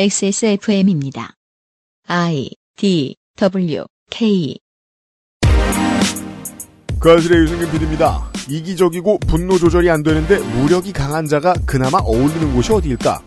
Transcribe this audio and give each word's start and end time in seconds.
XSFM입니다. 0.00 1.34
I 2.06 2.50
D 2.76 3.16
W 3.36 3.84
K 4.08 4.56
그 7.00 7.10
아실의 7.10 7.42
유승균 7.42 7.72
PD입니다. 7.72 8.30
이기적이고 8.48 9.18
분노 9.26 9.58
조절이 9.58 9.90
안 9.90 10.04
되는데 10.04 10.38
무력이 10.38 10.92
강한 10.92 11.26
자가 11.26 11.52
그나마 11.66 11.98
어울리는 11.98 12.54
곳이 12.54 12.72
어디일까? 12.72 13.20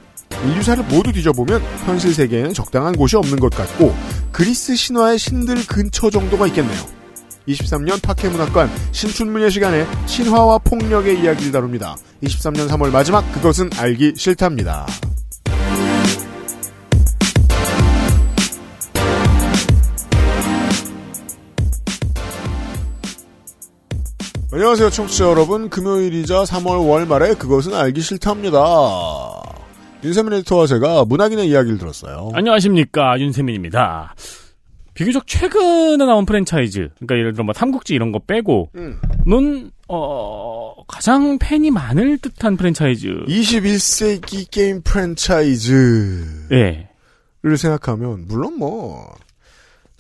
인류사를 0.46 0.86
모두 0.86 1.12
뒤져보면 1.12 1.62
현실 1.86 2.13
세계에는 2.13 2.54
적당한 2.54 2.96
곳이 2.96 3.17
없는 3.17 3.42
것 3.42 3.51
같고 3.51 3.94
그리스 4.31 4.74
신화의 4.74 5.19
신들 5.19 5.67
근처 5.67 6.10
정도가 6.10 6.47
있겠네요. 6.47 6.79
23년 7.49 8.01
파케문학관 8.01 8.69
신춘문예 8.94 9.49
시간에 9.49 9.85
신화와 10.06 10.60
폭력의 10.60 11.22
이야기를 11.22 11.51
다룹니다. 11.51 11.97
23년 12.24 12.69
3월 12.69 12.92
마지막 12.92 13.29
그것은 13.33 13.72
알기 13.76 14.13
싫답니다. 14.15 14.88
안녕하세요 24.54 24.90
청취자 24.90 25.30
여러분 25.30 25.70
금요일이자 25.70 26.44
3월 26.44 26.86
월말에 26.86 27.36
그것은 27.36 27.73
알기 27.73 28.02
싫답니다. 28.02 28.60
윤세민 30.04 30.34
에디터와 30.34 30.68
제가 30.68 31.05
문학인의 31.05 31.48
이야기를 31.48 31.77
들었어요. 31.77 32.32
안녕하십니까 32.34 33.18
윤세민입니다. 33.18 34.14
비교적 34.94 35.26
최근에 35.26 36.05
나온 36.05 36.26
프랜차이즈, 36.26 36.90
그러니까 36.96 37.16
예를 37.16 37.32
들어 37.32 37.46
뭐 37.46 37.54
삼국지 37.54 37.94
이런 37.94 38.12
거 38.12 38.20
빼고, 38.20 38.72
음. 38.76 39.00
는 39.26 39.72
어, 39.88 40.74
가장 40.86 41.38
팬이 41.40 41.72
많을 41.72 42.18
듯한 42.18 42.58
프랜차이즈. 42.58 43.08
21세기 43.30 44.52
게임 44.52 44.82
프랜차이즈를 44.82 46.26
예. 46.52 46.90
생각하면 47.55 48.26
물론 48.27 48.60
뭐 48.60 49.16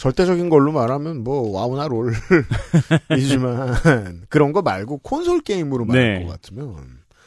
절대적인 0.01 0.49
걸로 0.49 0.71
말하면 0.71 1.23
뭐 1.23 1.51
와우나 1.51 1.87
롤이지만 1.87 3.75
그런 4.29 4.51
거 4.51 4.63
말고 4.63 4.97
콘솔 4.97 5.41
게임으로 5.41 5.85
말할 5.85 6.13
네. 6.17 6.25
것 6.25 6.31
같으면 6.31 6.75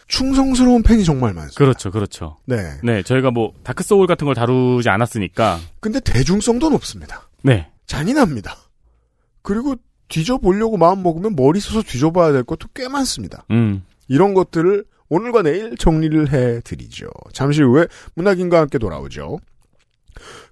충성스러운 0.09 0.83
팬이 0.83 1.05
정말 1.05 1.35
많습니다. 1.35 1.57
그렇죠, 1.57 1.93
그렇죠. 1.93 2.39
네. 2.47 2.57
네, 2.83 3.05
저희가 3.05 3.31
뭐 3.31 3.53
다크 3.63 3.85
소울 3.85 4.09
같은 4.09 4.25
걸 4.25 4.35
다루지 4.35 4.89
않았으니까. 4.89 5.61
근데 5.79 6.01
대중성도 6.01 6.69
높습니다. 6.71 7.29
네. 7.43 7.71
잔인합니다. 7.87 8.57
그리고 9.43 9.77
뒤져보려고 10.09 10.77
마음 10.77 11.05
먹으면 11.05 11.37
머리 11.37 11.61
써서 11.61 11.81
뒤져봐야 11.81 12.33
될 12.33 12.43
것도 12.43 12.67
꽤 12.75 12.89
많습니다. 12.89 13.45
음. 13.53 13.85
이런 14.09 14.35
것들을 14.35 14.85
오늘과 15.11 15.43
내일 15.43 15.77
정리를 15.77 16.33
해드리죠. 16.33 17.07
잠시 17.33 17.63
후에 17.63 17.87
문학인과 18.17 18.59
함께 18.59 18.79
돌아오죠. 18.79 19.39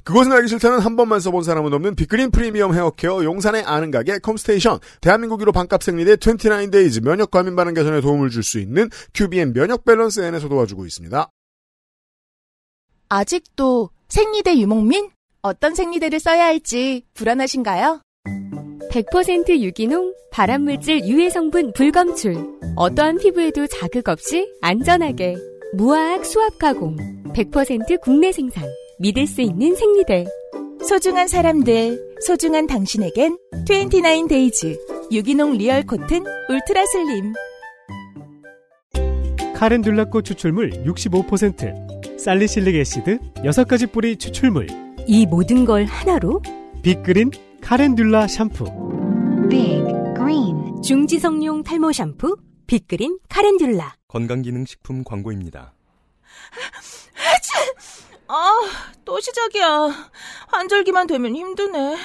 그것은 0.05 0.33
알기 0.33 0.49
싫다는 0.49 0.81
한 0.81 0.97
번만 0.97 1.21
써본 1.21 1.43
사람은 1.43 1.73
없는 1.73 1.95
빅그린 1.95 2.31
프리미엄 2.31 2.75
헤어케어 2.75 3.25
용산의 3.25 3.63
아는 3.63 3.91
가게 3.91 4.19
컴스테이션 4.19 4.79
대한민국 5.01 5.41
1호 5.41 5.53
반값 5.53 5.83
생리대 5.83 6.17
29데이즈 6.17 7.03
면역 7.03 7.31
과민 7.31 7.57
반응 7.57 7.75
개선에 7.75 8.01
도움을 8.01 8.31
줄 8.31 8.43
수 8.43 8.59
있는 8.59 8.91
QBN 9.15 9.53
면역 9.53 9.85
밸런스 9.85 10.21
N에서 10.21 10.49
도와주고 10.49 10.85
있습니다. 10.87 11.31
아직도 13.09 13.91
생리대 14.09 14.57
유목민? 14.59 15.11
어떤 15.43 15.75
생리대를 15.75 16.19
써야 16.21 16.47
할지 16.47 17.05
불안하신가요? 17.15 18.01
100% 18.91 19.61
유기농, 19.61 20.15
발암물질 20.33 21.07
유해 21.07 21.31
성분 21.31 21.73
불검출. 21.73 22.37
어떠한 22.77 23.19
피부에도 23.19 23.67
자극 23.67 24.09
없이 24.09 24.51
안전하게. 24.61 25.37
무화학 25.75 26.25
수압 26.27 26.59
가공. 26.59 26.97
100% 27.33 28.01
국내 28.03 28.33
생산. 28.33 28.65
믿을 29.03 29.27
수 29.27 29.41
있는 29.43 29.75
생리대. 29.75 30.25
소중한 30.87 31.27
사람들, 31.27 32.21
소중한 32.25 32.69
당신에겐 32.69 33.37
29데이즈 33.67 35.11
유기농 35.11 35.55
real 35.55 35.83
cotton 35.83 36.25
ultra 36.49 36.87
slim. 36.87 37.33
카렌듈라꽃 39.55 40.25
추출물 40.25 40.71
65%, 40.85 42.19
salicylic 42.19 42.77
acid 42.77 43.19
6가지 43.39 43.91
뿌리 43.91 44.17
추출물, 44.17 44.69
이 45.09 45.27
모든 45.27 45.65
걸 45.65 45.85
하나로 45.85 46.41
빅그린 46.83 47.33
카렌듈라 47.61 48.29
샴푸. 48.29 48.67
Big 49.51 49.83
Green 50.15 50.81
중지성용 50.81 51.65
탈모 51.65 51.91
샴푸 51.91 52.37
빅그린 52.69 53.19
카렌듈라. 53.29 53.97
건강기능식품 54.07 55.03
광고입니다. 55.03 55.75
아, 58.35 58.51
또 59.05 59.21
시작이야. 59.21 60.11
환절기만 60.49 61.07
되면 61.07 61.37
힘드네. 61.37 61.99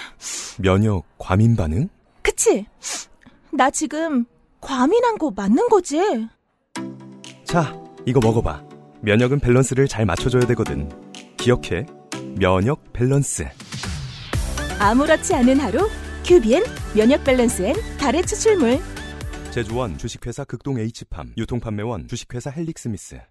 면역 0.61 1.05
과민 1.17 1.55
반응? 1.55 1.87
그치? 2.21 2.65
나 3.49 3.69
지금 3.69 4.25
과민한 4.59 5.17
거 5.17 5.31
맞는 5.31 5.69
거지? 5.69 6.27
자, 7.45 7.73
이거 8.05 8.19
먹어봐. 8.19 8.61
면역은 9.01 9.39
밸런스를 9.39 9.87
잘 9.87 10.05
맞춰줘야 10.05 10.45
되거든. 10.47 10.91
기억해. 11.37 11.85
면역 12.35 12.91
밸런스. 12.91 13.47
아무렇지 14.79 15.33
않은 15.33 15.61
하루 15.61 15.89
QBN 16.25 16.61
면역 16.93 17.23
밸런스엔 17.23 17.97
다래 17.97 18.25
추출물 18.25 18.79
제조원 19.51 19.97
주식회사 19.97 20.43
극동 20.43 20.77
H팜. 20.77 21.33
유통판매원 21.37 22.09
주식회사 22.09 22.49
헬릭스미스. 22.49 23.21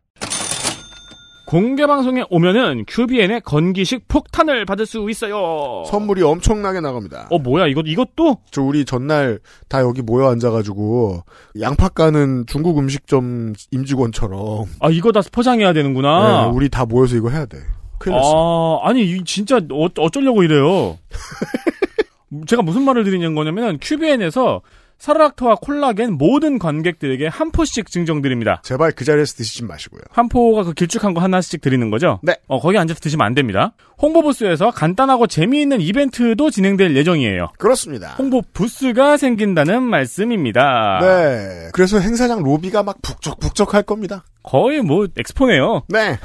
공개 1.46 1.86
방송에 1.86 2.24
오면은 2.28 2.84
QBN의 2.88 3.42
건기식 3.42 4.08
폭탄을 4.08 4.64
받을 4.64 4.84
수 4.84 5.08
있어요. 5.08 5.84
선물이 5.86 6.22
엄청나게 6.22 6.80
나갑니다. 6.80 7.28
어, 7.30 7.38
뭐야, 7.38 7.68
이것, 7.68 7.86
이것도? 7.86 8.38
저 8.50 8.62
우리 8.62 8.84
전날 8.84 9.38
다 9.68 9.80
여기 9.80 10.02
모여 10.02 10.28
앉아가지고 10.28 11.22
양파 11.60 11.88
까는 11.88 12.46
중국 12.46 12.78
음식점 12.78 13.54
임직원처럼 13.70 14.64
아, 14.80 14.90
이거 14.90 15.12
다 15.12 15.20
포장해야 15.30 15.72
되는구나. 15.72 16.46
네, 16.46 16.50
우리 16.52 16.68
다 16.68 16.84
모여서 16.84 17.14
이거 17.14 17.30
해야 17.30 17.46
돼. 17.46 17.58
큰일 17.98 18.16
났어. 18.16 18.80
아, 18.82 18.88
아니, 18.88 19.02
이 19.04 19.22
진짜 19.24 19.58
어, 19.70 19.86
어쩌려고 19.98 20.42
이래요. 20.42 20.98
제가 22.48 22.62
무슨 22.62 22.82
말을 22.82 23.04
드리는 23.04 23.34
거냐면 23.36 23.78
QBN에서 23.80 24.62
사르락토와 24.98 25.56
콜라겐 25.56 26.12
모든 26.14 26.58
관객들에게 26.58 27.26
한 27.28 27.50
포씩 27.50 27.90
증정드립니다. 27.90 28.60
제발 28.64 28.92
그 28.92 29.04
자리에서 29.04 29.34
드시지 29.36 29.64
마시고요. 29.64 30.00
한 30.10 30.28
포가 30.28 30.64
그 30.64 30.72
길쭉한 30.72 31.14
거 31.14 31.20
하나씩 31.20 31.60
드리는 31.60 31.90
거죠? 31.90 32.18
네. 32.22 32.34
어, 32.48 32.58
거기 32.60 32.78
앉아서 32.78 32.98
드시면 33.00 33.26
안 33.26 33.34
됩니다. 33.34 33.72
홍보 33.98 34.22
부스에서 34.22 34.70
간단하고 34.70 35.26
재미있는 35.26 35.80
이벤트도 35.80 36.50
진행될 36.50 36.96
예정이에요. 36.96 37.48
그렇습니다. 37.58 38.14
홍보 38.18 38.42
부스가 38.52 39.16
생긴다는 39.16 39.82
말씀입니다. 39.82 40.98
네. 41.00 41.68
그래서 41.72 41.98
행사장 41.98 42.42
로비가 42.42 42.82
막 42.82 43.00
북적북적 43.02 43.74
할 43.74 43.82
겁니다. 43.82 44.24
거의 44.42 44.80
뭐 44.80 45.06
엑스포네요. 45.16 45.82
네. 45.88 46.18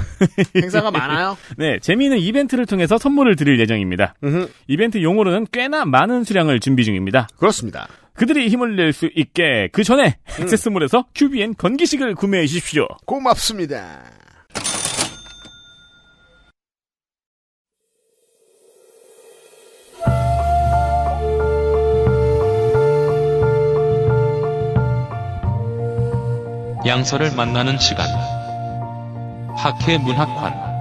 행사가 0.56 0.90
많아요. 0.92 1.36
네, 1.56 1.78
재미있는 1.80 2.18
이벤트를 2.18 2.66
통해서 2.66 2.96
선물을 2.98 3.34
드릴 3.36 3.58
예정입니다. 3.58 4.14
음흠. 4.22 4.48
이벤트 4.68 5.02
용어로는 5.02 5.46
꽤나 5.52 5.84
많은 5.84 6.24
수량을 6.24 6.60
준비 6.60 6.84
중입니다. 6.84 7.26
그렇습니다. 7.36 7.88
그들이 8.14 8.48
힘을 8.48 8.76
낼 8.76 8.92
수 8.92 9.08
있게 9.14 9.68
그 9.72 9.84
전에 9.84 10.18
액세스몰에서 10.38 11.06
QBN 11.14 11.54
건기식을 11.54 12.14
구매해 12.14 12.46
주십시오. 12.46 12.86
고맙습니다. 13.06 14.02
양서를 26.84 27.34
만나는 27.36 27.78
시간. 27.78 28.06
학회 29.56 29.98
문학관. 29.98 30.71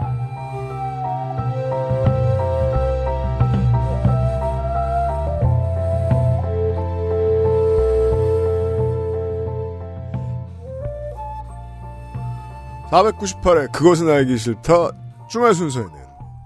498회 12.92 13.72
그것은 13.72 14.10
알기 14.10 14.38
싫다 14.38 14.92
주말 15.30 15.54
순서에는 15.54 15.94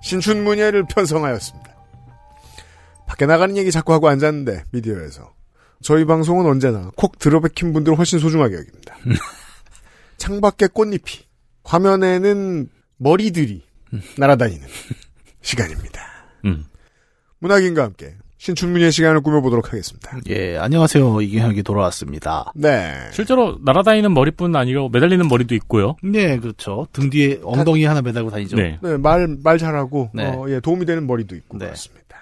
신춘문예를 0.03 0.85
편성하였습니다. 0.85 1.75
밖에 3.07 3.25
나가는 3.25 3.57
얘기 3.57 3.71
자꾸 3.71 3.93
하고 3.93 4.07
앉았는데 4.07 4.65
미디어에서 4.71 5.33
저희 5.81 6.05
방송은 6.05 6.45
언제나 6.45 6.91
콕 6.95 7.17
들어박힌 7.17 7.73
분들을 7.73 7.97
훨씬 7.97 8.19
소중하게 8.19 8.55
여깁니다. 8.55 8.95
창밖에 10.17 10.67
꽃잎이 10.67 11.25
화면에는 11.63 12.69
머리들이 12.97 13.63
날아다니는 14.17 14.67
시간입니다. 15.41 16.01
음. 16.45 16.65
문학인과 17.39 17.83
함께 17.83 18.15
신춘문예 18.45 18.91
시간을 18.91 19.21
꾸며보도록 19.21 19.73
하겠습니다. 19.73 20.19
예, 20.29 20.55
안녕하세요. 20.57 21.19
이경혁이 21.19 21.63
돌아왔습니다. 21.63 22.51
네. 22.53 22.93
실제로 23.11 23.57
날아다니는 23.65 24.13
머리뿐 24.13 24.55
아니고 24.55 24.89
매달리는 24.89 25.27
머리도 25.27 25.55
있고요. 25.55 25.95
네, 26.03 26.37
그렇죠. 26.37 26.85
등 26.93 27.09
뒤에 27.09 27.39
엉덩이 27.41 27.85
하나 27.85 28.03
매달고 28.03 28.29
다니죠. 28.29 28.55
네. 28.55 28.77
네, 28.83 28.97
말, 28.97 29.35
말 29.43 29.57
잘하고, 29.57 30.11
네. 30.13 30.27
어, 30.27 30.45
예, 30.49 30.59
도움이 30.59 30.85
되는 30.85 31.07
머리도 31.07 31.35
있고, 31.37 31.57
네. 31.57 31.65
그렇습니다. 31.65 32.17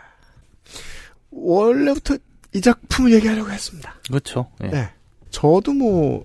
원래부터 1.32 2.16
이 2.54 2.62
작품을 2.62 3.12
얘기하려고 3.16 3.52
했습니다. 3.52 3.94
그렇죠. 4.08 4.50
예. 4.64 4.68
네. 4.68 4.90
저도 5.30 5.74
뭐, 5.74 6.24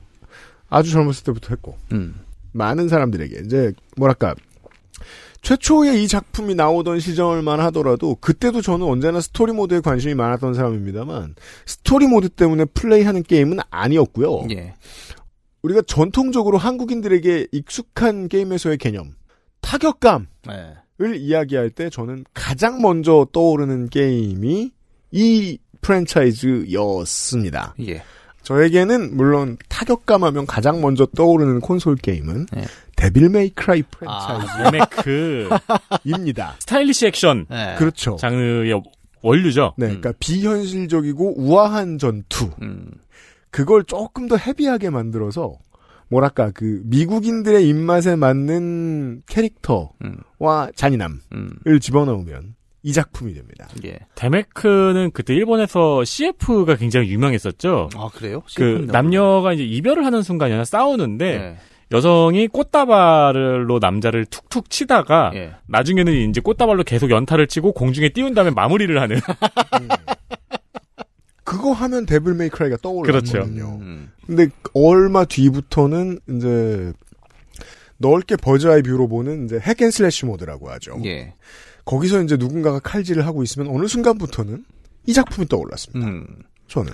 아주 0.68 0.92
젊었을 0.92 1.24
때부터 1.24 1.48
했고, 1.50 1.76
음. 1.90 2.14
많은 2.52 2.88
사람들에게, 2.88 3.40
이제, 3.46 3.72
뭐랄까, 3.96 4.36
최초에 5.42 6.02
이 6.02 6.08
작품이 6.08 6.54
나오던 6.54 7.00
시절만 7.00 7.60
하더라도, 7.60 8.16
그때도 8.16 8.60
저는 8.60 8.86
언제나 8.86 9.20
story 9.20 9.52
mode에 9.52 9.80
관심이 9.80 10.14
많았던 10.14 10.54
사람입니다만, 10.54 11.34
story 11.66 12.06
mode 12.06 12.28
때문에 12.28 12.64
플레이하는 12.66 13.22
게임은 13.22 13.58
아니었고요. 13.70 14.46
예. 14.50 14.74
우리가 15.62 15.82
전통적으로 15.86 16.58
한국인들에게 16.58 17.48
익숙한 17.52 18.28
게임에서의 18.28 18.78
개념, 18.78 19.14
타격감을 19.60 20.26
네. 20.46 21.16
이야기할 21.16 21.70
때 21.70 21.90
저는 21.90 22.24
가장 22.34 22.80
먼저 22.80 23.26
떠오르는 23.32 23.88
게임이 23.88 24.70
이 25.10 25.58
프랜차이즈였습니다. 25.80 27.74
예. 27.86 28.02
저에게는 28.42 29.16
물론 29.16 29.56
타격감 29.68 30.24
하면 30.24 30.46
가장 30.46 30.80
먼저 30.80 31.06
떠오르는 31.14 31.60
콘솔 31.60 31.96
게임은 31.96 32.46
네. 32.52 32.64
데빌 32.98 33.28
메이 33.28 33.50
크라이 33.50 33.84
아. 34.06 34.38
프랜차이즈입니다. 35.04 36.56
스타일리시 36.60 37.06
액션 37.06 37.46
네. 37.48 37.76
그렇죠. 37.78 38.16
장르의 38.16 38.82
원류죠. 39.22 39.74
네, 39.76 39.86
그러니까 39.86 40.12
비현실적이고 40.18 41.40
우아한 41.40 41.98
전투. 41.98 42.50
음. 42.60 42.90
그걸 43.50 43.84
조금 43.84 44.28
더 44.28 44.36
헤비하게 44.36 44.90
만들어서 44.90 45.54
뭐랄까 46.08 46.50
그 46.52 46.82
미국인들의 46.84 47.66
입맛에 47.68 48.16
맞는 48.16 49.22
캐릭터와 49.26 49.88
음. 50.02 50.16
잔인함을 50.74 51.18
음. 51.32 51.80
집어넣으면 51.80 52.54
이 52.82 52.92
작품이 52.92 53.34
됩니다. 53.34 53.68
예. 53.84 53.98
데메크는 54.14 55.10
그때 55.12 55.34
일본에서 55.34 56.04
CF가 56.04 56.76
굉장히 56.76 57.10
유명했었죠. 57.10 57.90
아, 57.96 58.08
그래요? 58.14 58.42
그 58.56 58.86
남녀가 58.90 59.52
이제 59.52 59.64
이별을 59.64 60.04
하는 60.04 60.22
순간이나 60.22 60.64
싸우는데 60.64 61.38
네. 61.38 61.56
여성이 61.90 62.48
꽃다발로 62.48 63.78
남자를 63.80 64.26
툭툭 64.26 64.68
치다가 64.68 65.30
예. 65.34 65.54
나중에는 65.66 66.30
이제 66.30 66.40
꽃다발로 66.40 66.84
계속 66.84 67.10
연타를 67.10 67.46
치고 67.46 67.72
공중에 67.72 68.10
띄운 68.10 68.34
다음에 68.34 68.50
마무리를 68.50 69.00
하는 69.00 69.20
그거 71.44 71.72
하면 71.72 72.04
데빌 72.04 72.34
메이 72.34 72.50
크라이가 72.50 72.76
떠올랐거든요. 72.82 73.78
음. 73.80 74.12
근데 74.26 74.48
얼마 74.74 75.24
뒤부터는 75.24 76.20
이제 76.28 76.92
넓게 77.96 78.36
bird's 78.36 78.82
eye 78.82 78.91
view로 78.91 79.08
보는 79.08 79.46
이제 79.46 79.58
hack 79.58 79.81
and 79.81 79.98
slash 79.98 80.26
mode라고 80.26 80.70
하죠. 80.72 81.00
예. 81.06 81.32
거기서 81.86 82.22
이제 82.22 82.36
누군가가 82.36 82.80
칼질을 82.80 83.26
하고 83.26 83.42
있으면 83.42 83.74
어느 83.74 83.86
순간부터는 83.86 84.62
이 85.06 85.12
작품이 85.14 85.48
떠올랐습니다. 85.48 86.06
음. 86.06 86.26
저는. 86.68 86.92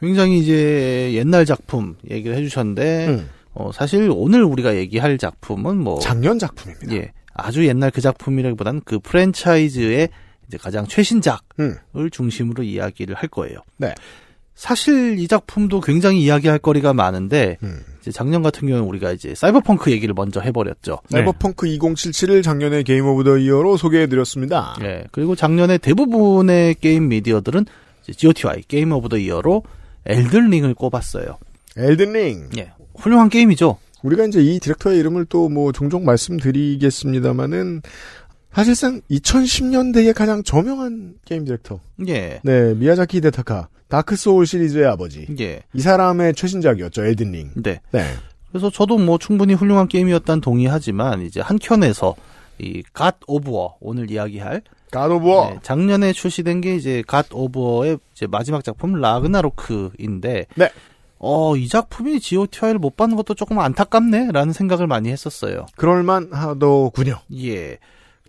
굉장히 0.00 0.40
이제 0.40 1.12
옛날 1.14 1.46
작품 1.46 1.96
얘기를 2.10 2.36
해주셨는데, 2.36 3.06
음. 3.08 3.28
어, 3.58 3.72
사실 3.72 4.08
오늘 4.14 4.44
우리가 4.44 4.76
얘기할 4.76 5.18
작품은 5.18 5.78
뭐, 5.78 5.98
작년 5.98 6.38
작품입니다. 6.38 6.94
예, 6.94 7.12
아주 7.34 7.66
옛날 7.66 7.90
그 7.90 8.00
작품이라기보다는 8.00 8.82
그 8.84 9.00
프랜차이즈의 9.00 10.08
이제 10.46 10.56
가장 10.56 10.86
최신작을 10.86 11.40
음. 11.60 11.76
중심으로 12.10 12.62
이야기를 12.62 13.16
할 13.16 13.28
거예요. 13.28 13.58
네. 13.76 13.94
사실 14.54 15.18
이 15.18 15.28
작품도 15.28 15.80
굉장히 15.80 16.22
이야기할 16.22 16.60
거리가 16.60 16.92
많은데, 16.92 17.58
음. 17.64 17.80
이제 18.00 18.12
작년 18.12 18.42
같은 18.42 18.66
경우는 18.68 18.88
우리가 18.88 19.12
이제 19.12 19.34
사이버펑크 19.34 19.90
얘기를 19.90 20.14
먼저 20.14 20.40
해버렸죠. 20.40 20.98
네. 21.10 21.18
사이버펑크 21.18 21.66
2077을 21.66 22.42
작년에 22.44 22.84
Game 22.84 23.06
of 23.06 23.24
the 23.24 23.38
Year로 23.38 23.76
소개해드렸습니다. 23.76 24.76
예. 24.82 25.04
그리고 25.10 25.34
작년에 25.34 25.78
대부분의 25.78 26.76
게임 26.76 27.08
미디어들은 27.08 27.66
GOTY, 28.16 28.62
Game 28.68 28.92
of 28.92 29.08
the 29.08 29.18
Year로 29.18 29.64
엘든링을 30.06 30.74
꼽았어요. 30.74 31.38
엘든링. 31.76 32.50
예. 32.58 32.72
훌륭한 32.98 33.28
게임이죠. 33.28 33.78
우리가 34.02 34.24
이제 34.26 34.40
이 34.40 34.58
디렉터의 34.60 34.98
이름을 35.00 35.24
또 35.26 35.48
뭐 35.48 35.72
종종 35.72 36.04
말씀드리겠습니다만은 36.04 37.82
사실상 38.52 39.00
2010년대의 39.10 40.14
가장 40.14 40.42
저명한 40.42 41.14
게임 41.24 41.44
디렉터. 41.44 41.80
예. 42.08 42.40
네, 42.42 42.74
미야자키 42.74 43.20
히데타카. 43.20 43.68
Dark 43.88 44.16
Souls 44.16 44.46
시리즈의 44.46 44.86
아버지. 44.86 45.26
예. 45.40 45.62
이 45.72 45.80
사람의 45.80 46.34
최신작이었죠, 46.34 47.04
Elden 47.04 47.32
Ring. 47.32 47.50
네. 47.56 47.80
네. 47.92 48.04
그래서 48.50 48.70
저도 48.70 48.98
뭐 48.98 49.18
충분히 49.18 49.54
훌륭한 49.54 49.88
게임이었단 49.88 50.40
동의하지만 50.40 51.22
이제 51.22 51.40
한 51.40 51.58
켠에서 51.58 52.16
이 52.58 52.73
God 52.73 53.16
of 53.26 53.50
War 53.50 53.76
오늘 53.80 54.10
이야기할 54.10 54.62
God 54.90 55.10
of 55.10 55.26
War. 55.26 55.50
네, 55.50 55.58
작년에 55.62 56.12
출시된 56.12 56.60
게 56.60 56.74
이제 56.74 57.02
God 57.06 57.26
of 57.30 57.58
War의 57.60 57.98
이제 58.14 58.26
마지막 58.26 58.64
작품 58.64 58.94
라그나로크인데 59.00 60.46
네. 60.54 60.70
어, 61.18 61.56
이 61.56 61.68
작품이 61.68 62.20
GOTY를 62.20 62.78
못 62.78 62.96
받는 62.96 63.16
것도 63.16 63.34
조금 63.34 63.58
안타깝네 63.58 64.30
라는 64.32 64.52
생각을 64.52 64.86
많이 64.86 65.10
했었어요. 65.10 65.66
그럴만 65.76 66.30
하더군요. 66.32 67.18
예. 67.36 67.78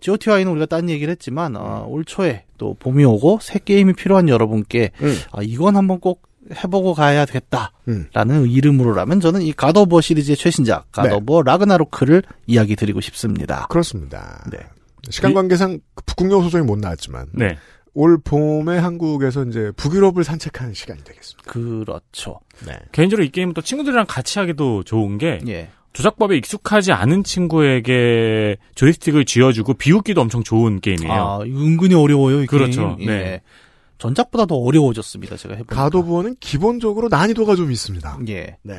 GOTI는 0.00 0.50
우리가 0.52 0.66
딴 0.66 0.88
얘기를 0.88 1.10
했지만 1.12 1.56
어, 1.56 1.84
올 1.86 2.04
초에 2.04 2.44
또 2.58 2.74
봄이 2.78 3.04
오고 3.04 3.38
새 3.42 3.58
게임이 3.58 3.92
필요한 3.94 4.28
여러분께 4.28 4.92
음. 5.02 5.16
아, 5.32 5.40
이건 5.42 5.76
한번 5.76 6.00
꼭 6.00 6.22
해보고 6.52 6.94
가야 6.94 7.26
겠다라는 7.26 7.70
음. 7.88 8.46
이름으로라면 8.48 9.20
저는 9.20 9.42
이 9.42 9.52
갓오버 9.52 10.00
시리즈의 10.00 10.36
최신작 10.36 10.86
네. 10.96 11.02
갓오버 11.02 11.42
라그나로크를 11.42 12.22
이야기 12.46 12.76
드리고 12.76 13.00
싶습니다. 13.00 13.66
그렇습니다. 13.68 14.44
네. 14.50 14.58
시간 15.10 15.34
관계상 15.34 15.80
북유럽 16.16 16.42
소송이 16.44 16.64
못 16.64 16.78
나왔지만 16.78 17.26
네. 17.32 17.56
올 17.94 18.18
봄에 18.18 18.78
한국에서 18.78 19.44
이제 19.44 19.72
북유럽을 19.76 20.24
산책하는 20.24 20.74
시간이 20.74 21.02
되겠습니다. 21.04 21.50
그렇죠. 21.50 22.40
네. 22.66 22.78
개인적으로 22.92 23.24
이 23.24 23.30
게임은 23.30 23.54
또 23.54 23.60
친구들이랑 23.62 24.06
같이 24.08 24.38
하기도 24.38 24.84
좋은 24.84 25.18
게 25.18 25.40
예. 25.48 25.70
조작법에 25.92 26.36
익숙하지 26.36 26.92
않은 26.92 27.24
친구에게 27.24 28.56
조이스틱을 28.76 29.24
쥐어주고 29.24 29.74
비웃기도 29.74 30.20
엄청 30.20 30.44
좋은 30.44 30.80
게임이에요. 30.80 31.12
아, 31.12 31.40
은근히 31.40 31.94
어려워요. 31.94 32.42
이 32.42 32.46
그렇죠. 32.46 32.96
게임. 32.96 33.10
예. 33.10 33.14
네. 33.14 33.42
전작보다 33.98 34.46
더 34.46 34.54
어려워졌습니다. 34.54 35.36
제가 35.36 35.56
해보니까. 35.56 35.90
War는 36.06 36.36
기본적으로 36.40 37.08
난이도가 37.08 37.56
좀 37.56 37.70
있습니다. 37.70 38.20
예. 38.28 38.56
네. 38.62 38.78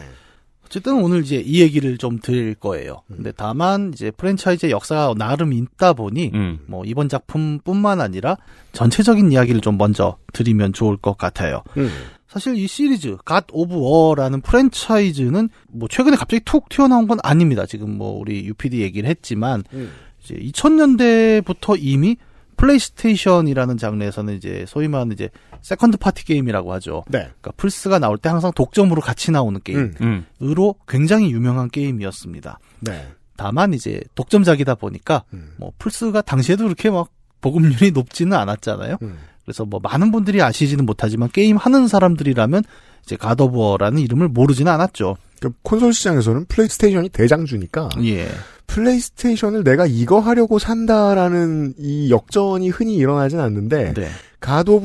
어쨌든 0.71 1.03
오늘 1.03 1.21
이제 1.21 1.35
이 1.35 1.59
얘기를 1.59 1.97
좀 1.97 2.17
드릴 2.17 2.55
거예요. 2.55 3.01
근데 3.13 3.33
다만 3.35 3.91
이제 3.93 4.09
프랜차이즈의 4.09 4.71
역사가 4.71 5.15
나름 5.17 5.51
있다 5.51 5.91
보니 5.91 6.31
음. 6.33 6.59
뭐 6.65 6.85
이번 6.85 7.09
작품뿐만 7.09 7.99
아니라 7.99 8.37
전체적인 8.71 9.33
이야기를 9.33 9.59
좀 9.59 9.77
먼저 9.77 10.17
드리면 10.31 10.71
좋을 10.71 10.95
것 10.95 11.17
같아요. 11.17 11.63
음. 11.75 11.89
사실 12.29 12.55
이 12.55 12.67
시리즈 12.67 13.17
God 13.25 13.47
of 13.51 13.75
War라는 13.75 14.39
프랜차이즈는 14.39 15.49
뭐 15.67 15.89
최근에 15.89 16.15
갑자기 16.15 16.41
툭 16.45 16.69
튀어나온 16.69 17.05
건 17.05 17.19
아닙니다. 17.21 17.65
지금 17.65 17.97
뭐 17.97 18.17
우리 18.17 18.45
UPD 18.45 18.79
얘기를 18.79 19.09
했지만 19.09 19.65
음. 19.73 19.91
이제 20.23 20.35
2000년대부터 20.35 21.77
이미 21.77 22.15
PlayStation이라는 22.61 23.77
장르에서는 23.77 24.35
이제 24.35 24.65
소위 24.67 24.87
말하는 24.87 25.13
이제 25.13 25.29
second 25.61 25.97
party 25.97 26.25
게임이라고 26.25 26.71
하죠. 26.73 27.03
네. 27.07 27.19
그러니까 27.19 27.51
플스가 27.57 27.97
나올 27.97 28.17
때 28.17 28.29
항상 28.29 28.51
독점으로 28.53 29.01
같이 29.01 29.31
나오는 29.31 29.59
음. 29.69 30.23
게임으로 30.39 30.75
음. 30.77 30.83
굉장히 30.87 31.31
유명한 31.31 31.69
게임이었습니다. 31.69 32.59
네. 32.81 33.07
다만 33.35 33.73
이제 33.73 33.99
독점작이다 34.13 34.75
보니까 34.75 35.23
음. 35.33 35.53
뭐 35.57 35.71
플스가 35.79 36.21
당시에도 36.21 36.65
그렇게 36.65 36.91
막 36.91 37.09
보급률이 37.41 37.91
높지는 37.91 38.37
않았잖아요. 38.37 38.97
음. 39.01 39.17
그래서 39.43 39.65
뭐 39.65 39.79
많은 39.81 40.11
분들이 40.11 40.41
아시지는 40.41 40.85
못하지만 40.85 41.29
게임 41.31 41.57
하는 41.57 41.87
사람들이라면 41.87 42.63
이제 43.03 43.15
God 43.15 43.33
of 43.33 43.45
War라는 43.45 43.97
이름을 43.99 44.27
모르지는 44.27 44.71
않았죠. 44.71 45.17
그 45.39 45.51
콘솔 45.63 45.93
시장에서는 45.93 46.45
PlayStation이 46.45 47.09
대장주니까 47.09 47.89
예. 48.03 48.29
PlayStation을 48.71 49.63
내가 49.63 49.85
이거 49.85 50.19
하려고 50.19 50.57
산다라는 50.57 51.73
이 51.77 52.09
역전이 52.09 52.69
흔히 52.69 52.95
일어나진 52.95 53.39
않는데 53.39 53.93
네. 53.93 54.07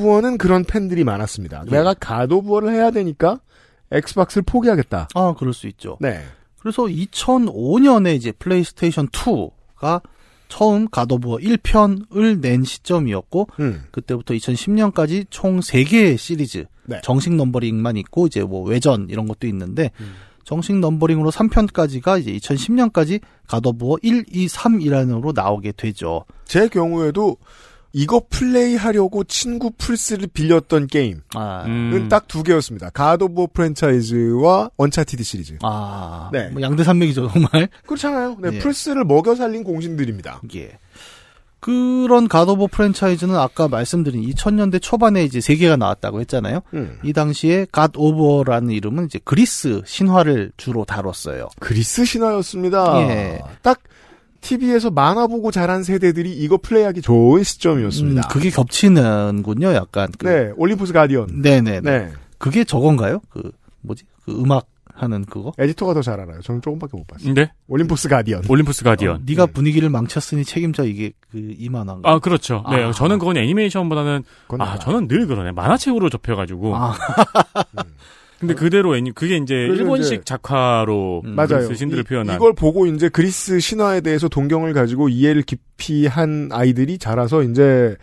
War는 0.04 0.38
그런 0.38 0.64
팬들이 0.64 1.05
많았습니다. 1.05 1.64
예. 1.66 1.71
내가 1.71 1.95
War를 2.49 2.73
해야 2.73 2.90
되니까 2.90 3.40
Xbox를 3.92 4.42
포기하겠다. 4.45 5.09
아, 5.14 5.35
그럴 5.38 5.52
수 5.52 5.69
있죠. 5.69 5.99
네. 6.00 6.21
그래서 6.59 6.83
2005년에 6.83 8.16
이제 8.16 8.33
플레이스테이션 8.33 9.09
2가 9.09 10.02
처음 10.49 10.88
God 10.88 11.06
of 11.06 11.18
War 11.18 11.37
1편을 11.37 12.40
낸 12.40 12.64
시점이었고 12.64 13.49
음. 13.61 13.85
그때부터 13.93 14.35
2010년까지 14.35 15.26
총 15.31 15.61
3개의 15.61 16.19
시리즈 16.19 16.66
네. 16.85 17.00
정식 17.02 17.35
numbering만 17.35 17.97
있고 17.99 18.26
이제 18.26 18.43
뭐 18.43 18.64
외전 18.64 19.09
이런 19.11 19.26
것도 19.26 19.47
있는데 19.47 19.90
음. 20.00 20.14
정식 20.47 20.76
numbering으로 20.78 21.33
3편까지가 21.33 22.21
이제 22.21 22.33
2010년까지 22.33 23.21
God 23.49 23.66
of 23.66 23.78
War 23.78 23.97
1, 24.00 24.26
2, 24.31 24.47
3이라는으로 24.47 25.35
나오게 25.35 25.73
되죠. 25.73 26.25
제 26.45 26.69
경우에도 26.69 27.37
이거 27.93 28.23
플레이하려고 28.31 29.25
친구 29.25 29.73
플스를 29.76 30.29
빌렸던 30.29 30.87
게임은 30.87 31.23
아, 31.35 31.65
음. 31.67 32.09
딱두 32.09 32.45
개였습니다. 32.45 32.91
워 33.35 33.49
프랜차이즈와 33.53 34.71
Uncharted 34.76 35.25
시리즈. 35.25 35.57
아, 35.62 36.31
네. 36.33 36.49
뭐 36.50 36.62
양대 36.62 36.85
산맥이죠 36.85 37.29
정말. 37.29 37.69
그렇잖아요. 37.85 38.37
네, 38.41 38.50
예. 38.53 38.59
플스를 38.61 39.05
먹여 39.05 39.35
살린 39.35 39.65
공신들입니다. 39.65 40.43
예. 40.55 40.79
그런 41.66 42.28
God 42.28 42.43
of 42.43 42.53
War 42.53 42.68
프랜차이즈는 42.68 43.35
아까 43.35 43.66
말씀드린 43.66 44.23
2000년대 44.23 44.80
초반에 44.80 45.25
이제 45.25 45.40
세 45.40 45.56
개가 45.56 45.76
나왔다고 45.76 46.20
했잖아요. 46.20 46.61
음. 46.75 47.00
이 47.02 47.12
당시에 47.12 47.66
God 47.73 47.90
of 47.97 48.10
War라는 48.10 48.71
이름은 48.70 49.06
이제 49.06 49.18
그리스 49.25 49.82
신화를 49.85 50.52
주로 50.56 50.85
다뤘어요. 50.85 51.49
그리스 51.58 52.04
신화였습니다. 52.04 53.00
예. 53.00 53.40
딱 53.62 53.80
TV에서 54.42 54.90
만화 54.90 55.26
보고 55.26 55.50
자란 55.50 55.82
세대들이 55.82 56.37
이거 56.37 56.56
플레이하기 56.56 57.02
좋은 57.02 57.42
시점이었습니다. 57.42 58.20
음, 58.20 58.30
그게 58.30 58.50
겹치는군요, 58.50 59.75
약간. 59.75 60.08
그, 60.16 60.28
네, 60.28 60.52
올림푸스 60.56 60.92
가디언. 60.92 61.42
네네. 61.42 61.80
네. 61.80 62.12
그게 62.38 62.62
저건가요? 62.62 63.23
그 63.28 63.50
뭐지? 63.80 64.04
그 64.25 64.30
음악 64.30 64.68
하는 64.97 65.25
그거? 65.25 65.53
에디터가 65.59 65.95
더 65.95 66.03
잘 66.03 66.19
알아요. 66.21 66.41
저는 66.41 66.62
조금밖에 66.62 66.97
못 66.97 67.07
봤어요. 67.07 67.35
네. 67.35 67.53
올림푸스 67.69 68.09
가디언. 68.09 68.43
올림푸스 68.49 68.83
가디언. 68.85 69.17
어, 69.17 69.21
네가 69.26 69.47
네. 69.47 69.53
분위기를 69.53 69.91
망쳤으니 69.91 70.45
책임져 70.45 70.85
이게 70.87 71.12
그 71.31 71.55
이만한 71.59 72.03
거. 72.03 72.09
아, 72.09 72.19
그렇죠. 72.19 72.65
네, 72.71 72.83
아. 72.85 72.93
저는 72.93 73.19
그건 73.19 73.37
애니메이션보다는, 73.37 74.25
그건 74.47 74.61
아. 74.67 74.79
저는 74.79 75.09
늘 75.09 75.26
그러네. 75.26 75.53
만화책으로 75.53 76.09
접혀가지고. 76.11 76.75
아, 76.76 76.95
근데 78.38 78.53
그대로 78.55 78.95
애니, 78.97 79.12
그게 79.12 79.37
이제 79.38 79.55
일본식 79.55 80.12
이제- 80.15 80.23
작화로 80.25 81.23
음, 81.25 81.31
맞아요. 81.37 81.49
그리스 81.65 81.75
신들을 81.75 82.03
이, 82.03 82.05
표현한. 82.07 82.37
이걸 82.37 82.53
보고 82.55 82.87
이제 82.87 83.09
그리스 83.09 83.59
신화에 83.61 84.03
대해서 84.03 84.29
동경을 84.29 84.75
가지고 84.75 85.09
이해를 85.09 85.41
깊이 85.43 86.07
한 86.07 86.50
아이들이 86.53 86.99
자라서 86.99 87.43
이제 87.43 87.97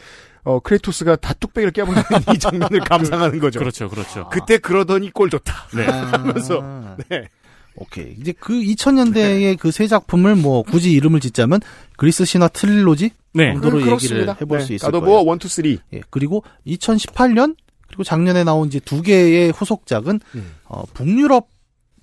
어 0.44 0.60
크레토스가 0.60 1.16
다 1.18 1.34
뚝배기를 1.34 1.72
깨버리는 1.72 2.04
이 2.36 2.40
장면을 2.40 2.80
감상하는 2.82 3.40
거죠. 3.40 3.60
그렇죠, 3.60 3.90
그렇죠. 3.90 4.28
그때 4.30 4.58
그러더니 4.58 5.10
꼴 5.12 5.30
좋다. 5.30 5.68
네. 5.76 5.86
하면서 5.88 6.60
아, 6.62 6.98
네. 7.10 7.30
오케이. 7.76 8.16
이제 8.20 8.34
그 8.40 8.54
2000년대의 8.54 9.58
그세 9.58 9.88
작품을 9.88 10.36
뭐 10.36 10.64
굳이 10.64 10.92
이름을 10.92 11.20
짓자면 11.20 11.60
그리스 11.98 12.26
신화 12.26 12.48
트릴로지 12.48 13.12
네. 13.34 13.54
정도로 13.54 13.78
얘기를 13.78 13.98
그렇습니다. 13.98 14.38
해볼 14.40 14.60
네. 14.60 14.66
수 14.66 14.74
있을 14.74 14.92
거예요. 14.92 15.06
워 15.06 15.34
1, 15.34 15.40
2, 15.44 15.48
3. 15.48 15.78
예, 15.94 16.02
그리고 16.10 16.44
2018년 16.68 17.56
그리고 17.88 18.04
작년에 18.04 18.44
나온 18.44 18.68
이제 18.68 18.80
두 18.80 19.02
개의 19.02 19.52
후속작은 19.52 20.20
음. 20.36 20.52
어, 20.66 20.84
북유럽 20.94 21.48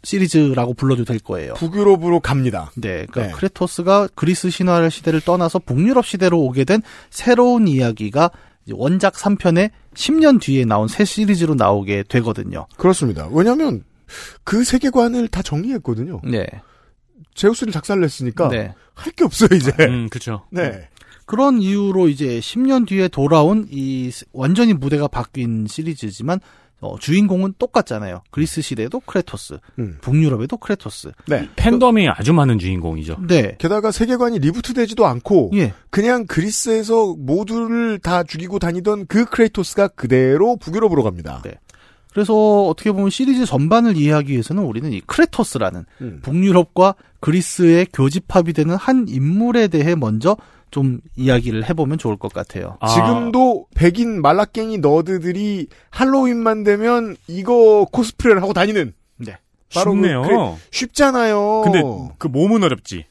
시리즈라고 0.02 0.74
불러도 0.74 1.04
될 1.04 1.18
거예요. 1.18 1.54
북유럽으로 1.54 2.20
갑니다. 2.20 2.70
네, 2.76 3.06
그러니까 3.10 3.22
네. 3.26 3.30
크레토스가 3.32 4.08
그리스 4.14 4.50
신화 4.50 4.88
시대를 4.88 5.20
떠나서 5.20 5.58
북유럽 5.60 6.06
시대로 6.06 6.40
오게 6.40 6.64
된 6.64 6.82
새로운 7.10 7.68
이야기가 7.68 8.30
원작 8.72 9.14
3편에 9.14 9.70
10년 9.94 10.40
뒤에 10.40 10.64
나온 10.64 10.88
새 10.88 11.04
시리즈로 11.04 11.54
나오게 11.54 12.04
되거든요. 12.08 12.66
그렇습니다. 12.76 13.28
왜냐하면 13.32 13.84
그 14.44 14.64
세계관을 14.64 15.28
다 15.28 15.42
정리했거든요. 15.42 16.20
네, 16.24 16.46
제우스를 17.34 17.72
작살냈으니까 17.72 18.48
네. 18.48 18.74
할게 18.94 19.24
없어요 19.24 19.50
이제. 19.54 19.72
음, 19.80 20.08
그렇죠. 20.08 20.46
네. 20.50 20.88
그런 21.26 21.60
이유로 21.62 22.08
이제 22.08 22.40
10년 22.40 22.88
뒤에 22.88 23.06
돌아온 23.08 23.66
이 23.70 24.10
스- 24.10 24.24
완전히 24.32 24.72
무대가 24.72 25.06
바뀐 25.06 25.66
시리즈지만 25.68 26.40
어, 26.80 26.98
주인공은 26.98 27.54
똑같잖아요. 27.58 28.22
그리스 28.30 28.62
시대에도 28.62 29.00
크레토스, 29.00 29.58
음. 29.78 29.98
북유럽에도 30.00 30.56
크레토스. 30.56 31.12
네. 31.26 31.48
팬덤이 31.56 32.08
아주 32.08 32.32
많은 32.32 32.58
주인공이죠. 32.58 33.18
네, 33.26 33.56
게다가 33.58 33.90
세계관이 33.90 34.38
reboot되지도 34.38 35.06
않고 35.06 35.50
예, 35.54 35.74
그냥 35.90 36.26
그리스에서 36.26 37.14
모두를 37.18 37.98
다 37.98 38.22
죽이고 38.22 38.58
다니던 38.58 39.06
그 39.06 39.26
크레이토스가 39.26 39.88
그대로 39.88 40.56
북유럽으로 40.56 41.02
갑니다. 41.02 41.42
네. 41.44 41.52
그래서 42.12 42.64
어떻게 42.64 42.90
보면 42.90 43.10
시리즈 43.10 43.46
전반을 43.46 43.96
이해하기 43.96 44.32
위해서는 44.32 44.64
우리는 44.64 44.92
이 44.92 45.00
크레토스라는 45.00 45.84
음. 46.00 46.18
북유럽과 46.22 46.94
그리스의 47.20 47.86
교집합이 47.92 48.52
되는 48.52 48.74
한 48.74 49.06
인물에 49.08 49.68
대해 49.68 49.94
먼저 49.94 50.36
좀 50.70 51.00
이야기를 51.16 51.68
해보면 51.68 51.98
좋을 51.98 52.16
것 52.16 52.32
같아요. 52.32 52.76
아, 52.80 52.88
지금도 52.88 53.66
백인 53.74 54.20
말라깽이 54.22 54.78
너드들이 54.78 55.68
할로윈만 55.90 56.64
되면 56.64 57.16
이거 57.26 57.86
코스프레를 57.92 58.42
하고 58.42 58.52
다니는. 58.52 58.92
네. 59.16 59.36
바로 59.74 59.92
그 59.92 59.96
쉽네요. 59.98 60.22
크레- 60.22 60.56
쉽잖아요. 60.70 61.62
근데 61.64 61.82
그 62.18 62.28
몸은 62.28 62.62
어렵지. 62.62 63.04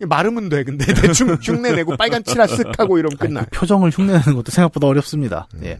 마르면 0.00 0.48
돼. 0.48 0.64
근데 0.64 0.84
대충 0.94 1.36
흉내 1.40 1.72
내고 1.72 1.96
빨간 1.96 2.24
칠하 2.24 2.46
쓱 2.46 2.76
하고 2.76 2.98
이러면 2.98 3.16
아니, 3.20 3.28
끝나. 3.28 3.44
그 3.44 3.50
표정을 3.60 3.90
흉내 3.90 4.12
내는 4.14 4.34
것도 4.34 4.50
생각보다 4.50 4.88
어렵습니다. 4.88 5.46
음. 5.54 5.60
예. 5.64 5.78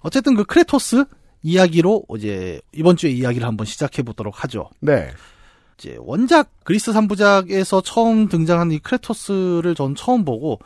어쨌든 0.00 0.34
그 0.34 0.44
크레토스 0.44 1.04
이야기로 1.42 2.04
이제 2.18 2.60
이번 2.72 2.96
주에 2.96 3.10
이야기를 3.10 3.46
한번 3.46 3.64
시작해 3.66 4.02
보도록 4.02 4.44
하죠. 4.44 4.68
네. 4.80 5.10
이제 5.78 5.96
원작 6.00 6.50
그리스 6.64 6.92
3부작에서 6.92 7.82
처음 7.84 8.28
등장한 8.28 8.72
이 8.72 8.78
크레토스를 8.78 9.74
전 9.74 9.94
처음 9.94 10.24
보고 10.24 10.58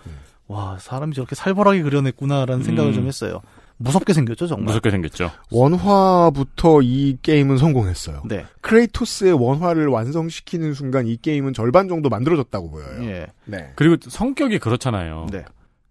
와 0.48 0.76
사람이 0.78 1.14
저렇게 1.14 1.34
살벌하게 1.34 1.82
그려냈구나라는 1.82 2.62
생각을 2.64 2.92
음. 2.92 2.94
좀 2.94 3.06
했어요. 3.06 3.40
무섭게 3.78 4.12
생겼죠 4.14 4.46
정말. 4.46 4.66
무섭게 4.66 4.90
생겼죠. 4.90 5.30
원화부터 5.50 6.80
이 6.82 7.18
게임은 7.20 7.58
성공했어요. 7.58 8.22
네. 8.26 8.46
크레이토스의 8.62 9.32
원화를 9.34 9.88
완성시키는 9.88 10.72
순간 10.72 11.06
이 11.06 11.16
게임은 11.16 11.52
절반 11.52 11.88
정도 11.88 12.08
만들어졌다고 12.08 12.70
보여요. 12.70 13.04
예. 13.04 13.26
네. 13.44 13.72
그리고 13.74 13.96
성격이 14.08 14.58
그렇잖아요. 14.60 15.26
네. 15.30 15.44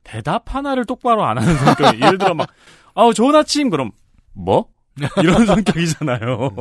대답 0.04 0.56
하나를 0.56 0.86
똑바로 0.86 1.26
안 1.26 1.38
하는 1.38 1.56
성격. 1.58 2.00
예를 2.02 2.18
들어 2.18 2.34
막, 2.34 2.50
아우, 2.96 3.14
좋은 3.14 3.36
아침, 3.36 3.70
그럼, 3.70 3.92
뭐? 4.34 4.68
이런 5.22 5.46
성격이잖아요. 5.48 6.52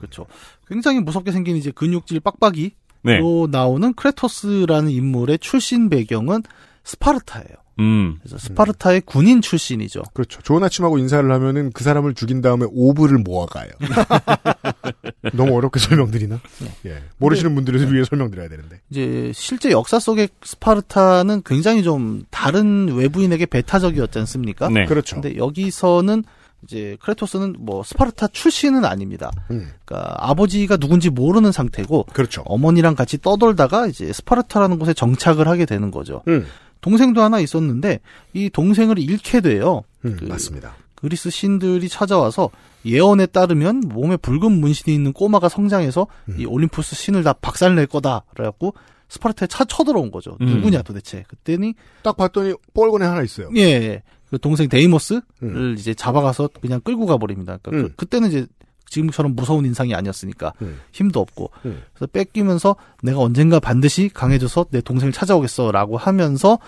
그렇죠. 0.00 0.26
굉장히 0.66 1.00
무섭게 1.00 1.30
생긴 1.30 1.56
이제 1.56 1.70
근육질 1.70 2.20
빡빡이로 2.20 2.70
네. 3.02 3.20
나오는 3.50 3.92
크레토스라는 3.94 4.90
인물의 4.90 5.38
출신 5.38 5.88
배경은 5.88 6.42
스파르타예요. 6.82 7.60
음. 7.78 8.18
그래서 8.20 8.36
스파르타의 8.38 9.02
군인 9.02 9.40
출신이죠. 9.40 10.02
그렇죠. 10.12 10.42
좋은 10.42 10.62
아침하고 10.62 10.98
인사를 10.98 11.30
하면은 11.30 11.70
그 11.72 11.82
사람을 11.82 12.14
죽인 12.14 12.42
다음에 12.42 12.66
orb를 12.68 13.18
모아가요. 13.18 13.70
너무 15.32 15.56
어렵게 15.56 15.80
설명드리나? 15.80 16.40
예. 16.86 17.02
모르시는 17.18 17.54
분들을 17.54 17.92
위해 17.92 18.04
설명드려야 18.04 18.48
되는데. 18.48 18.80
이제 18.90 19.32
실제 19.34 19.70
역사 19.70 19.98
속의 19.98 20.28
스파르타는 20.42 21.42
굉장히 21.44 21.82
좀 21.82 22.24
다른 22.30 22.88
외부인에게 22.88 23.46
배타적이었지 23.46 24.18
않습니까? 24.20 24.68
네. 24.68 24.84
그렇죠. 24.84 25.20
근데 25.20 25.36
여기서는 25.36 26.24
이제 26.64 26.96
크레토스는 27.00 27.56
뭐 27.58 27.82
스파르타 27.82 28.28
출신은 28.28 28.84
아닙니다. 28.84 29.30
음, 29.50 29.70
그러니까 29.84 30.14
아버지가 30.18 30.76
누군지 30.76 31.10
모르는 31.10 31.52
상태고 31.52 32.06
그렇죠. 32.12 32.42
어머니랑 32.46 32.94
같이 32.94 33.18
떠돌다가 33.20 33.86
이제 33.86 34.12
스파르타라는 34.12 34.78
곳에 34.78 34.92
정착을 34.94 35.48
하게 35.48 35.64
되는 35.66 35.90
거죠. 35.90 36.22
음, 36.28 36.46
동생도 36.80 37.22
하나 37.22 37.40
있었는데 37.40 38.00
이 38.34 38.50
동생을 38.50 38.98
잃게 38.98 39.40
돼요. 39.40 39.82
음, 40.04 40.16
그- 40.18 40.24
맞습니다. 40.24 40.74
그리스 40.94 41.30
신들이 41.30 41.88
찾아와서 41.88 42.50
예언에 42.84 43.24
따르면 43.26 43.80
몸에 43.86 44.18
붉은 44.18 44.52
문신이 44.52 44.94
있는 44.94 45.12
꼬마가 45.14 45.48
성장해서 45.48 46.06
음. 46.28 46.36
이 46.38 46.44
올림푸스 46.44 46.94
신을 46.94 47.22
다 47.22 47.32
박살낼 47.32 47.86
거다. 47.86 48.24
그래갖고 48.34 48.74
스파르타에 49.08 49.46
차 49.48 49.64
쳐들어온 49.64 50.10
거죠. 50.10 50.36
음. 50.42 50.46
누구냐 50.46 50.82
도대체. 50.82 51.24
그때니 51.26 51.74
딱 52.02 52.16
봤더니 52.18 52.54
뻘건 52.74 53.00
애 53.00 53.06
하나 53.06 53.22
있어요. 53.22 53.48
예, 53.56 53.60
예. 53.62 54.02
그 54.30 54.38
동생 54.38 54.68
데이머스를 54.68 55.22
음, 55.42 55.74
이제 55.78 55.92
잡아가서 55.92 56.50
그냥 56.60 56.80
끌고 56.80 57.06
가버립니다. 57.06 57.58
그러니까 57.62 57.88
음. 57.88 57.92
그, 57.96 58.06
때는 58.06 58.28
이제 58.28 58.46
지금처럼 58.86 59.34
무서운 59.34 59.64
인상이 59.64 59.94
아니었으니까 59.94 60.52
음. 60.62 60.80
힘도 60.92 61.20
없고 61.20 61.50
음. 61.64 61.82
그래서 61.92 62.06
뺏기면서 62.12 62.76
내가 63.02 63.20
언젠가 63.20 63.60
반드시 63.60 64.08
강해져서 64.12 64.66
내 64.70 64.80
동생을 64.80 65.12
찾아오겠어라고 65.12 65.96
하면서 65.96 66.58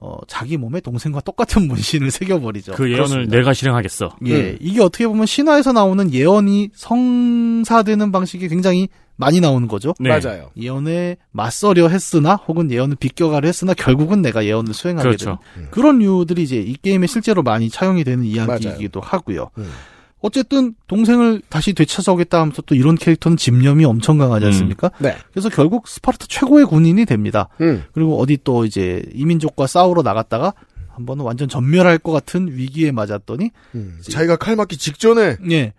어, 0.00 0.16
자기 0.28 0.56
몸에 0.56 0.80
동생과 0.80 1.20
똑같은 1.22 1.66
문신을 1.66 2.10
새겨버리죠. 2.12 2.72
그 2.72 2.84
예언을 2.84 2.96
그렇습니다. 2.96 3.36
내가 3.36 3.52
실행하겠어. 3.52 4.16
예, 4.26 4.50
음. 4.50 4.58
이게 4.60 4.80
어떻게 4.80 5.08
보면 5.08 5.26
신화에서 5.26 5.72
나오는 5.72 6.12
예언이 6.12 6.70
성사되는 6.74 8.12
방식이 8.12 8.48
굉장히 8.48 8.88
많이 9.18 9.40
나오는 9.40 9.66
거죠. 9.68 9.94
네. 9.98 10.08
맞아요. 10.08 10.50
예언에 10.56 11.16
맞서려 11.32 11.88
했으나 11.88 12.36
혹은 12.36 12.70
예언을 12.70 12.96
비껴가려 12.96 13.46
했으나 13.46 13.74
결국은 13.74 14.22
내가 14.22 14.44
예언을 14.46 14.72
수행하게 14.72 15.08
그렇죠. 15.08 15.38
되는 15.54 15.70
그런 15.70 16.00
이유들이 16.00 16.42
이제 16.42 16.56
이 16.56 16.76
게임에 16.76 17.06
실제로 17.08 17.42
많이 17.42 17.68
차용이 17.68 18.04
되는 18.04 18.24
이야기이기도 18.24 19.00
하고요. 19.00 19.50
음. 19.58 19.70
어쨌든 20.20 20.74
동생을 20.86 21.42
다시 21.48 21.72
되찾아오겠다 21.72 22.40
하면서 22.40 22.62
또 22.62 22.74
이런 22.74 22.94
캐릭터는 22.96 23.36
집념이 23.36 23.84
엄청 23.84 24.18
강하지 24.18 24.46
음. 24.46 24.50
않습니까? 24.50 24.90
네. 24.98 25.16
그래서 25.32 25.48
결국 25.48 25.88
스파르타 25.88 26.26
최고의 26.28 26.66
군인이 26.66 27.04
됩니다. 27.04 27.48
음, 27.60 27.84
그리고 27.92 28.20
어디 28.20 28.38
또 28.42 28.64
이제 28.64 29.04
이민족과 29.14 29.66
싸우러 29.66 30.02
나갔다가 30.02 30.54
한 30.88 31.06
번은 31.06 31.24
완전 31.24 31.48
전멸할 31.48 31.98
것 31.98 32.12
같은 32.12 32.48
위기에 32.48 32.92
맞았더니 32.92 33.50
음. 33.74 33.98
자기가 34.08 34.36
칼 34.36 34.56
맞기 34.56 34.76
직전에 34.76 35.36
예. 35.50 35.72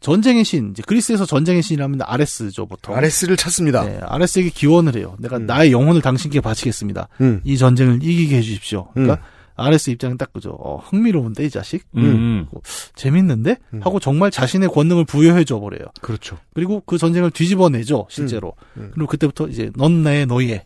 전쟁의 0.00 0.44
신, 0.44 0.70
이제 0.70 0.82
그리스에서 0.86 1.26
전쟁의 1.26 1.62
신이라면 1.62 2.00
아레스죠, 2.02 2.66
보통. 2.66 2.96
아레스를 2.96 3.36
찾습니다. 3.36 3.84
네, 3.84 4.00
아레스에게 4.02 4.50
기원을 4.50 4.96
해요. 4.96 5.16
내가 5.18 5.36
음. 5.36 5.46
나의 5.46 5.72
영혼을 5.72 6.00
당신께 6.00 6.40
바치겠습니다. 6.40 7.08
음, 7.20 7.40
이 7.44 7.58
전쟁을 7.58 8.02
이기게 8.02 8.38
해주십시오. 8.38 8.88
그러니까 8.94 9.14
음. 9.14 9.40
RS 9.60 9.90
입장은 9.90 10.16
딱 10.16 10.32
그죠. 10.32 10.56
어, 10.58 10.76
흥미로운데 10.78 11.44
이 11.44 11.50
자식 11.50 11.84
음. 11.96 12.46
재밌는데 12.94 13.58
음. 13.74 13.80
하고 13.82 14.00
정말 14.00 14.30
자신의 14.30 14.70
권능을 14.70 15.04
부여해 15.04 15.44
줘 15.44 15.60
버려요. 15.60 15.84
그렇죠. 16.00 16.38
그리고 16.54 16.82
그 16.86 16.96
전쟁을 16.96 17.30
뒤집어내죠 17.30 18.06
실제로. 18.08 18.54
음. 18.78 18.90
그리고 18.94 19.06
그때부터 19.06 19.48
이제 19.48 19.70
넌 19.76 20.02
나의 20.02 20.26
너희의 20.26 20.64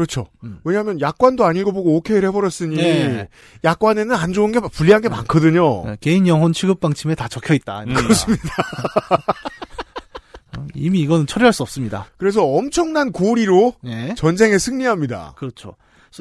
그렇죠. 0.00 0.28
음. 0.44 0.60
왜냐하면 0.64 0.98
약관도 0.98 1.44
안 1.44 1.56
읽어보고 1.56 1.96
오케이를 1.96 2.26
해버렸으니 2.28 2.74
네. 2.74 3.28
약관에는 3.64 4.16
안 4.16 4.32
좋은 4.32 4.50
게 4.50 4.58
불리한 4.58 5.02
게 5.02 5.10
많거든요. 5.10 5.62
어, 5.62 5.96
개인 6.00 6.26
영혼 6.26 6.54
취급 6.54 6.80
방침에 6.80 7.14
다 7.14 7.28
적혀 7.28 7.52
있다. 7.52 7.82
음. 7.82 7.92
그렇습니다. 7.92 8.48
어, 10.56 10.66
이미 10.74 11.00
이거는 11.00 11.26
처리할 11.26 11.52
수 11.52 11.62
없습니다. 11.62 12.06
그래서 12.16 12.42
엄청난 12.42 13.12
고리로 13.12 13.74
예. 13.84 14.14
전쟁에 14.16 14.56
승리합니다. 14.56 15.34
그렇죠. 15.36 15.74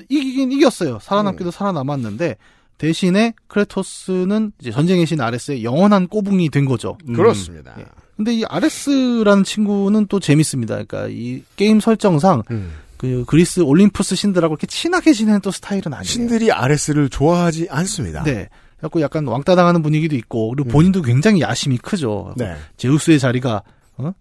이기긴 0.09 0.51
이겼어요. 0.51 0.99
살아남기도 1.01 1.49
살아남았는데 1.49 2.35
대신에 2.77 3.33
크레토스는 3.47 4.51
이제 4.59 4.71
전쟁의 4.71 5.05
신 5.05 5.21
아레스의 5.21 5.63
영원한 5.63 6.09
꼬붕이 6.09 6.49
된 6.49 6.65
거죠. 6.65 6.97
음. 7.07 7.13
그렇습니다. 7.13 7.75
예. 7.79 7.85
근데 8.17 8.33
이 8.33 8.43
아레스라는 8.43 9.45
친구는 9.45 10.07
또 10.07 10.19
재밌습니다. 10.19 10.83
그러니까 10.83 11.07
이 11.07 11.43
게임 11.55 11.79
설정상 11.79 12.43
음. 12.51 12.73
그 12.99 13.23
그리스 13.25 13.61
올림푸스 13.61 14.15
신들하고 14.15 14.53
이렇게 14.53 14.67
친하게 14.67 15.13
지내는 15.13 15.39
또 15.39 15.51
스타일은 15.51 15.93
아니에요. 15.93 16.03
신들이 16.03 16.51
아레스를 16.51 17.07
좋아하지 17.07 17.67
않습니다. 17.69 18.23
네. 18.23 18.49
그래갖고 18.75 18.99
약간 18.99 19.25
왕따 19.25 19.55
당하는 19.55 19.81
분위기도 19.81 20.17
있고 20.17 20.49
그리고 20.51 20.69
본인도 20.69 21.01
굉장히 21.01 21.39
야심이 21.39 21.77
크죠. 21.77 22.33
네. 22.35 22.57
제우스의 22.75 23.19
자리가 23.19 23.63
어? 23.97 24.11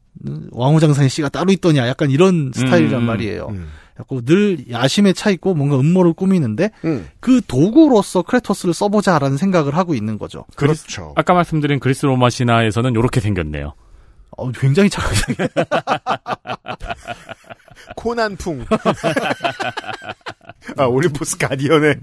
왕후장사의 0.52 1.08
씨가 1.08 1.28
따로 1.28 1.50
있더냐 1.52 1.88
약간 1.88 2.10
이런 2.10 2.52
스타일이란 2.54 3.02
음, 3.02 3.06
말이에요. 3.06 3.48
음. 3.50 3.66
그래갖고 3.94 4.20
늘 4.22 4.70
야심에 4.70 5.12
차 5.12 5.30
있고 5.30 5.54
뭔가 5.54 5.76
음모를 5.80 6.12
꾸미는데 6.12 6.70
음. 6.84 7.08
그 7.18 7.40
도구로서 7.48 8.22
크레토스를 8.22 8.74
써보자라는 8.74 9.38
생각을 9.38 9.76
하고 9.76 9.96
있는 9.96 10.18
거죠. 10.18 10.44
그렇죠. 10.54 11.14
아까 11.16 11.34
말씀드린 11.34 11.80
그리스 11.80 12.06
로마 12.06 12.30
신화에서는 12.30 12.92
이렇게 12.92 13.18
생겼네요. 13.18 13.74
어, 14.38 14.50
굉장히 14.52 14.88
착하게 14.88 15.48
코난풍. 17.96 18.64
아, 20.76 20.84
올림포스 20.84 21.38
가디언의 21.38 21.96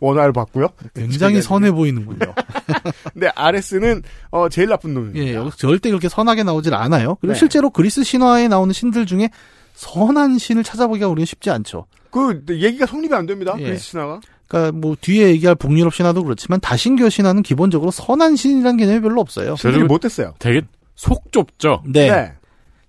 원화를 0.00 0.32
봤고요. 0.32 0.68
굉장히 0.94 1.42
선해 1.42 1.70
보이는군요. 1.70 2.32
근데 3.12 3.28
아레스는 3.34 4.02
어, 4.30 4.48
제일 4.48 4.68
나쁜 4.68 4.94
놈입니다. 4.94 5.44
예, 5.44 5.50
절대 5.56 5.90
그렇게 5.90 6.08
선하게 6.08 6.42
나오질 6.44 6.74
않아요. 6.74 7.16
그리고 7.20 7.34
네. 7.34 7.38
실제로 7.38 7.68
그리스 7.68 8.02
신화에 8.04 8.48
나오는 8.48 8.72
신들 8.72 9.04
중에 9.04 9.28
선한 9.74 10.38
신을 10.38 10.64
찾아보기가 10.64 11.08
우리는 11.08 11.26
쉽지 11.26 11.50
않죠. 11.50 11.86
그 12.10 12.42
얘기가 12.48 12.86
성립이 12.86 13.14
안 13.14 13.26
됩니다. 13.26 13.54
예. 13.58 13.64
그리스 13.64 13.90
신화가. 13.90 14.20
그러니까 14.48 14.72
뭐 14.78 14.96
뒤에 14.98 15.28
얘기할 15.30 15.54
북유럽 15.56 15.94
신화도 15.94 16.24
그렇지만 16.24 16.58
다신교 16.60 17.08
신화는 17.10 17.42
기본적으로 17.42 17.90
선한 17.90 18.36
신이라는 18.36 18.76
개념이 18.78 19.00
별로 19.00 19.20
없어요. 19.20 19.56
그리고- 19.60 19.86
못됐어요. 19.86 20.34
되게 20.38 20.62
속 21.02 21.32
좁죠. 21.32 21.82
네, 21.84 22.32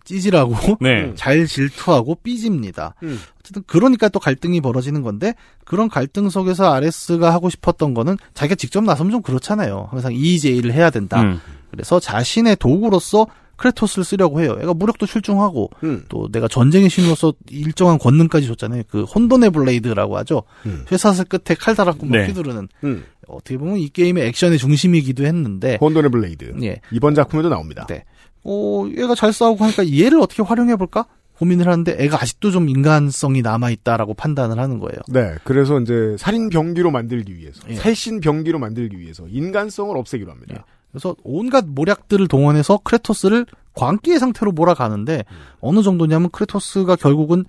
찌질하고 0.03 0.53
네. 0.81 1.05
음. 1.05 1.13
잘 1.15 1.47
질투하고 1.47 2.13
삐집니다. 2.21 2.93
음. 3.01 3.19
어쨌든 3.39 3.63
그러니까 3.65 4.07
또 4.07 4.19
갈등이 4.19 4.61
벌어지는 4.61 5.01
건데 5.01 5.33
그런 5.65 5.89
갈등 5.89 6.29
속에서 6.29 6.71
아레스가 6.71 7.33
하고 7.33 7.49
싶었던 7.49 7.95
거는 7.95 8.17
자기가 8.35 8.53
직접 8.53 8.83
나서면 8.83 9.13
좀 9.13 9.21
그렇잖아요. 9.23 9.87
항상 9.89 10.13
이이제이를 10.13 10.73
해야 10.73 10.91
된다. 10.91 11.23
음. 11.23 11.41
그래서 11.71 11.99
자신의 11.99 12.57
도구로서 12.57 13.25
크레토스를 13.55 14.03
쓰려고 14.03 14.41
해요. 14.41 14.57
애가 14.61 14.73
무력도 14.73 15.05
출중하고 15.05 15.69
음. 15.83 16.03
또 16.09 16.29
내가 16.31 16.47
전쟁의 16.47 16.89
신으로서 16.89 17.33
일정한 17.49 17.97
권능까지 17.97 18.47
줬잖아요. 18.47 18.83
그 18.89 19.03
혼돈의 19.03 19.51
Blade라고 19.51 20.17
하죠. 20.17 20.43
음. 20.65 20.85
쇠사슬 20.91 21.25
끝에 21.25 21.55
칼 21.57 21.75
달았고 21.75 22.05
막 22.05 22.17
네. 22.17 22.27
휘두르는 22.27 22.67
음. 22.83 23.05
어떻게 23.27 23.57
보면 23.57 23.77
이 23.77 23.89
게임의 23.89 24.27
액션의 24.27 24.57
중심이기도 24.57 25.25
했는데 25.25 25.77
혼돈의 25.79 26.11
Blade. 26.11 26.53
예. 26.63 26.81
이번 26.91 27.15
작품에도 27.15 27.49
나옵니다. 27.49 27.85
네. 27.87 28.03
어, 28.43 28.85
얘가 28.97 29.15
잘 29.15 29.31
싸우고 29.31 29.63
하니까 29.63 29.89
얘를 29.89 30.19
어떻게 30.19 30.43
활용해 30.43 30.75
볼까? 30.75 31.05
고민을 31.37 31.67
하는데 31.67 31.95
애가 31.97 32.21
아직도 32.21 32.51
좀 32.51 32.69
인간성이 32.69 33.41
남아 33.41 33.71
있다라고 33.71 34.13
판단을 34.13 34.59
하는 34.59 34.79
거예요. 34.79 34.99
네, 35.07 35.35
그래서 35.43 35.79
이제 35.79 36.15
살인 36.19 36.49
병기로 36.49 36.91
만들기 36.91 37.35
위해서, 37.35 37.61
예. 37.69 37.75
살신 37.75 38.19
병기로 38.21 38.59
만들기 38.59 38.99
위해서 38.99 39.25
인간성을 39.27 39.97
없애기로 39.97 40.31
합니다. 40.31 40.55
예. 40.57 40.72
그래서 40.93 41.15
온갖 41.23 41.65
모략들을 41.67 42.27
동원해서 42.27 42.77
크레토스를 42.83 43.47
광기의 43.73 44.19
상태로 44.19 44.51
몰아가는데 44.51 45.25
어느 45.59 45.81
정도냐면 45.81 46.29
크레토스가 46.29 46.95
결국은 46.95 47.45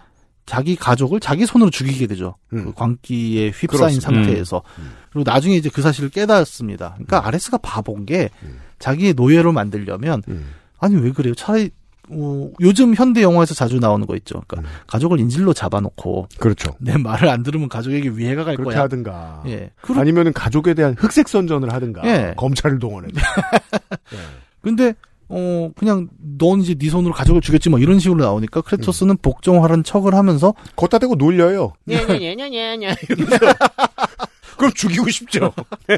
자기 0.47 0.77
가족을 0.77 1.21
자기 1.21 1.47
손으로 1.47 1.71
죽이게 1.71 2.07
되죠. 2.07 2.37
음. 2.55 2.65
그 2.65 2.73
광기에 2.73 3.51
휩싸인 3.51 3.99
그렇습니다. 3.99 4.11
상태에서. 4.11 4.63
음. 4.79 4.93
그리고 5.11 5.31
나중에 5.31 5.57
이제 5.57 5.69
그 5.69 5.83
사실을 5.83 6.09
깨닫습니다. 6.09 6.93
그러니까 6.95 7.27
아레스가 7.27 7.59
바본 7.59 8.07
게 8.07 8.31
음. 8.43 8.59
자기의 8.79 9.15
노예로 9.15 9.53
만들려면 9.53 10.23
음. 10.29 10.53
아니 10.79 10.97
왜 10.97 11.13
그래요? 11.13 11.35
차라리 11.35 11.71
어, 12.11 12.51
요즘 12.61 12.95
현대 12.95 13.23
영화에서 13.23 13.55
자주 13.55 13.79
나오는 13.79 14.07
거 14.07 14.15
있죠. 14.17 14.43
그러니까 14.47 14.69
음. 14.69 14.75
가족을 14.87 15.21
인질로 15.21 15.53
잡아놓고 15.55 16.29
그렇죠. 16.39 16.75
내 16.79 16.97
말을 16.97 17.29
안 17.29 17.43
들으면 17.43 17.69
가족에게 17.69 18.11
위해가 18.11 18.45
갈 18.45 18.57
그렇게 18.57 18.75
거야. 18.75 18.85
하든가. 18.85 19.43
예. 19.47 19.71
그리고 19.81 20.01
아니면은 20.01 20.33
가족에 20.33 20.75
대한 20.75 20.95
흑색 20.99 21.29
선전을 21.29 21.73
하든가. 21.73 22.03
예. 22.07 22.35
검찰을 22.37 22.79
동원해서. 22.79 23.15
예. 24.13 24.19
근데 24.61 24.95
어 25.29 25.71
그냥 25.77 26.09
넌 26.39 26.61
이제 26.61 26.75
네 26.75 26.91
손으로 26.91 27.15
가족을 27.15 27.41
죽였지 27.41 27.71
뭐 27.71 27.79
이런 27.79 27.99
식으로 27.99 28.23
나오니까 28.23 28.61
크레토스는 28.61 29.17
복종하라는 29.23 29.83
척을 29.83 30.15
하면서 30.15 30.55
걷다 30.77 30.99
대고 30.99 31.15
놀려요. 31.15 31.73
냐냐냐냐냐 31.87 32.95
그럼 34.59 34.73
죽이고 34.75 35.09
싶죠. 35.11 35.53
네. 35.89 35.97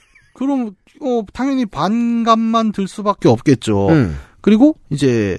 그럼 0.34 0.72
어 1.02 1.22
당연히 1.32 1.66
반감만 1.66 2.72
들 2.72 2.86
수밖에 2.86 3.28
없겠죠. 3.28 3.88
음. 3.88 4.18
그리고 4.40 4.76
이제 4.90 5.38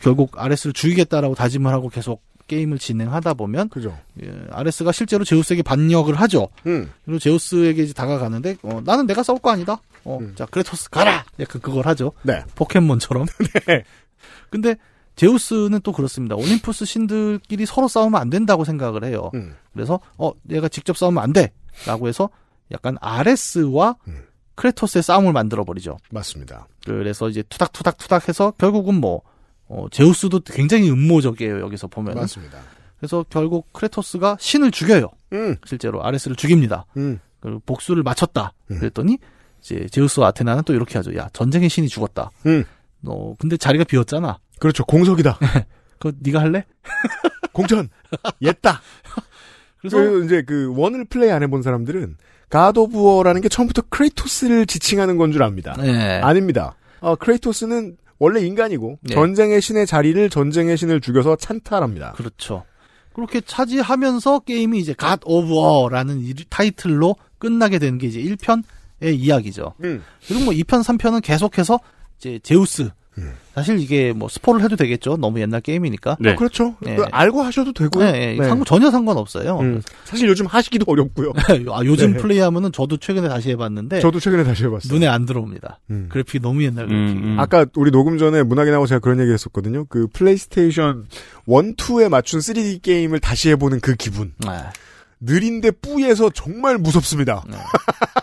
결국 0.00 0.38
아레스를 0.38 0.72
죽이겠다라고 0.72 1.34
다짐을 1.34 1.72
하고 1.72 1.88
계속 1.88 2.22
게임을 2.46 2.78
진행하다 2.78 3.34
보면 3.34 3.68
그죠. 3.68 3.98
예, 4.22 4.32
아레스가 4.50 4.92
실제로 4.92 5.24
제우스에게 5.24 5.62
반역을 5.62 6.14
하죠. 6.20 6.48
음. 6.66 6.90
그리고 7.04 7.18
제우스에게 7.18 7.82
이제 7.82 7.92
다가가는데 7.92 8.58
어, 8.62 8.80
나는 8.84 9.06
내가 9.06 9.22
싸울 9.22 9.40
거 9.40 9.50
아니다. 9.50 9.80
어, 10.04 10.18
음. 10.20 10.34
자 10.36 10.46
크레토스 10.46 10.90
가라. 10.90 11.24
약간 11.40 11.60
그걸 11.60 11.86
하죠. 11.86 12.12
네. 12.22 12.44
포켓몬처럼. 12.54 13.26
네. 13.66 13.82
근데 14.50 14.76
제우스는 15.16 15.80
또 15.82 15.92
그렇습니다. 15.92 16.36
올림푸스 16.36 16.84
신들끼리 16.84 17.66
서로 17.66 17.88
싸우면 17.88 18.20
안 18.20 18.30
된다고 18.30 18.64
생각을 18.64 19.04
해요. 19.04 19.30
음. 19.34 19.54
그래서 19.72 19.98
어 20.16 20.32
얘가 20.50 20.68
직접 20.68 20.96
싸우면 20.96 21.22
안 21.22 21.32
돼라고 21.32 22.06
해서 22.06 22.30
약간 22.70 22.96
아레스와 23.00 23.96
음. 24.06 24.22
크레토스의 24.56 25.02
싸움을 25.02 25.32
만들어 25.32 25.64
버리죠. 25.64 25.96
맞습니다. 26.10 26.66
그래서 26.84 27.28
이제 27.28 27.42
투닥투닥 27.48 27.98
투닥 27.98 28.28
해서 28.28 28.52
결국은 28.58 28.94
뭐 28.96 29.22
어, 29.68 29.86
제우스도 29.90 30.40
굉장히 30.40 30.90
음모적이에요 30.90 31.60
여기서 31.60 31.86
보면. 31.86 32.14
맞습니다. 32.14 32.58
그래서 32.98 33.24
결국 33.28 33.72
크레토스가 33.72 34.36
신을 34.40 34.70
죽여요. 34.70 35.08
음. 35.32 35.56
실제로 35.64 36.04
아레스를 36.04 36.36
죽입니다. 36.36 36.86
음. 36.96 37.20
그리고 37.40 37.60
복수를 37.66 38.02
마쳤다. 38.02 38.52
음. 38.70 38.78
그랬더니 38.78 39.18
이제 39.60 39.86
제우스와 39.90 40.28
아테나는 40.28 40.62
또 40.64 40.72
이렇게 40.72 40.96
하죠. 40.98 41.14
야 41.16 41.28
전쟁의 41.32 41.68
신이 41.68 41.88
죽었다. 41.88 42.30
음. 42.46 42.64
너 43.00 43.34
근데 43.38 43.56
자리가 43.56 43.84
비었잖아. 43.84 44.38
그렇죠. 44.58 44.84
공석이다. 44.84 45.38
그거 45.98 46.12
네가 46.20 46.40
할래? 46.40 46.64
공천. 47.52 47.88
옛다. 48.40 48.80
그래서 49.88 49.96
그래서 50.10 50.24
이제 50.24 50.42
그 50.42 50.72
원을 50.76 51.04
플레이 51.04 51.30
안 51.30 51.42
해본 51.42 51.62
사람들은 51.62 52.16
God 52.48 52.78
of 52.78 52.98
War라는 53.00 53.40
게 53.40 53.48
처음부터 53.48 53.82
크레이토스를 53.88 54.66
지칭하는 54.66 55.16
건 55.16 55.32
줄 55.32 55.42
압니다. 55.42 55.74
네. 55.80 56.20
아닙니다. 56.20 56.74
어, 57.00 57.16
크레이토스는 57.16 57.96
원래 58.18 58.40
인간이고 58.40 58.98
네. 59.02 59.14
전쟁의 59.14 59.60
신의 59.60 59.86
자리를 59.86 60.30
전쟁의 60.30 60.76
신을 60.76 61.00
죽여서 61.00 61.36
찬탈합니다. 61.36 62.12
그렇죠. 62.12 62.64
그렇게 63.12 63.40
차지하면서 63.40 64.40
게임이 64.40 64.78
이제 64.78 64.94
God 64.94 65.20
of 65.24 65.52
War라는 65.52 66.20
이 66.20 66.34
타이틀로 66.48 67.16
끝나게 67.38 67.78
되는 67.78 67.98
게 67.98 68.06
이제 68.06 68.20
1편의 68.22 68.62
이야기죠. 69.02 69.74
음. 69.84 70.02
그리고 70.26 70.44
뭐 70.44 70.54
2편, 70.54 70.82
3편은 70.82 71.22
계속해서 71.22 71.78
이제 72.18 72.38
제우스. 72.42 72.90
음. 73.18 73.32
사실 73.56 73.80
이게 73.80 74.12
뭐 74.12 74.28
스포를 74.28 74.62
해도 74.62 74.76
되겠죠. 74.76 75.16
너무 75.16 75.40
옛날 75.40 75.62
게임이니까. 75.62 76.18
네. 76.20 76.32
어, 76.32 76.36
그렇죠. 76.36 76.76
네. 76.80 76.94
그 76.94 77.04
알고 77.10 77.42
하셔도 77.42 77.72
되고요. 77.72 78.04
네, 78.12 78.36
네. 78.38 78.46
상관- 78.46 78.64
전혀 78.66 78.90
상관없어요. 78.90 79.58
음. 79.60 79.82
사실 80.04 80.28
요즘 80.28 80.44
하시기도 80.46 80.84
어렵고요. 80.86 81.32
아, 81.72 81.80
요즘 81.84 82.12
네. 82.12 82.18
플레이하면은 82.18 82.70
저도 82.70 82.98
최근에 82.98 83.28
다시 83.28 83.48
해봤는데 83.50 84.00
저도 84.00 84.20
최근에 84.20 84.44
다시 84.44 84.64
해봤어요. 84.64 84.92
눈에 84.92 85.06
안 85.08 85.24
들어옵니다. 85.24 85.80
음. 85.90 86.08
그래픽이 86.10 86.40
너무 86.40 86.62
옛날 86.64 86.84
음, 86.84 86.88
그래픽. 86.90 87.16
음. 87.24 87.36
아까 87.40 87.64
우리 87.76 87.90
녹음 87.90 88.18
전에 88.18 88.42
문학이 88.42 88.70
나고 88.70 88.86
제가 88.86 88.98
그런 88.98 89.18
얘기 89.20 89.32
했었거든요. 89.32 89.86
그 89.88 90.06
플레이스테이션 90.12 91.06
1, 91.46 91.76
2에 91.76 92.08
맞춘 92.10 92.40
3D 92.40 92.82
게임을 92.82 93.20
다시 93.20 93.48
해보는 93.50 93.80
그 93.80 93.94
기분. 93.94 94.32
아, 95.18 95.24
느린데 95.24 95.70
뿌예서 95.72 96.30
정말 96.30 96.78
무섭습니다. 96.78 97.42
네. 97.48 97.56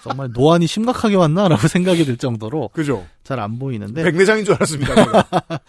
정말 0.04 0.30
노안이 0.34 0.68
심각하게 0.68 1.16
왔나라고 1.16 1.66
생각이 1.68 2.06
들 2.06 2.18
정도로 2.18 2.70
그죠? 2.74 3.06
잘 3.24 3.40
안 3.40 3.58
보이는데 3.60 4.04
백내장인 4.04 4.46
줄 4.46 4.54
알았습니다. 4.56 4.96
제가. 4.96 5.26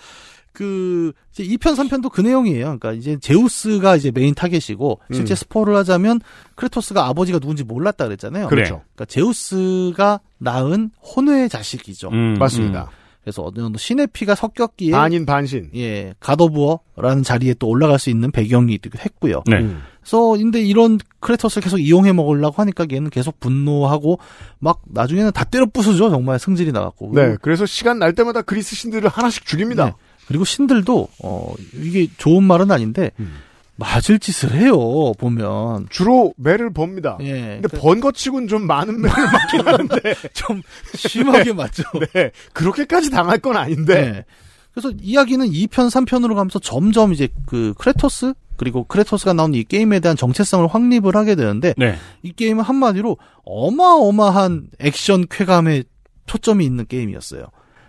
그 0.52 1.12
이제 1.32 1.42
2편 1.44 1.74
3편도 1.74 2.10
그 2.12 2.20
내용이에요. 2.20 2.64
그러니까 2.78 2.92
이제 2.92 3.16
제우스가 3.20 3.96
이제 3.96 4.12
메인 4.12 4.34
타겟이고 4.34 5.00
실제 5.12 5.34
음. 5.34 5.37
스포를 5.37 5.74
하자면 5.76 6.20
크레토스가 6.54 7.06
아버지가 7.06 7.40
누군지 7.40 7.64
몰랐다 7.64 8.04
그랬잖아요. 8.04 8.46
그렇죠. 8.46 8.82
그러니까 8.94 9.04
제우스가 9.06 10.20
낳은 10.38 10.90
혼외의 11.02 11.48
자식이죠. 11.48 12.10
음, 12.10 12.34
맞습니다. 12.38 12.88
그래서 13.24 13.42
어느 13.42 13.56
정도 13.56 13.78
신의 13.78 14.06
피가 14.12 14.34
섞였기에 14.37 14.92
반인 14.92 15.26
반신. 15.26 15.70
예, 15.74 16.14
가더부어라는 16.20 17.22
자리에 17.24 17.54
또 17.58 17.66
올라갈 17.68 17.98
수 17.98 18.10
있는 18.10 18.30
배경이기도 18.30 18.96
했고요. 18.98 19.42
네. 19.46 19.74
음. 20.04 20.10
그래서 20.10 20.30
근데 20.32 20.62
이런 20.62 20.98
크레토스를 21.20 21.62
계속 21.62 21.78
이용해 21.78 22.12
먹으려고 22.12 22.56
하니까 22.62 22.86
얘는 22.90 23.10
계속 23.10 23.40
분노하고 23.40 24.18
막 24.58 24.82
나중에는 24.86 25.32
다 25.32 25.44
때려 25.44 25.66
부수죠. 25.66 26.10
정말 26.10 26.38
승질이 26.38 26.72
나갖고. 26.72 27.12
네, 27.14 27.36
그래서 27.40 27.64
시간 27.66 27.98
날 27.98 28.14
때마다 28.14 28.42
그리스 28.42 28.76
신들을 28.76 29.08
하나씩 29.08 29.46
죽입니다. 29.46 29.84
네. 29.86 29.92
그리고 30.26 30.44
신들도 30.44 31.08
어 31.22 31.54
이게 31.74 32.08
좋은 32.18 32.44
말은 32.44 32.70
아닌데 32.70 33.10
음. 33.20 33.38
맞을 33.76 34.18
짓을 34.18 34.52
해요. 34.52 35.12
보면. 35.18 35.86
주로 35.90 36.32
매를 36.36 36.72
법니다. 36.72 37.18
예. 37.22 37.58
근데 37.60 37.68
번 37.78 38.00
거치고는 38.00 38.46
좀 38.46 38.66
많은 38.66 39.00
매를 39.00 39.24
맞긴 39.32 39.60
하는데 39.66 40.14
좀 40.32 40.62
심하게 40.94 41.52
맞죠. 41.52 41.82
네, 42.12 42.30
그렇게까지 42.52 43.10
당할 43.10 43.38
건 43.38 43.56
아닌데 43.56 44.12
네. 44.12 44.24
그래서 44.72 44.90
이야기는 45.00 45.46
2편, 45.46 45.88
3편으로 45.88 46.34
가면서 46.34 46.58
점점 46.58 47.12
이제 47.12 47.28
그 47.46 47.74
크레토스 47.78 48.34
그리고 48.56 48.84
크레토스가 48.84 49.32
나오는 49.32 49.58
이 49.58 49.64
게임에 49.64 50.00
대한 50.00 50.16
정체성을 50.16 50.66
확립을 50.66 51.16
하게 51.16 51.34
되는데 51.34 51.74
네. 51.76 51.96
이 52.22 52.32
게임은 52.32 52.62
한마디로 52.62 53.16
어마어마한 53.44 54.68
액션 54.78 55.26
쾌감에 55.28 55.82
초점이 56.26 56.64
있는 56.64 56.86
게임이었어요. 56.86 57.46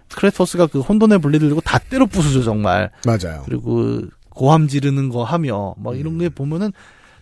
크레토스가 0.10 0.68
그 0.68 0.82
혼돈의 0.82 1.20
분리를 1.20 1.48
들고 1.48 1.62
다 1.62 1.80
때려 1.80 2.06
부수죠 2.06 2.44
정말. 2.44 2.92
맞아요. 3.06 3.44
그리고 3.46 4.02
고함 4.30 4.68
지르는 4.68 5.10
거 5.10 5.24
하며 5.24 5.74
뭐 5.78 5.96
이런 5.96 6.18
게 6.18 6.30
보면은 6.30 6.72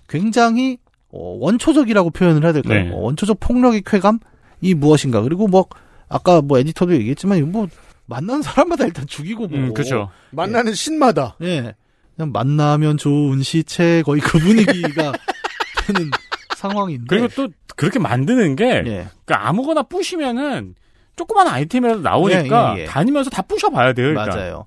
굉장히 0.08 0.78
어, 1.12 1.38
원초적이라고 1.40 2.10
표현을 2.10 2.44
해야 2.44 2.52
될까요? 2.52 2.84
네. 2.84 2.92
어, 2.92 2.98
원초적 2.98 3.40
폭력의 3.40 3.84
쾌감이 3.86 4.74
무엇인가? 4.76 5.22
그리고 5.22 5.48
뭐 5.48 5.68
아까 6.10 6.42
뭐 6.42 6.58
에디터도 6.58 6.94
얘기했지만 6.94 7.52
뭐 7.52 7.68
만나는 8.06 8.42
사람마다 8.42 8.86
일단 8.86 9.08
죽이고 9.08 9.48
뭐 9.48 9.58
음, 9.58 9.74
그렇죠. 9.74 10.10
만나는 10.32 10.74
신마다 10.74 11.36
예. 11.42 11.76
그냥 12.16 12.32
만나면 12.32 12.98
좋은 12.98 13.42
시체 13.42 14.02
거의 14.04 14.22
그 14.22 14.38
분위기가 14.40 15.14
되는 15.86 16.12
상황인데 16.56 17.06
그리고 17.08 17.28
또 17.36 17.50
그렇게 17.76 18.00
만드는 18.00 18.56
게 18.56 18.66
예. 18.66 19.08
그러니까 19.26 19.48
아무거나 19.48 19.84
부시면은 19.84 20.76
조그만 21.16 21.48
아이템이라도 21.48 22.02
나오니까 22.02 22.74
예, 22.76 22.80
예, 22.80 22.82
예. 22.84 22.86
다니면서 22.86 23.30
다 23.30 23.42
부셔봐야 23.42 23.94
돼요. 23.94 24.10
일단. 24.10 24.30
맞아요. 24.30 24.66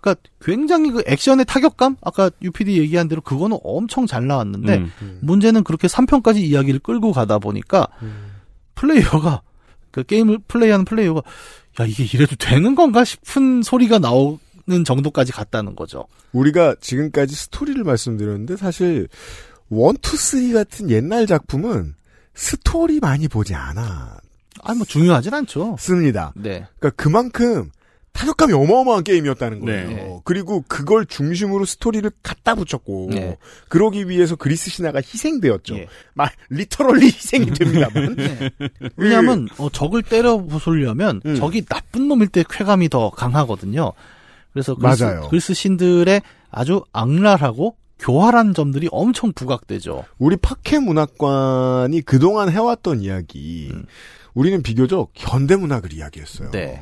그러니까 0.00 0.22
굉장히 0.40 0.90
그 0.90 1.02
액션의 1.06 1.44
타격감 1.46 1.96
아까 2.02 2.30
UPD 2.42 2.78
얘기한 2.78 3.08
대로 3.08 3.20
그거는 3.20 3.58
엄청 3.64 4.06
잘 4.06 4.26
나왔는데 4.26 4.76
음. 4.76 5.18
문제는 5.22 5.64
그렇게 5.64 5.88
3편까지 5.88 6.36
이야기를 6.36 6.80
끌고 6.80 7.12
가다 7.12 7.38
보니까 7.38 7.88
플레이어가 8.76 9.42
그 9.90 10.04
게임을 10.04 10.38
플레이하는 10.46 10.84
플레이어가 10.84 11.22
야 11.80 11.86
이게 11.86 12.04
이래도 12.04 12.36
되는 12.36 12.74
건가 12.74 13.04
싶은 13.04 13.62
소리가 13.62 13.98
나오 13.98 14.38
는 14.68 14.84
정도까지 14.84 15.32
갔다는 15.32 15.74
거죠. 15.74 16.06
우리가 16.32 16.76
지금까지 16.80 17.34
스토리를 17.34 17.82
말씀드렸는데 17.84 18.56
사실 18.56 19.08
one 19.70 19.93
two 19.93 20.16
three 20.16 20.52
같은 20.52 20.90
옛날 20.90 21.26
작품은 21.26 21.94
스토리 22.34 23.00
많이 23.00 23.28
보지 23.28 23.54
않아 23.54 24.18
아니 24.62 24.76
뭐 24.78 24.86
중요하진 24.86 25.32
않죠. 25.32 25.76
씁니다. 25.78 26.32
네. 26.36 26.66
그러니까 26.78 27.02
그만큼 27.02 27.70
타격감이 28.12 28.52
어마어마한 28.52 29.04
게임이었다는 29.04 29.60
거예요. 29.60 29.88
네. 29.88 30.20
그리고 30.24 30.64
그걸 30.66 31.06
중심으로 31.06 31.64
스토리를 31.64 32.10
갖다 32.22 32.56
붙였고 32.56 33.10
네. 33.12 33.36
그러기 33.68 34.08
위해서 34.08 34.34
그리스 34.34 34.70
신화가 34.70 34.98
희생되었죠. 34.98 35.76
예. 35.76 35.86
말 36.14 36.30
literally 36.50 37.06
희생이 37.14 37.46
됩니다만. 37.52 38.16
네. 38.16 38.50
왜냐하면 38.96 39.48
어, 39.58 39.70
적을 39.70 40.02
때려 40.02 40.36
부수려면 40.36 41.22
음. 41.26 41.36
적이 41.36 41.64
나쁜 41.64 42.08
놈일 42.08 42.26
때 42.28 42.44
쾌감이 42.48 42.88
더 42.88 43.10
강하거든요. 43.10 43.92
그래서 44.52 44.74
그리스, 44.74 45.02
맞아요. 45.02 45.28
그리스 45.28 45.54
신들의 45.54 46.22
아주 46.50 46.82
악랄하고 46.92 47.76
교활한 47.98 48.54
점들이 48.54 48.88
엄청 48.92 49.32
부각되죠. 49.32 50.04
우리 50.18 50.36
팟캐 50.36 50.78
문학관이 50.78 52.02
그동안 52.02 52.48
해왔던 52.50 53.00
이야기, 53.00 53.70
음. 53.72 53.86
우리는 54.34 54.62
비교적 54.62 55.10
현대 55.14 55.56
문학을 55.56 55.92
이야기했어요. 55.92 56.50
네. 56.52 56.80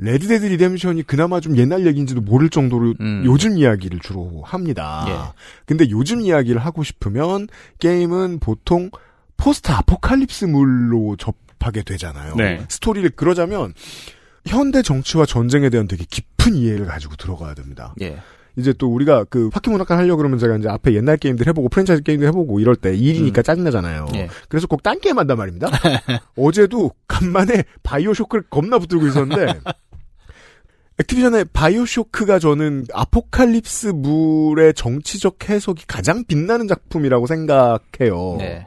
Red 0.00 0.20
Dead 0.20 0.46
Redemption이 0.46 1.02
그나마 1.02 1.40
좀 1.40 1.56
옛날 1.56 1.84
얘기인지도 1.84 2.20
모를 2.20 2.48
정도로 2.50 2.94
음. 3.00 3.22
요즘 3.24 3.58
이야기를 3.58 3.98
주로 3.98 4.42
합니다. 4.44 5.04
예. 5.08 5.42
근데 5.66 5.90
요즘 5.90 6.20
이야기를 6.20 6.60
하고 6.60 6.84
싶으면 6.84 7.48
게임은 7.80 8.38
보통 8.38 8.90
포스트 9.36 9.72
아포칼립스물로 9.72 11.16
접하게 11.16 11.82
되잖아요. 11.82 12.36
네. 12.36 12.64
스토리를 12.68 13.10
그러자면 13.16 13.74
현대 14.46 14.82
정치와 14.82 15.26
전쟁에 15.26 15.68
대한 15.68 15.88
되게 15.88 16.04
깊 16.08 16.37
은 16.48 16.54
이해를 16.56 16.86
가지고 16.86 17.16
들어가야 17.16 17.54
됩니다. 17.54 17.94
예. 18.00 18.18
이제 18.56 18.72
또 18.76 18.88
우리가 18.92 19.24
그 19.24 19.50
팟캐 19.50 19.70
문학관 19.70 19.98
하려고 19.98 20.16
그러면 20.16 20.38
제가 20.40 20.56
이제 20.56 20.68
앞에 20.68 20.92
옛날 20.94 21.16
게임들 21.16 21.46
해보고 21.46 21.68
프랜차이즈 21.68 22.02
게임들 22.02 22.26
해보고 22.28 22.58
이럴 22.58 22.74
때 22.74 22.92
일이니까 22.96 23.42
짜증나잖아요. 23.42 24.06
예. 24.14 24.28
그래서 24.48 24.66
꼭 24.66 24.82
딴 24.82 24.98
게임 25.00 25.16
한단 25.18 25.36
말입니다. 25.38 25.68
어제도 26.36 26.90
간만에 27.06 27.62
BioShock를 27.84 28.44
겁나 28.50 28.78
붙들고 28.80 29.06
있었는데 29.06 29.60
Activision의 31.00 31.46
BioShock가 31.52 32.40
저는 32.40 32.86
아포칼립스 32.92 33.88
물의 33.88 34.74
정치적 34.74 35.48
해석이 35.48 35.84
가장 35.86 36.24
빛나는 36.24 36.66
작품이라고 36.66 37.26
생각해요. 37.28 38.36
네. 38.38 38.66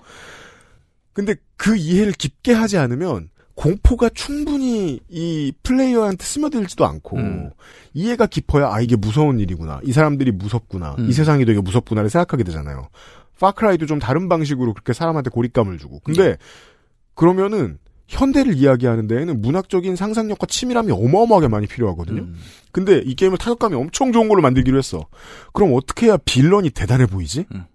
근데 1.11 1.35
그 1.57 1.75
이해를 1.75 2.13
깊게 2.13 2.53
하지 2.53 2.77
않으면 2.77 3.29
공포가 3.61 4.09
충분히 4.09 4.99
이 5.07 5.53
플레이어한테 5.61 6.25
스며들지도 6.25 6.83
않고 6.83 7.17
음. 7.17 7.51
이해가 7.93 8.25
깊어야 8.25 8.73
아 8.73 8.81
이게 8.81 8.95
무서운 8.95 9.39
일이구나 9.39 9.81
이 9.83 9.91
사람들이 9.91 10.31
무섭구나 10.31 10.95
음. 10.97 11.07
이 11.07 11.13
세상이 11.13 11.45
되게 11.45 11.61
무섭구나를 11.61 12.09
생각하게 12.09 12.43
되잖아요. 12.43 12.89
파크라이도 13.39 13.85
좀 13.85 13.99
다른 13.99 14.29
방식으로 14.29 14.73
그렇게 14.73 14.93
사람한테 14.93 15.29
고립감을 15.29 15.77
주고 15.77 15.99
근데 16.03 16.37
그러면은 17.13 17.77
현대를 18.07 18.55
이야기하는 18.55 19.05
데에는 19.05 19.41
문학적인 19.43 19.95
상상력과 19.95 20.47
치밀함이 20.47 20.91
어마어마하게 20.91 21.47
많이 21.47 21.67
필요하거든요. 21.67 22.23
음. 22.23 22.35
근데 22.71 22.97
이 23.05 23.13
게임을 23.13 23.37
타격감이 23.37 23.75
엄청 23.75 24.11
좋은 24.11 24.27
걸로 24.27 24.41
만들기로 24.41 24.75
했어. 24.75 25.05
그럼 25.53 25.73
어떻게 25.75 26.07
해야 26.07 26.17
빌런이 26.17 26.71
대단해 26.71 27.05
보이지? 27.05 27.45
음. 27.53 27.65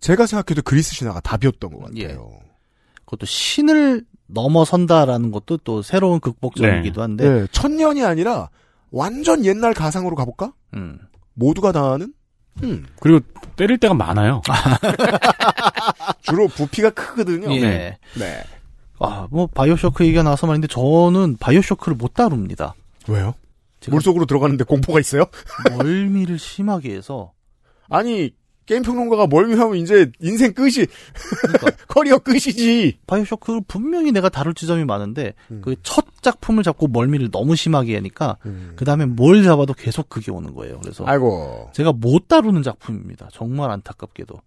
제가 0.00 0.26
생각해도 0.26 0.62
그리스 0.62 0.94
신화가 0.96 1.20
답이었던 1.20 1.70
것 1.70 1.78
같아요. 1.78 2.02
예. 2.02 2.16
그것도 3.04 3.26
신을 3.26 4.04
넘어선다라는 4.32 5.30
것도 5.30 5.58
또 5.58 5.82
새로운 5.82 6.20
극복점이기도 6.20 7.02
한데. 7.02 7.28
네, 7.28 7.46
천년이 7.52 8.04
아니라 8.04 8.48
완전 8.90 9.44
옛날 9.44 9.74
가상으로 9.74 10.16
가볼까? 10.16 10.52
음. 10.74 10.98
모두가 11.34 11.72
다 11.72 11.92
아는? 11.92 12.12
음, 12.62 12.86
그리고 13.00 13.20
때릴 13.56 13.78
때가 13.78 13.94
많아요. 13.94 14.42
주로 16.22 16.48
부피가 16.48 16.90
크거든요. 16.90 17.52
예. 17.54 17.98
네. 18.18 18.44
아, 18.98 19.26
뭐 19.30 19.46
바이오쇼크 19.46 20.04
얘기가 20.04 20.22
나와서 20.22 20.46
말인데 20.46 20.66
저는 20.66 21.36
바이오쇼크를 21.38 21.96
못 21.96 22.14
다룹니다. 22.14 22.74
왜요? 23.08 23.34
물속으로 23.88 24.26
들어가는데 24.26 24.64
공포가 24.64 25.00
있어요? 25.00 25.24
멀미를 25.70 26.38
심하게 26.38 26.94
해서 26.94 27.32
아니, 27.88 28.30
게임 28.70 28.84
평론가가 28.84 29.26
멀미하면 29.26 29.78
이제 29.78 30.12
인생 30.20 30.54
끝이, 30.54 30.86
그러니까 31.40 31.72
커리어 31.88 32.18
끝이지. 32.18 32.98
BioShock를 33.08 33.62
분명히 33.66 34.12
내가 34.12 34.28
다룰 34.28 34.54
지점이 34.54 34.84
많은데 34.84 35.34
음. 35.50 35.60
그첫 35.60 36.22
작품을 36.22 36.62
잡고 36.62 36.86
멀미를 36.86 37.32
너무 37.32 37.56
심하게 37.56 37.96
하니까 37.96 38.36
음. 38.46 38.74
그 38.76 38.84
다음에 38.84 39.06
뭘 39.06 39.42
잡아도 39.42 39.74
계속 39.74 40.08
그게 40.08 40.30
오는 40.30 40.54
거예요. 40.54 40.78
그래서 40.80 41.04
아이고, 41.04 41.70
제가 41.72 41.92
못 41.92 42.28
다루는 42.28 42.62
작품입니다. 42.62 43.28
정말 43.32 43.72
안타깝게도. 43.72 44.40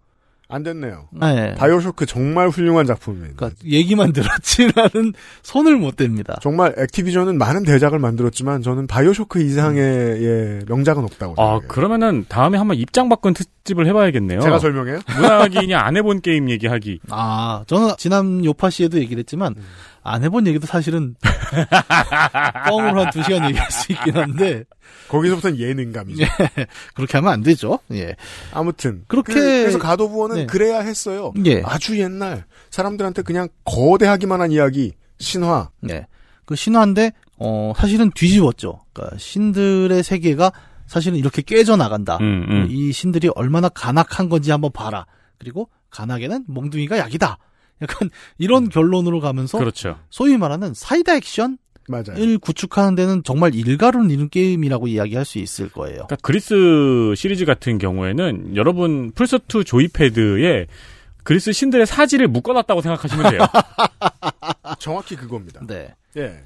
안 0.53 0.61
됐네요. 0.61 1.07
네. 1.11 1.55
BioShock 1.55 2.05
정말 2.05 2.49
훌륭한 2.49 2.85
작품입니다. 2.85 3.33
그러니까 3.35 3.59
얘기만 3.65 4.13
들었지 4.13 4.67
나는 4.75 5.13
손을 5.41 5.77
못 5.77 5.95
댑니다. 5.95 6.39
정말 6.41 6.75
액티비전은 6.77 7.37
많은 7.39 7.63
대작을 7.63 7.97
만들었지만 7.97 8.61
저는 8.61 8.85
바이오쇼크 8.85 9.41
이상의 9.41 9.81
예, 9.81 10.59
명작은 10.67 11.03
없다고 11.03 11.33
아, 11.33 11.45
생각해요. 11.45 11.67
그러면은 11.67 12.25
다음에 12.29 12.59
한번 12.59 12.77
입장 12.77 13.09
바꾼 13.09 13.33
특집을 13.33 13.87
해봐야겠네요. 13.87 14.41
제가 14.41 14.59
설명해요? 14.59 14.99
문학인이 15.15 15.73
안 15.73 15.97
해본 15.97 16.21
게임 16.21 16.49
얘기하기. 16.49 16.99
아, 17.09 17.63
저는 17.65 17.95
지난 17.97 18.45
요파 18.45 18.69
씨에도 18.69 18.99
얘기를 18.99 19.19
했지만 19.19 19.55
안 20.03 20.23
해본 20.23 20.47
얘기도 20.47 20.67
사실은 20.67 21.15
뻥으로 22.67 23.01
한 23.05 23.11
두 23.11 23.23
시간 23.23 23.45
얘기할 23.49 23.69
수 23.71 23.91
있긴 23.91 24.15
한데 24.17 24.63
거기서부터는 25.09 25.59
예능감이죠. 25.59 26.23
그렇게 26.95 27.17
하면 27.17 27.31
안 27.33 27.41
되죠. 27.43 27.79
예. 27.91 28.15
아무튼 28.53 29.03
그렇게- 29.07 29.33
그, 29.33 29.39
래서 29.39 29.77
가도부어는 29.79 30.35
네. 30.35 30.45
그래야 30.45 30.79
했어요. 30.79 31.33
예. 31.45 31.61
아주 31.65 31.99
옛날 31.99 32.45
사람들한테 32.71 33.21
그냥 33.21 33.47
거대하기만 33.65 34.41
한 34.41 34.51
이야기 34.51 34.93
신화 35.19 35.69
네. 35.81 36.07
그 36.45 36.55
신화인데 36.55 37.11
어, 37.37 37.73
사실은 37.75 38.11
뒤집었죠. 38.13 38.81
그러니까 38.93 39.17
신들의 39.17 40.03
세계가 40.03 40.51
사실은 40.87 41.17
이렇게 41.17 41.41
깨져 41.41 41.75
나간다. 41.77 42.17
음, 42.17 42.45
음. 42.49 42.67
이 42.69 42.91
신들이 42.91 43.29
얼마나 43.35 43.69
간악한 43.69 44.29
건지 44.29 44.51
한번 44.51 44.71
봐라. 44.71 45.05
그리고 45.39 45.69
간악에는 45.89 46.45
몽둥이가 46.47 46.97
약이다. 46.97 47.37
약간 47.83 48.09
이런 48.37 48.69
결론으로 48.69 49.19
가면서 49.19 49.59
그렇죠. 49.59 49.99
소위 50.09 50.37
말하는 50.37 50.73
사이다 50.73 51.15
액션을 51.15 51.57
맞아요. 51.87 52.37
구축하는 52.41 52.95
데는 52.95 53.23
정말 53.23 53.53
일가를 53.53 54.09
이룬 54.09 54.29
게임이라고 54.29 54.87
이야기할 54.87 55.25
수 55.25 55.39
있을 55.39 55.69
거예요. 55.69 56.05
그러니까 56.07 56.15
그리스 56.21 57.13
시리즈 57.15 57.45
같은 57.45 57.77
경우에는 57.77 58.55
여러분 58.55 59.11
플스2 59.11 59.65
조이패드에 59.65 60.67
그리스 61.23 61.51
신들의 61.51 61.85
사지를 61.85 62.27
묶어놨다고 62.27 62.81
생각하시면 62.81 63.31
돼요. 63.31 63.41
정확히 64.79 65.15
그겁니다. 65.15 65.61
네. 65.65 65.93
예. 66.17 66.43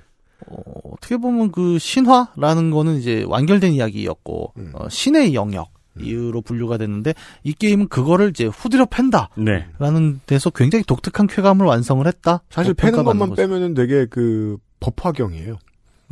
어, 0.47 0.57
어떻게 0.91 1.17
보면 1.17 1.51
그 1.51 1.79
신화라는 1.79 2.71
거는 2.71 2.97
이제 2.97 3.23
완결된 3.27 3.73
이야기였고 3.73 4.53
음. 4.57 4.71
어, 4.73 4.87
신의 4.89 5.33
영역 5.33 5.71
이유로 6.01 6.41
분류가 6.41 6.77
됐는데 6.77 7.13
이 7.43 7.53
게임은 7.53 7.87
그거를 7.89 8.29
이제 8.29 8.45
후드려 8.45 8.85
팬다. 8.85 9.29
네. 9.35 9.65
라는 9.79 10.19
데서 10.25 10.49
굉장히 10.49 10.83
독특한 10.83 11.27
쾌감을 11.27 11.65
완성을 11.65 12.05
했다. 12.05 12.41
사실 12.49 12.71
어, 12.71 12.73
패는 12.75 13.03
것만 13.03 13.29
거죠. 13.29 13.41
빼면은 13.41 13.73
되게 13.73 14.05
그 14.09 14.57
법화경이에요. 14.79 15.57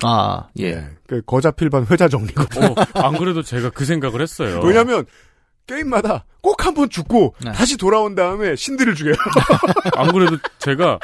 아, 0.04 0.48
예. 0.60 0.65
예. 0.65 0.88
그 1.08 1.21
거자필반 1.21 1.88
회자 1.89 2.08
정리고. 2.10 2.41
어, 2.41 2.76
안 2.95 3.17
그래도 3.17 3.41
제가 3.43 3.69
그 3.69 3.86
생각을 3.86 4.21
했어요. 4.21 4.60
왜냐면 4.63 5.06
게임마다 5.67 6.26
꼭 6.41 6.65
한 6.65 6.74
번 6.76 6.89
죽고 6.89 7.36
네. 7.43 7.52
다시 7.54 7.78
돌아온 7.78 8.13
다음에 8.15 8.56
신들을 8.56 8.93
죽여요. 8.95 9.15
안 9.95 10.12
그래도 10.12 10.38
제가 10.60 11.00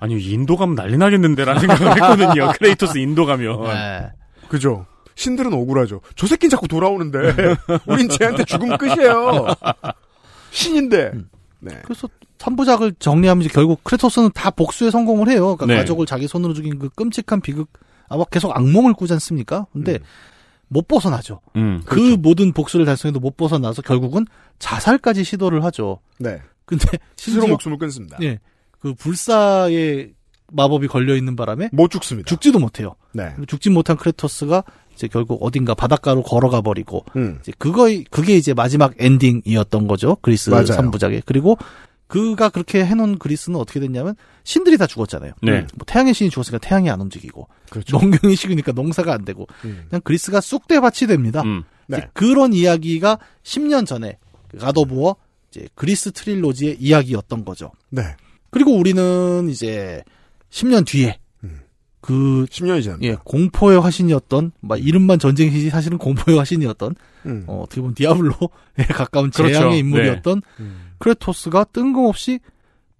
아니 0.00 0.20
인도 0.22 0.56
가면 0.56 0.74
난리 0.74 0.96
나겠는데라는 0.98 1.60
생각을 1.60 1.92
했거든요. 1.94 2.52
크레이토스 2.58 2.98
인도 2.98 3.24
가면. 3.26 3.62
네. 3.64 4.10
그죠? 4.48 4.84
신들은 5.14 5.52
억울하죠. 5.52 6.00
저 6.16 6.26
새끼는 6.26 6.50
자꾸 6.50 6.68
돌아오는데 6.68 7.18
우린 7.86 8.08
쟤한테 8.08 8.44
죽으면 8.44 8.78
끝이에요. 8.78 9.46
신인데. 10.50 11.10
음. 11.14 11.28
네. 11.60 11.80
그래서 11.84 12.08
3부작을 12.38 12.94
정리하면 12.98 13.42
이제 13.42 13.50
결국 13.52 13.82
크레토스는 13.84 14.30
다 14.34 14.50
복수에 14.50 14.90
성공을 14.90 15.28
해요. 15.28 15.56
그러니까 15.56 15.66
네. 15.66 15.76
가족을 15.76 16.04
자기 16.04 16.28
손으로 16.28 16.52
죽인 16.52 16.78
그 16.78 16.90
끔찍한 16.90 17.40
비극, 17.40 17.72
아마 18.08 18.24
계속 18.24 18.54
악몽을 18.54 18.92
꾸지 18.94 19.14
않습니까? 19.14 19.66
근데 19.72 19.94
음. 19.94 20.04
못 20.68 20.86
벗어나죠. 20.88 21.40
음. 21.56 21.82
그 21.86 22.16
모든 22.18 22.52
복수를 22.52 22.84
달성해도 22.84 23.20
못 23.20 23.36
벗어나서 23.36 23.82
결국은 23.82 24.26
자살까지 24.58 25.24
시도를 25.24 25.64
하죠. 25.64 26.00
네. 26.18 26.40
근데 26.66 26.86
스스로 27.16 27.46
목숨을 27.46 27.78
끊습니다. 27.78 28.18
예, 28.22 28.38
그 28.78 28.94
불사의 28.94 30.14
마법이 30.52 30.88
걸려 30.88 31.16
있는 31.16 31.36
바람에 31.36 31.70
못 31.72 31.90
죽습니다. 31.90 32.28
죽지도 32.28 32.58
못해요. 32.58 32.94
네. 33.12 33.34
죽지 33.46 33.70
못한 33.70 33.96
크레토스가 33.96 34.64
이제 34.94 35.08
결국 35.08 35.42
어딘가 35.42 35.74
바닷가로 35.74 36.22
걸어가 36.22 36.60
버리고 36.60 37.04
음. 37.16 37.38
이제 37.40 37.52
그거 37.58 37.88
그게 38.10 38.36
이제 38.36 38.54
마지막 38.54 38.94
엔딩이었던 38.98 39.86
거죠. 39.86 40.16
그리스 40.22 40.50
맞아요. 40.50 40.64
3부작에. 40.64 41.22
그리고 41.26 41.58
그가 42.06 42.48
그렇게 42.48 42.84
해놓은 42.84 43.18
그리스는 43.18 43.58
어떻게 43.58 43.80
됐냐면 43.80 44.14
신들이 44.44 44.76
다 44.76 44.86
죽었잖아요. 44.86 45.32
네. 45.42 45.66
뭐 45.74 45.84
태양의 45.86 46.14
신이 46.14 46.30
죽었으니까 46.30 46.58
태양이 46.66 46.90
안 46.90 47.00
움직이고 47.00 47.48
그렇죠. 47.70 47.98
농경이 47.98 48.36
식으니까 48.36 48.72
농사가 48.72 49.12
안 49.14 49.24
되고 49.24 49.46
음. 49.64 49.86
그냥 49.88 50.00
그리스가 50.02 50.40
쑥대밭이 50.40 51.08
됩니다. 51.08 51.42
음. 51.42 51.64
네. 51.86 52.08
그런 52.12 52.52
이야기가 52.52 53.18
10년 53.42 53.86
전에 53.86 54.18
가더부어 54.58 55.16
이제 55.50 55.68
그리스 55.74 56.12
트릴로지의 56.12 56.76
이야기였던 56.78 57.44
거죠. 57.44 57.72
네. 57.90 58.02
그리고 58.50 58.76
우리는 58.76 59.48
이제 59.50 60.02
10년 60.50 60.86
뒤에 60.86 61.18
음. 61.18 61.23
그 62.04 62.44
10년이 62.50 62.82
지납니다. 62.82 63.12
예, 63.12 63.16
공포의 63.24 63.80
화신이었던 63.80 64.52
막 64.60 64.76
이름만 64.76 65.18
전쟁이지 65.18 65.70
사실은 65.70 65.96
공포의 65.96 66.36
화신이었던 66.36 66.94
음. 67.24 67.44
어, 67.46 67.62
어떻게 67.62 67.80
보면 67.80 67.94
디아블로에 67.94 68.36
가까운 68.92 69.30
그렇죠. 69.30 69.54
재앙의 69.54 69.78
인물이었던 69.78 70.42
음. 70.60 70.76
크레토스가 70.98 71.64
뜬금없이 71.72 72.40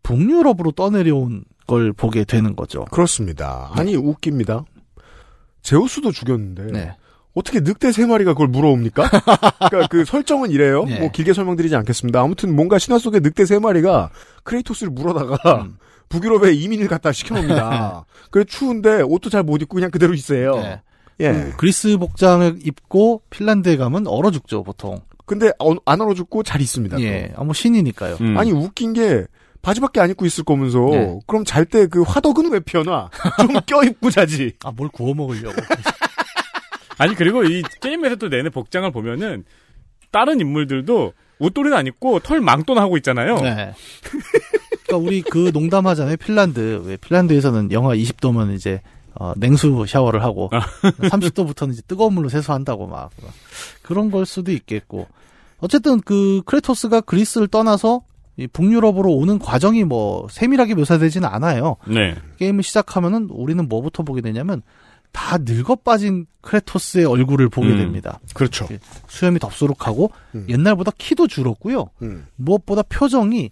북유럽으로 0.03 0.71
떠내려온 0.73 1.45
걸 1.67 1.93
보게 1.93 2.25
되는 2.25 2.57
거죠. 2.57 2.87
그렇습니다. 2.87 3.71
아니 3.75 3.95
웃깁니다. 3.95 4.65
제우스도 5.61 6.11
죽였는데 6.11 6.73
네. 6.73 6.97
어떻게 7.35 7.61
늑대 7.61 7.93
세 7.93 8.07
마리가 8.07 8.33
그걸 8.33 8.49
물어옵니까? 8.49 9.11
그러니까 9.69 9.87
그 9.91 10.07
설정은 10.07 10.51
이래요. 10.51 10.85
네. 10.85 11.01
뭐 11.01 11.11
길게 11.11 11.35
설명드리지 11.35 11.77
않겠습니다. 11.77 12.23
아무튼 12.23 12.57
뭔가 12.57 12.79
신화 12.79 12.99
속의 12.99 13.21
늑대 13.21 13.45
세 13.45 13.59
마리가 13.59 14.09
크레이토스를 14.45 14.93
물어다가 14.93 15.63
음. 15.65 15.77
북유럽에 16.09 16.53
이민을 16.53 16.89
갖다 16.89 17.13
시켜놓습니다. 17.13 18.05
그래 18.31 18.45
추운데 18.45 19.03
옷도 19.03 19.31
잘 19.31 19.43
못 19.43 19.61
입고 19.63 19.75
그냥 19.75 19.91
그대로 19.91 20.15
있어요. 20.15 20.57
네. 20.57 20.81
예. 21.21 21.33
그 21.33 21.57
그리스 21.57 21.97
복장을 21.99 22.59
입고 22.65 23.23
핀란드에 23.31 23.77
가면 23.77 24.07
얼어 24.07 24.31
죽죠, 24.31 24.63
보통. 24.65 25.01
근데 25.27 25.51
어- 25.59 25.75
안 25.87 26.01
얼어 26.01 26.15
죽고 26.15 26.43
잘 26.43 26.61
있습니다. 26.61 27.01
예. 27.01 27.33
아무 27.37 27.55
신이니까요. 27.55 28.17
음. 28.21 28.37
아니 28.37 28.51
웃긴 28.53 28.93
게 28.93 29.25
바지밖에 29.63 30.01
안 30.01 30.11
입고 30.11 30.27
있을 30.27 30.45
거면서 30.45 30.79
네. 30.91 31.19
그럼 31.27 31.45
잘 31.45 31.65
때 31.65 31.87
그 31.87 32.03
화덕은 32.03 32.51
왜 32.53 32.61
펴놔? 32.61 33.11
좀 33.39 33.49
껴입고 33.67 34.11
자지. 34.11 34.53
아, 34.65 34.71
뭘 34.73 34.89
구워 34.91 35.15
먹으려고. 35.15 35.57
아니 36.99 37.15
그리고 37.15 37.43
이 37.45 37.63
게임에서 37.81 38.17
또 38.17 38.29
내내 38.29 38.51
복장을 38.51 38.91
보면은 38.93 39.45
다른 40.13 40.39
인물들도 40.41 41.13
옷도리는 41.41 41.77
안 41.77 41.87
입고 41.87 42.21
털 42.21 42.41
망토나 42.41 42.81
하고 42.83 42.97
있잖아요. 42.99 43.37
네. 43.41 43.73
그러니까 44.87 45.07
우리 45.07 45.23
그 45.23 45.51
농담하잖아요. 45.53 46.17
핀란드. 46.17 46.83
왜 46.87 46.97
핀란드에서는 46.97 47.73
영하 47.73 47.95
20도면 47.95 48.55
이제 48.55 48.81
어, 49.15 49.33
냉수 49.37 49.85
샤워를 49.87 50.23
하고 50.23 50.51
30도부터는 50.51 51.73
이제 51.73 51.83
뜨거운 51.87 52.15
물로 52.15 52.29
세수한다고 52.29 52.87
막 52.87 53.11
그런 53.83 54.11
걸 54.11 54.27
수도 54.27 54.53
있겠고. 54.53 55.07
어쨌든 55.59 56.01
그 56.01 56.43
크레토스가 56.45 57.01
그리스를 57.03 57.49
떠나서 57.49 58.03
이 58.37 58.47
북유럽으로 58.49 59.13
오는 59.13 59.39
과정이 59.39 59.85
뭐 59.85 60.27
세밀하게 60.31 60.75
묘사되지는 60.75 61.29
않아요. 61.29 61.77
네. 61.87 62.17
게임을 62.39 62.63
시작하면은 62.63 63.29
우리는 63.31 63.67
뭐부터 63.69 64.03
보게 64.03 64.21
되냐면 64.21 64.63
다 65.13 65.39
늙어 65.39 65.77
빠진 65.77 66.27
크레토스의 66.41 67.05
얼굴을 67.05 67.49
보게 67.49 67.69
음. 67.69 67.79
됩니다. 67.79 68.19
그렇죠. 68.35 68.67
수염이 69.07 69.39
덥수룩하고 69.39 70.11
음. 70.35 70.47
옛날보다 70.49 70.91
키도 70.99 71.29
줄었고요. 71.29 71.91
음. 72.03 72.27
무엇보다 72.35 72.83
표정이 72.83 73.51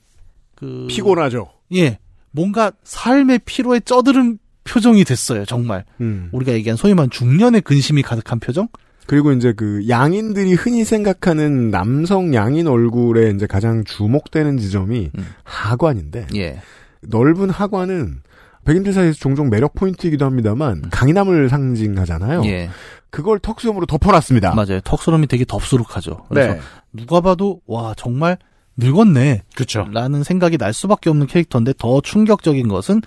그 0.63 0.87
피곤하죠. 0.89 1.49
예 1.75 1.99
뭔가 2.31 2.71
삶의 2.85 3.41
피로에 3.45 3.81
쩌드른 3.81 4.39
표정이 4.65 5.05
됐어요 5.05 5.45
정말 5.45 5.85
음. 6.01 6.29
우리가 6.33 6.53
얘기한 6.53 6.77
소위 6.77 6.95
말하는 6.95 7.11
중년의 7.11 7.63
근심이 7.63 8.03
가득한 8.03 8.39
표정 8.39 8.69
그리고 9.07 9.33
이제 9.33 9.53
그 9.53 9.89
양인들이 9.89 10.55
흔히 10.55 10.85
생각하는 10.85 11.71
남성 11.71 12.33
양인 12.33 12.69
얼굴에 12.69 13.31
이제 13.31 13.47
가장 13.47 13.83
주목되는 13.83 14.59
지점이 14.59 15.11
음. 15.19 15.27
하관인데 15.43 16.29
예 16.37 16.61
넓은 17.01 17.51
하관은 17.51 18.23
백인들 18.65 18.93
사이에서 18.93 19.19
종종 19.19 19.51
매력 19.51 19.75
포인트이기도 19.75 20.25
합니다만 20.25 20.83
강인함을 20.91 21.49
상징하잖아요. 21.49 22.45
예, 22.45 22.71
그걸 23.11 23.41
턱수염으로 23.41 23.87
덮어놨습니다. 23.87 24.55
맞아요 24.55 24.81
턱수염이 24.85 25.27
되게 25.27 25.45
덥수룩하죠 25.45 26.27
그래서 26.29 26.55
네. 26.55 26.61
누가 26.93 27.21
봐도 27.21 27.61
와 27.67 27.95
정말 27.97 28.39
늙었네 28.77 29.43
그렇죠. 29.55 29.87
라는 29.91 30.23
생각이 30.23 30.59
날 30.59 30.73
수밖에 30.73 31.11
없는 31.11 31.27
캐릭터인데 31.27 31.75
더 31.79 32.01
충격적인 32.01 32.69
것은 32.69 33.03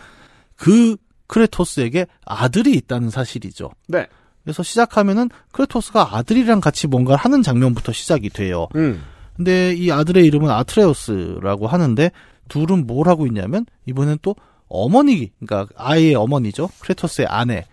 그 0.55 0.95
크레토스에게 1.27 2.05
아들이 2.25 2.73
있다는 2.73 3.09
사실이죠 3.09 3.71
네. 3.87 4.07
그래서 4.43 4.61
시작하면은 4.61 5.29
크레토스가 5.51 6.15
아들이랑 6.15 6.61
같이 6.61 6.87
뭔가를 6.87 7.17
하는 7.17 7.41
장면부터 7.41 7.91
시작이 7.93 8.29
돼요 8.29 8.67
음. 8.75 9.01
근데 9.35 9.73
이 9.73 9.91
아들의 9.91 10.23
이름은 10.25 10.49
아트레우스라고 10.49 11.67
하는데 11.67 12.11
둘은 12.47 12.87
뭘 12.87 13.07
하고 13.07 13.25
있냐면 13.27 13.65
이번엔 13.85 14.19
또 14.21 14.35
어머니, 14.67 15.31
그러니까 15.39 15.71
아이의 15.77 16.15
어머니죠. 16.15 16.69
크레토스의 16.79 17.27
아내. 17.27 17.65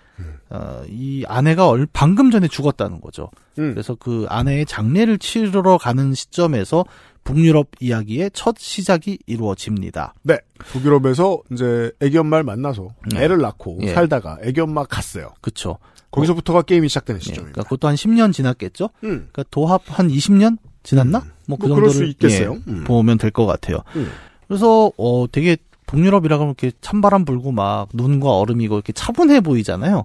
어, 0.51 0.83
이 0.87 1.25
아내가 1.27 1.69
얼, 1.69 1.87
방금 1.93 2.31
전에 2.31 2.47
죽었다는 2.47 3.01
거죠. 3.01 3.31
음. 3.59 3.73
그래서 3.73 3.95
그 3.95 4.27
아내의 4.29 4.67
장례를 4.67 5.19
치르러 5.19 5.79
가는 5.79 6.13
시점에서 6.13 6.85
북유럽 7.25 7.69
이야기의 7.81 8.31
첫 8.35 8.57
시작이 8.59 9.19
이루어집니다. 9.27 10.15
네. 10.23 10.39
북유럽에서 10.59 11.41
이제 11.53 11.93
애기 12.01 12.19
엄마를 12.19 12.45
만나서 12.45 12.89
네. 13.13 13.23
애를 13.25 13.39
낳고 13.39 13.79
예. 13.83 13.95
살다가 13.95 14.39
애기 14.43 14.61
엄마 14.61 14.85
갔어요. 14.85 15.31
그쵸. 15.41 15.79
거기서부터가 16.11 16.63
게임이 16.63 16.89
시작되는 16.89 17.21
예, 17.21 17.23
시점입니다. 17.23 17.53
그러니까 17.53 17.63
그것도 17.69 17.89
한 17.89 17.95
10년 17.95 18.33
지났겠죠? 18.33 18.91
음. 19.05 19.29
그러니까 19.33 19.45
도합 19.51 19.83
한 19.87 20.09
20년 20.09 20.59
지났나? 20.83 21.23
뭐그 21.47 21.67
뭐 21.67 21.77
정도를 21.77 21.91
수 21.91 22.05
있겠어요. 22.05 22.55
예, 22.55 22.71
음. 22.71 22.85
보면 22.85 23.19
될 23.19 23.31
것 23.31 23.47
같아요. 23.47 23.79
음. 23.97 24.09
그래서 24.49 24.93
어 24.99 25.27
되게 25.31 25.57
북유럽이라 25.87 26.37
그러면 26.39 26.55
이렇게 26.59 26.77
찬바람 26.81 27.25
불고 27.25 27.53
막 27.53 27.89
눈과 27.95 28.31
얼음이고 28.37 28.75
이렇게 28.75 28.93
차분해 28.93 29.41
보이잖아요. 29.41 30.05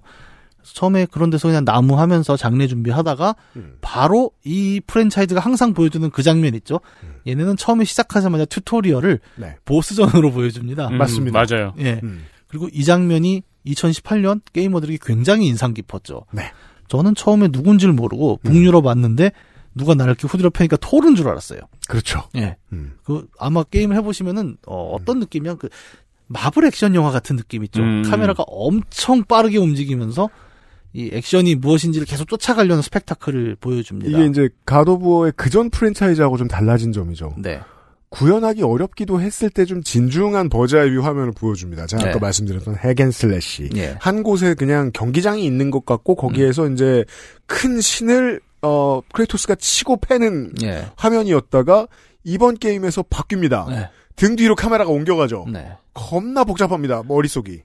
처음에 0.64 1.06
그런 1.06 1.30
데서 1.30 1.48
그냥 1.48 1.66
나무 1.66 2.00
하면서 2.00 2.36
장례 2.38 2.68
준비하다가 2.68 3.36
음. 3.56 3.78
바로 3.82 4.32
이 4.44 4.82
프랜차이즈가 4.86 5.40
항상 5.40 5.74
보여주는 5.74 6.10
그 6.10 6.24
장면 6.24 6.56
있죠. 6.56 6.80
얘네는 7.26 7.58
처음에 7.58 7.86
시작하자마자 7.86 8.46
튜토리얼을 8.46 9.20
네. 9.36 9.56
보스전으로 9.66 10.32
보여줍니다. 10.32 10.90
음, 10.90 10.98
맞습니다. 10.98 11.40
맞아요. 11.40 11.74
예. 11.80 12.00
음. 12.04 12.26
그리고 12.48 12.70
이 12.72 12.84
장면이 12.84 13.44
2018년 13.66 14.42
게이머들에게 14.54 15.00
굉장히 15.04 15.48
인상 15.48 15.74
깊었죠. 15.74 16.26
네. 16.32 16.52
저는 16.88 17.16
처음에 17.16 17.50
누군지를 17.52 17.94
모르고 17.94 18.40
북유럽 18.44 18.86
왔는데 18.86 19.32
누가 19.76 19.94
나를 19.94 20.12
이렇게 20.12 20.28
후드려 20.28 20.50
패니까 20.50 20.78
토른 20.78 21.16
줄 21.16 21.28
알았어요. 21.28 21.60
그렇죠. 21.88 22.24
예. 22.36 22.56
음. 22.72 22.94
그 23.04 23.28
아마 23.40 23.64
게임을 23.64 23.96
해보시면은 23.98 24.58
어, 24.66 24.92
어떤 24.94 25.20
느낌이냐 25.20 25.56
그 25.56 25.70
마블 26.28 26.66
액션 26.66 26.96
영화 26.96 27.12
같은 27.12 27.36
느낌 27.36 27.64
있죠. 27.66 27.82
음. 27.82 28.04
카메라가 28.04 28.44
엄청 28.48 29.24
빠르게 29.24 29.58
움직이면서 29.58 30.30
이 30.98 31.12
액션이 31.14 31.54
무엇인지를 31.56 32.08
계속 32.08 32.28
쫓아가려는 32.28 32.82
스펙타클을 32.82 33.58
보여줍니다. 33.62 34.10
이게 34.18 34.26
이제 34.26 34.50
God 34.66 34.86
of 34.86 35.00
War의 35.00 35.34
그전 35.36 35.70
프랜차이즈하고 35.70 36.38
좀 36.38 36.48
달라진 36.48 36.92
점이죠. 36.92 37.36
네. 37.38 37.60
구현하기 38.10 38.64
어렵기도 38.64 39.22
했을 39.22 39.52
때 39.52 39.66
좀 39.66 39.84
진중한 39.84 40.50
bird's 40.50 40.90
eye 40.96 40.98
view 40.98 41.02
화면을 41.02 41.34
보여줍니다. 41.34 41.86
제가 41.86 42.02
아까 42.04 42.14
네. 42.14 42.20
말씀드렸던 42.20 42.78
hack 42.78 43.06
and 43.06 43.27
slash. 43.27 43.70
예. 43.76 43.96
한 44.00 44.24
곳에 44.24 44.56
그냥 44.56 44.90
경기장이 44.92 45.46
있는 45.46 45.70
것 45.70 45.86
같고 45.86 46.16
거기에서 46.16 46.68
이제 46.70 47.06
큰 47.46 47.80
신을 47.80 48.40
어 48.64 49.02
크레이토스가 49.14 49.54
치고 49.56 49.98
패는 49.98 50.54
예. 50.64 50.86
화면이었다가 50.96 51.88
이번 52.24 52.58
게임에서 52.58 53.04
바뀝니다. 53.04 53.70
네. 53.70 53.90
등 54.16 54.36
뒤로 54.36 54.56
카메라가 54.56 54.90
옮겨가죠. 54.90 55.46
네. 55.54 55.68
겁나 55.94 56.44
복잡합니다. 56.44 57.04
머릿속이. 57.08 57.62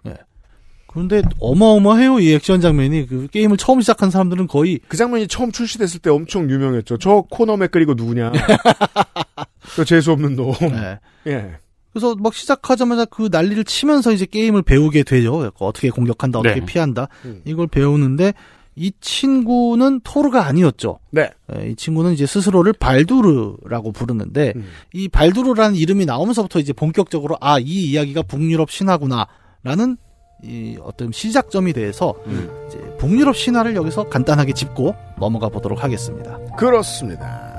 그런데 0.93 1.23
어마어마해요 1.41 2.21
이 2.21 2.33
액션 2.35 2.61
장면이 2.61 3.07
그 3.07 3.27
게임을 3.29 3.57
처음 3.57 3.81
시작한 3.81 4.11
사람들은 4.11 4.47
거의 4.47 4.79
그 4.89 4.97
장면이 4.97 5.27
처음 5.27 5.51
출시됐을 5.51 6.01
때 6.01 6.11
엄청 6.11 6.51
유명했죠. 6.51 6.99
저 6.99 7.25
코너 7.31 7.57
맥그리고 7.57 7.95
누구냐. 7.95 8.33
저 9.75 9.85
재수 9.85 10.13
없는 10.13 10.37
놈. 10.37 10.53
네. 10.61 10.99
예. 11.29 11.53
그래서 11.93 12.15
막 12.17 12.35
시작하자마자 12.35 13.07
그 13.07 13.29
난리를 13.31 13.65
치면서 13.65 14.13
이제 14.13 14.27
게임을 14.27 14.63
배우게 14.63 15.03
되죠. 15.03 15.51
어떻게 15.59 15.91
공격한다, 15.91 16.39
어떻게 16.41 16.61
네. 16.61 16.67
피한다. 16.67 17.09
음. 17.25 17.43
이걸 17.45 17.67
배우는데 17.67 18.33
이 18.75 18.93
친구는 19.01 20.01
토르가 20.03 20.47
아니었죠. 20.47 20.99
네. 21.11 21.31
예, 21.57 21.69
이 21.71 21.77
친구는 21.77 22.13
이제 22.15 22.25
스스로를 22.27 22.73
발두르라고 22.73 23.93
부르는데 23.93 24.55
음. 24.57 24.67
이 24.95 25.09
발두르라는 25.09 25.77
이름이 25.77 26.07
나오면서부터 26.07 26.59
이제 26.59 26.73
본격적으로 26.73 27.37
아 27.41 27.59
이 27.59 27.91
이야기가 27.91 28.23
북유럽 28.23 28.71
신화구나라는 28.71 29.97
이 30.43 30.77
어떤 30.83 31.13
시작점이 31.13 31.73
돼서 31.73 32.15
음. 32.27 32.51
이제 32.67 32.79
북유럽 32.99 33.37
신화를 33.37 33.77
여기서 33.77 34.09
간단하게 34.09 34.53
짚고 34.53 34.95
넘어가 35.19 35.49
보도록 35.49 35.85
하겠습니다. 35.85 36.37
그렇습니다. 36.57 37.53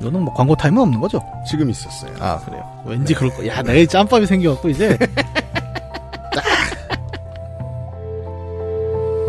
이거는 0.00 0.20
뭐 0.20 0.32
광고 0.34 0.54
타임은 0.56 0.80
없는 0.82 1.00
거죠? 1.00 1.20
지금 1.48 1.68
있었어요. 1.70 2.12
아 2.20 2.38
그래요. 2.44 2.64
왠지 2.86 3.14
그럴 3.14 3.30
거. 3.34 3.46
야, 3.46 3.62
내 3.62 3.84
짬밥이 3.86 4.26
생겨갖고 4.26 4.68
이제 4.70 4.96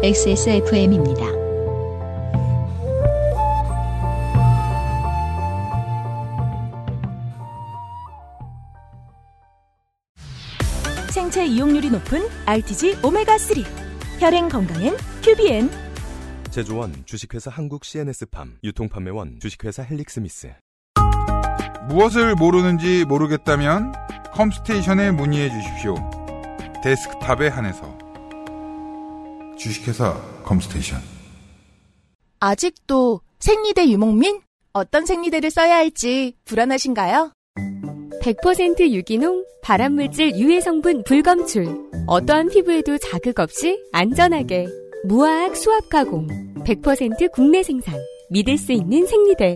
XSFM입니다. 0.03 1.36
생체 11.37 11.45
이용률이 11.45 11.91
높은 11.91 12.27
RTG 12.47 12.93
오메가3. 13.03 13.63
혈행 14.19 14.49
건강엔 14.49 14.97
큐비엔. 15.21 15.69
제조원 16.49 17.05
주식회사 17.05 17.51
한국 17.51 17.85
CNS팜 17.85 18.57
유통판매원 18.63 19.39
주식회사 19.39 19.83
헬릭스미스 19.83 20.55
무엇을 21.89 22.33
모르는지 22.33 23.05
모르겠다면 23.05 23.93
컴스테이션에 24.33 25.11
문의해 25.11 25.51
주십시오. 25.51 25.95
데스크탑에 26.83 27.49
한해서 27.49 27.95
주식회사 29.59 30.19
컴스테이션 30.43 30.99
아직도 32.39 33.21
생리대 33.37 33.87
유목민? 33.89 34.41
어떤 34.73 35.05
생리대를 35.05 35.51
써야 35.51 35.75
할지 35.75 36.33
불안하신가요? 36.45 37.31
100% 38.27 38.91
유기농, 38.91 39.45
발암물질 39.61 40.35
유해 40.35 40.59
성분 40.59 41.03
불검출. 41.05 41.65
어떠한 42.07 42.49
피부에도 42.49 42.97
자극 42.97 43.39
없이 43.39 43.81
안전하게. 43.93 44.67
무화학 45.05 45.55
수압 45.55 45.87
가공. 45.87 46.27
100% 46.65 47.31
국내 47.31 47.63
생산. 47.63 47.95
믿을 48.29 48.57
수 48.57 48.73
있는 48.73 49.05
생리대. 49.05 49.55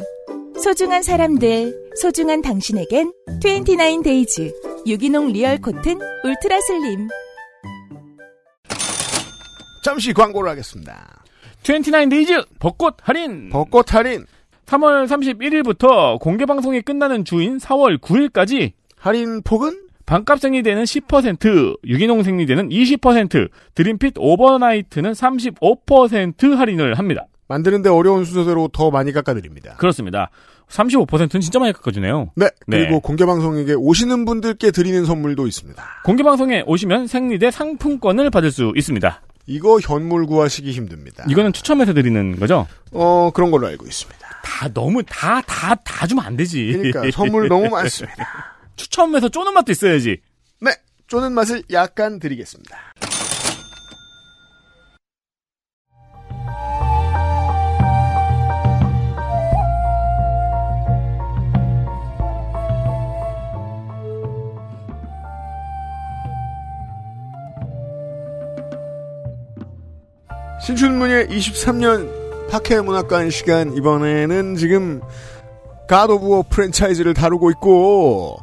소중한 0.57 1.03
사람들, 1.03 1.91
소중한 1.97 2.41
당신에겐 2.41 3.11
29Days 3.43 4.87
유기농 4.87 5.33
real 5.33 5.57
cotton 5.57 5.99
ultra 6.23 6.61
slim. 6.61 7.09
잠시 9.83 10.13
광고를 10.13 10.49
하겠습니다. 10.49 11.23
29Days 11.63 12.47
벚꽃 12.59 12.95
할인! 13.01 13.49
벚꽃 13.49 13.93
할인 13.93 14.25
3월 14.65 15.07
31일부터 15.07 16.19
공개 16.19 16.45
방송이 16.45 16.81
끝나는 16.81 17.25
주인 17.25 17.57
4월 17.57 17.99
9일까지 17.99 18.71
할인 18.97 19.41
폭은 19.41 19.81
반값 20.05 20.39
생리대는 20.39 20.83
10%, 20.83 21.77
유기농 21.85 22.23
생리대는 22.23 22.69
20%, 22.69 23.49
Dream 23.75 23.99
Fit 23.99 24.13
overnight는 24.17 25.11
35% 25.13 26.55
할인을 26.55 26.95
합니다. 26.95 27.27
만드는데 27.47 27.89
어려운 27.89 28.25
순서대로 28.25 28.69
더 28.69 28.91
많이 28.91 29.11
깎아드립니다. 29.11 29.75
그렇습니다. 29.75 30.29
35%는 30.69 31.41
진짜 31.41 31.59
많이 31.59 31.73
깎아주네요. 31.73 32.31
네. 32.35 32.49
그리고 32.69 32.91
네. 32.91 32.99
공개 33.03 33.25
방송에게 33.25 33.73
오시는 33.73 34.23
분들께 34.25 34.71
드리는 34.71 35.05
선물도 35.05 35.47
있습니다. 35.47 35.83
공개 36.05 36.23
방송에 36.23 36.63
오시면 36.65 37.07
생리대 37.07 37.51
상품권을 37.51 38.29
받을 38.29 38.51
수 38.51 38.71
있습니다. 38.75 39.21
이거 39.47 39.79
현물 39.79 40.25
구하시기 40.25 40.71
힘듭니다. 40.71 41.25
이거는 41.27 41.51
추첨해서 41.51 41.93
드리는 41.93 42.39
거죠? 42.39 42.67
어 42.93 43.31
그런 43.33 43.51
걸로 43.51 43.67
알고 43.67 43.85
있습니다. 43.85 44.30
다 44.43 44.67
너무 44.73 45.03
다 45.03 45.41
다 45.41 45.75
다 45.83 46.07
주면 46.07 46.25
안 46.25 46.35
되지. 46.37 46.73
그러니까 46.73 47.03
선물 47.11 47.47
너무 47.47 47.69
많습니다. 47.69 48.55
추첨해서 48.75 49.29
쪼는 49.29 49.53
맛도 49.53 49.71
있어야지. 49.71 50.19
네. 50.61 50.71
쪼는 51.07 51.33
맛을 51.33 51.63
약간 51.71 52.19
드리겠습니다. 52.19 52.77
신춘문예 70.61 71.27
23년 71.27 72.20
파케 72.51 72.81
문학관 72.81 73.29
시간 73.29 73.73
이번에는 73.77 74.57
지금 74.57 74.99
가도부어 75.87 76.43
프랜차이즈를 76.49 77.13
다루고 77.13 77.49
있고 77.51 78.39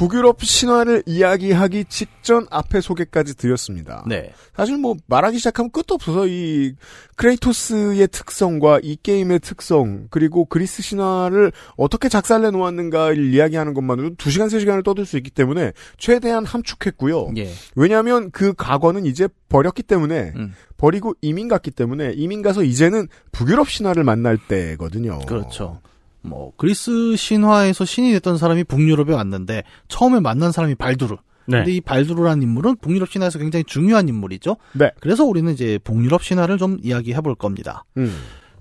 북유럽 0.00 0.42
신화를 0.42 1.02
이야기하기 1.04 1.84
직전 1.90 2.46
앞에 2.50 2.80
소개까지 2.80 3.36
드렸습니다. 3.36 4.02
네. 4.08 4.32
사실 4.56 4.78
뭐 4.78 4.96
말하기 5.06 5.36
시작하면 5.36 5.70
끝도 5.70 5.96
없어서 5.96 6.26
이 6.26 6.74
크레이토스의 7.16 8.08
특성과 8.08 8.80
이 8.82 8.96
게임의 9.02 9.40
특성 9.40 10.06
그리고 10.08 10.46
그리스 10.46 10.80
신화를 10.80 11.52
어떻게 11.76 12.08
작살내 12.08 12.50
놓았는가를 12.50 13.34
이야기하는 13.34 13.74
것만으로도 13.74 14.14
2시간 14.14 14.46
3시간을 14.46 14.82
떠들 14.84 15.04
수 15.04 15.18
있기 15.18 15.30
때문에 15.30 15.72
최대한 15.98 16.46
함축했고요. 16.46 17.32
예. 17.36 17.50
왜냐하면 17.76 18.30
그 18.30 18.54
과거는 18.54 19.04
이제 19.04 19.28
버렸기 19.50 19.82
때문에 19.82 20.32
음. 20.34 20.54
버리고 20.78 21.14
이민 21.20 21.46
갔기 21.46 21.72
때문에 21.72 22.14
이민 22.16 22.40
가서 22.40 22.64
이제는 22.64 23.06
북유럽 23.32 23.68
신화를 23.68 24.04
만날 24.04 24.38
때거든요. 24.38 25.18
그렇죠. 25.26 25.82
뭐 26.22 26.52
그리스 26.56 27.16
신화에서 27.16 27.84
신이 27.84 28.12
됐던 28.12 28.38
사람이 28.38 28.64
북유럽에 28.64 29.14
왔는데 29.14 29.62
처음에 29.88 30.20
만난 30.20 30.52
사람이 30.52 30.74
발두르. 30.74 31.16
네. 31.46 31.58
근데 31.58 31.72
이 31.72 31.80
발두르라는 31.80 32.42
인물은 32.42 32.76
북유럽 32.76 33.10
신화에서 33.10 33.38
굉장히 33.38 33.64
중요한 33.64 34.08
인물이죠. 34.08 34.56
네. 34.74 34.90
그래서 35.00 35.24
우리는 35.24 35.52
이제 35.52 35.78
북유럽 35.82 36.22
신화를 36.22 36.58
좀 36.58 36.78
이야기해 36.82 37.20
볼 37.22 37.34
겁니다. 37.34 37.84
음. 37.96 38.14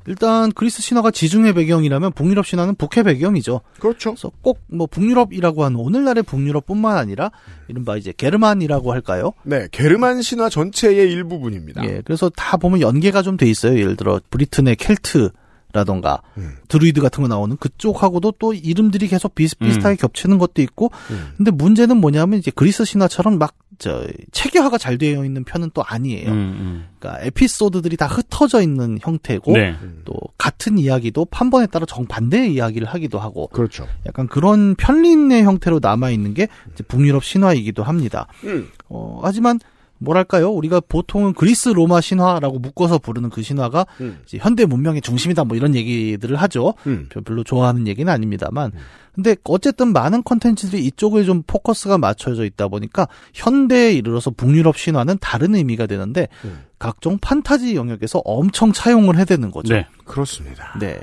일단 0.08 0.52
그리스 0.54 0.82
신화가 0.82 1.12
지중해 1.12 1.54
배경이라면 1.54 2.14
북유럽 2.14 2.46
신화는 2.48 2.76
북해 2.76 3.04
배경이죠. 3.04 3.62
그렇죠. 3.80 4.12
그래서 4.14 4.32
꼭 4.42 4.58
뭐 4.72 4.88
북유럽이라고 4.88 5.64
하는 5.66 5.78
오늘날의 5.78 6.24
북유럽뿐만 6.24 6.98
아니라 6.98 7.32
이른바 7.68 7.98
이제 7.98 8.14
게르만이라고 8.16 8.92
할까요? 8.94 9.34
네, 9.44 9.68
게르만 9.72 10.22
신화 10.22 10.48
전체의 10.50 11.12
일부분입니다. 11.12 11.84
예, 11.86 12.02
그래서 12.06 12.30
다 12.30 12.58
보면 12.58 12.82
연계가 12.82 13.22
좀 13.22 13.38
돼 13.38 13.48
있어요. 13.48 13.78
예를 13.78 13.96
들어 13.98 14.20
브리튼의 14.32 14.78
켈트 14.78 15.30
라던가 15.72 16.22
음. 16.38 16.58
드루이드 16.68 17.02
같은 17.02 17.22
거 17.22 17.28
나오는 17.28 17.56
그쪽하고도 17.58 18.34
또 18.40 18.54
이름들이 18.54 19.08
계속 19.08 19.36
비슷비슷하게 19.36 19.98
겹치는 19.98 20.40
것도 20.40 20.62
있고 20.64 20.92
음. 21.12 21.34
근데 21.38 21.52
문제는 21.52 21.98
뭐냐면 21.98 22.40
이제 22.40 22.52
그리스 22.54 22.86
신화처럼 22.86 23.38
막 23.38 23.56
저 23.80 24.06
체계화가 24.32 24.78
잘 24.78 24.98
되어 24.98 25.24
있는 25.24 25.46
편은 25.46 25.72
또 25.74 25.82
아니에요. 25.84 26.30
음, 26.30 26.88
그러니까 27.00 27.24
에피소드들이 27.26 27.96
다 27.96 28.08
흩어져 28.08 28.62
있는 28.62 28.98
형태고 29.02 29.54
네. 29.54 29.74
또 30.04 30.14
같은 30.38 30.78
이야기도 30.78 31.24
판본에 31.26 31.66
따라 31.68 31.86
정반대의 31.86 32.54
이야기를 32.54 32.86
하기도 32.88 33.20
하고 33.20 33.48
그렇죠. 33.48 33.88
약간 34.06 34.28
그런 34.28 34.76
편린의 34.76 35.44
형태로 35.44 35.80
남아 35.82 36.10
있는 36.10 36.34
게 36.34 36.50
이제 36.74 36.84
북유럽 36.84 37.24
신화이기도 37.24 37.84
합니다. 37.84 38.28
음. 38.44 38.70
어, 38.90 39.22
하지만 39.24 39.60
뭐랄까요? 40.00 40.50
우리가 40.52 40.80
보통은 40.80 41.34
그리스 41.34 41.70
로마 41.70 42.02
신화라고 42.02 42.60
묶어서 42.60 42.98
부르는 43.00 43.30
그 43.30 43.42
신화가 43.44 43.86
음. 44.02 44.20
현대 44.28 44.66
문명의 44.66 45.02
중심이다 45.02 45.44
뭐 45.44 45.56
이런 45.58 45.76
얘기들을 45.76 46.36
하죠. 46.38 46.74
음. 46.88 47.08
별- 47.10 47.22
별로 47.24 47.44
좋아하는 47.44 47.86
얘기는 47.88 48.12
아닙니다만. 48.12 48.72
근데 49.14 49.36
어쨌든 49.44 49.92
많은 49.92 50.24
컨텐츠들이 50.24 50.86
이쪽에 50.86 51.24
좀 51.26 51.44
포커스가 51.46 51.98
맞춰져 51.98 52.46
있다 52.46 52.70
보니까 52.70 53.08
현대에 53.34 53.92
이르러서 53.94 54.32
북유럽 54.32 54.78
신화는 54.78 55.18
다른 55.20 55.56
의미가 55.56 55.88
되는데 55.88 56.30
음. 56.46 56.64
각종 56.80 57.18
판타지 57.20 57.76
영역에서 57.76 58.20
엄청 58.20 58.72
차용을 58.72 59.18
해대는 59.18 59.52
거죠. 59.52 59.74
네. 59.74 59.88
그렇습니다. 60.06 60.78
네. 60.80 60.98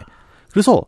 그래서 0.51 0.80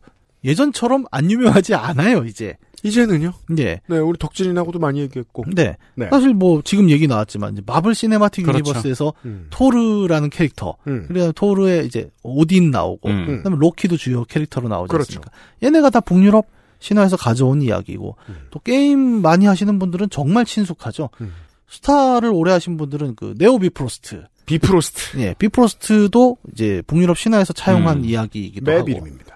예전처럼 0.43 1.05
안 1.11 1.29
유명하지 1.29 1.75
않아요, 1.75 2.23
이제. 2.23 2.57
이제는요? 2.83 3.33
네. 3.49 3.81
네, 3.87 3.97
우리 3.97 4.17
덕질인하고도 4.17 4.79
많이 4.79 4.99
얘기했고. 5.01 5.45
네. 5.53 5.75
네. 5.95 6.09
사실 6.09 6.33
뭐 6.33 6.61
지금 6.63 6.89
얘기 6.89 7.07
나왔지만 7.07 7.53
이제 7.53 7.61
마블 7.65 7.95
cinematic 7.95 8.45
그렇죠. 8.45 8.59
universe에서 8.59 9.13
음. 9.25 9.47
토르라는 9.49 10.29
캐릭터 10.29 10.75
음. 10.87 11.05
그래서 11.07 11.31
토르에 11.31 11.83
이제 11.85 12.09
오딘 12.23 12.71
나오고 12.71 13.09
음. 13.09 13.25
그다음에 13.37 13.57
로키도 13.59 13.97
주요 13.97 14.23
캐릭터로 14.25 14.67
나오지 14.67 14.91
그렇죠. 14.91 15.19
않습니까? 15.19 15.31
얘네가 15.63 15.89
다 15.89 15.99
북유럽 15.99 16.47
신화에서 16.79 17.17
가져온 17.17 17.61
이야기고 17.61 18.15
음. 18.29 18.35
또 18.51 18.59
게임 18.59 19.21
많이 19.21 19.45
하시는 19.45 19.77
분들은 19.79 20.09
정말 20.09 20.45
친숙하죠. 20.45 21.09
음. 21.21 21.33
스타를 21.67 22.31
오래 22.33 22.51
하신 22.51 22.77
분들은 22.77 23.15
그 23.15 23.35
네오 23.37 23.59
비프로스트, 23.59 24.23
비프로스트. 24.45 25.19
예, 25.19 25.35
비프로스트도 25.37 26.37
이제 26.53 26.81
북유럽 26.87 27.17
신화에서 27.17 27.53
차용한 27.53 27.97
음. 27.97 28.05
이야기이기도 28.05 28.71
맵 28.71 28.79
하고 28.79 28.89
이름입니다. 28.89 29.28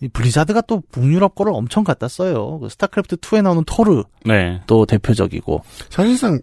이 0.00 0.08
블리자드가 0.08 0.60
또 0.62 0.82
북유럽 0.92 1.34
거를 1.34 1.52
엄청 1.54 1.84
갖다 1.84 2.08
써요. 2.08 2.58
그 2.60 2.68
스타크래프트 2.68 3.16
2에 3.16 3.42
나오는 3.42 3.62
토르도 3.66 4.04
네. 4.24 4.60
대표적이고 4.88 5.62
사실상 5.90 6.40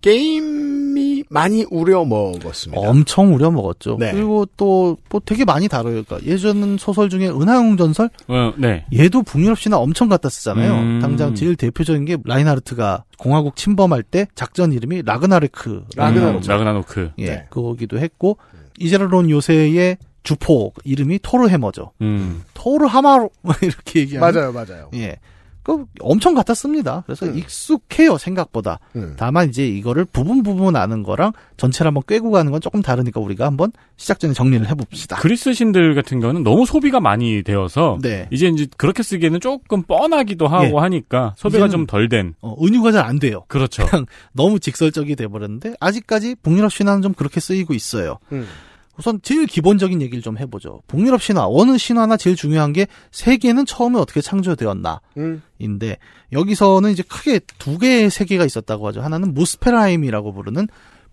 게임이 0.00 1.24
많이 1.28 1.64
우려 1.70 2.04
먹었습니다. 2.04 2.80
엄청 2.88 3.34
우려 3.34 3.50
먹었죠. 3.50 3.96
네. 3.98 4.12
그리고 4.12 4.46
또 4.56 4.96
뭐 5.10 5.20
되게 5.24 5.44
많이 5.44 5.68
다뤄요. 5.68 6.04
그러니까 6.04 6.18
예전 6.30 6.76
소설 6.78 7.08
중에 7.08 7.28
은하영웅전설 7.28 8.10
어, 8.28 8.52
네. 8.56 8.84
얘도 8.92 9.22
북유럽 9.22 9.58
신화 9.58 9.78
엄청 9.78 10.08
갖다 10.08 10.28
쓰잖아요. 10.28 10.72
음. 10.74 10.98
당장 11.00 11.34
제일 11.34 11.56
대표적인 11.56 12.04
게 12.04 12.16
라인하르트가 12.24 13.04
공화국 13.18 13.56
침범할 13.56 14.02
때 14.02 14.26
작전 14.34 14.72
이름이 14.72 15.02
라그나르크. 15.04 15.84
라그나로크. 15.96 16.46
음, 16.46 16.48
라그나로크. 16.48 17.10
예, 17.18 17.26
네. 17.26 17.46
그거기도 17.50 17.98
했고 17.98 18.38
이제라론 18.78 19.30
요새의 19.30 19.96
주포 20.22 20.72
이름이 20.84 21.20
토르 21.22 21.48
해머죠. 21.48 21.92
음. 22.02 22.42
토르 22.54 22.86
하마로 22.86 23.30
이렇게 23.62 24.00
얘기하는. 24.00 24.32
맞아요, 24.40 24.52
맞아요. 24.52 24.90
예. 24.94 25.16
그 25.64 25.84
엄청 26.00 26.32
갖다 26.32 26.54
씁니다. 26.54 27.02
그래서 27.04 27.26
음. 27.26 27.36
익숙해요 27.36 28.16
생각보다. 28.16 28.78
음. 28.96 29.16
다만 29.18 29.50
이제 29.50 29.66
이거를 29.68 30.06
부분 30.06 30.42
부분 30.42 30.76
아는 30.76 31.02
거랑 31.02 31.32
전체를 31.58 31.88
한번 31.88 32.04
꿰고 32.08 32.30
가는 32.30 32.50
건 32.50 32.62
조금 32.62 32.80
다르니까 32.80 33.20
우리가 33.20 33.44
한번 33.44 33.72
시작 33.98 34.18
전에 34.18 34.32
정리를 34.32 34.66
해봅시다. 34.66 35.16
그리스 35.16 35.52
신들 35.52 35.94
같은 35.94 36.20
경우는 36.20 36.42
너무 36.42 36.64
소비가 36.64 37.00
많이 37.00 37.42
되어서 37.42 37.98
네. 38.00 38.28
이제 38.30 38.46
이제 38.48 38.66
그렇게 38.78 39.02
쓰기에는 39.02 39.40
조금 39.40 39.82
뻔하기도 39.82 40.46
하고 40.48 40.64
예. 40.78 40.80
하니까 40.80 41.34
소비가 41.36 41.68
좀 41.68 41.84
덜 41.86 42.08
된. 42.08 42.34
어, 42.40 42.56
은유가 42.64 42.90
잘 42.92 43.04
안 43.04 43.18
돼요. 43.18 43.44
그렇죠. 43.48 43.84
너무 44.32 44.58
직설적이 44.60 45.16
돼버렸는데 45.16 45.74
아직까지 45.80 46.36
북유럽 46.42 46.72
신화는 46.72 47.02
좀 47.02 47.12
그렇게 47.12 47.40
쓰이고 47.40 47.74
있어요. 47.74 48.18
음. 48.32 48.46
우선 48.98 49.20
제일 49.22 49.46
기본적인 49.46 50.02
얘기를 50.02 50.22
좀 50.22 50.38
해보죠. 50.38 50.82
북유럽 50.88 51.22
신화 51.22 51.46
어느 51.48 51.78
신화나 51.78 52.16
제일 52.16 52.34
중요한 52.34 52.72
게 52.72 52.86
세계는 53.12 53.64
처음에 53.64 53.98
어떻게 53.98 54.20
창조되었나. 54.20 55.00
음. 55.16 55.42
인데 55.58 55.98
여기서는 56.32 56.90
이제 56.90 57.04
크게 57.04 57.40
두 57.58 57.78
개의 57.78 58.10
세계가 58.10 58.44
있었다고 58.44 58.88
하죠. 58.88 59.00
하나는 59.00 59.34
무스페라임이라고 59.34 60.32
부르는 60.32 60.66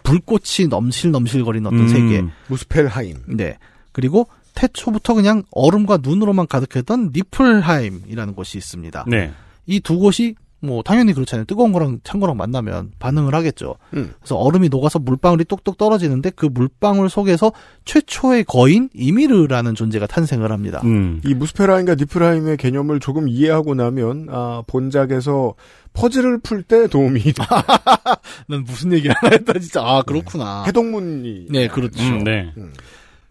불꽃이 0.04 0.68
넘실넘실거리는 0.70 1.68
어떤 1.68 1.80
음. 1.82 1.88
세계. 1.88 2.24
무스펠하임. 2.48 3.18
네. 3.38 3.58
그리고 3.92 4.28
태초부터 4.56 5.14
그냥 5.14 5.44
얼음과 5.52 6.00
눈으로만 6.02 6.48
가득했던 6.48 7.12
니플하임이라는 7.14 8.34
곳이 8.34 8.58
있습니다. 8.58 9.06
네. 9.08 9.32
이 9.68 9.80
두 9.80 9.98
곳이 10.00 10.36
뭐 10.66 10.84
당연히 10.84 11.14
그렇잖아요. 11.14 11.46
뜨거운 11.46 11.72
거랑 11.72 12.00
찬 12.04 12.20
거랑 12.20 12.38
만나면 12.38 12.92
반응을 13.00 13.34
하겠죠. 13.36 13.76
음. 13.94 14.14
그래서 14.20 14.36
얼음이 14.36 14.70
녹아서 14.70 15.00
물방울이 15.00 15.46
똑똑 15.46 15.78
떨어지는데 15.78 16.32
그 16.32 16.46
물방울 16.46 17.10
속에서 17.10 17.52
최초의 17.86 18.44
거인 18.46 18.90
이미르라는 18.94 19.76
존재가 19.76 20.08
탄생을 20.08 20.52
합니다. 20.52 20.82
음. 20.84 21.22
이 21.26 21.34
무스펠하임과 21.34 21.96
니플하임의 21.96 22.58
개념을 22.58 23.00
조금 23.00 23.28
이해하고 23.30 23.76
나면 23.76 24.28
아, 24.30 24.64
본작에서 24.68 25.54
퍼즐을 25.94 26.40
풀 26.40 26.64
때 26.64 26.88
도움이 26.88 27.22
난 28.50 28.64
무슨 28.64 28.92
얘기를 28.94 29.16
하나 29.16 29.36
했다 29.36 29.54
진짜. 29.60 29.82
아 29.84 30.02
그렇구나. 30.02 30.64
해동문이 30.66 31.48
네, 31.52 31.68
그렇죠. 31.68 32.02
음, 32.04 32.24
네. 32.24 32.52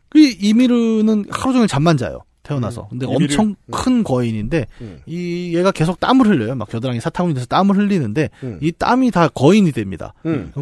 그 0.09 0.19
이미르는 0.19 1.25
하루 1.31 1.53
종일 1.53 1.67
잠만 1.69 1.97
자요. 1.97 2.21
태어나서. 2.45 2.83
음, 2.93 2.99
근데. 3.01 3.07
엄청 3.07 3.47
음. 3.49 3.73
큰 3.73 4.05
거인인데 4.05 4.67
음. 4.81 5.01
이 5.07 5.51
얘가 5.57 5.73
계속 5.73 5.99
땀을 5.99 6.29
흘려요. 6.29 6.55
막 6.55 6.69
겨드랑이 6.69 7.01
사타구니 7.01 7.35
데서 7.35 7.47
땀을 7.47 7.77
흘리는데 7.77 8.31
음. 8.45 8.59
이 8.63 8.71
땀이 8.71 9.11
다 9.11 9.27
거인이 9.29 9.73
됩니다. 9.73 10.15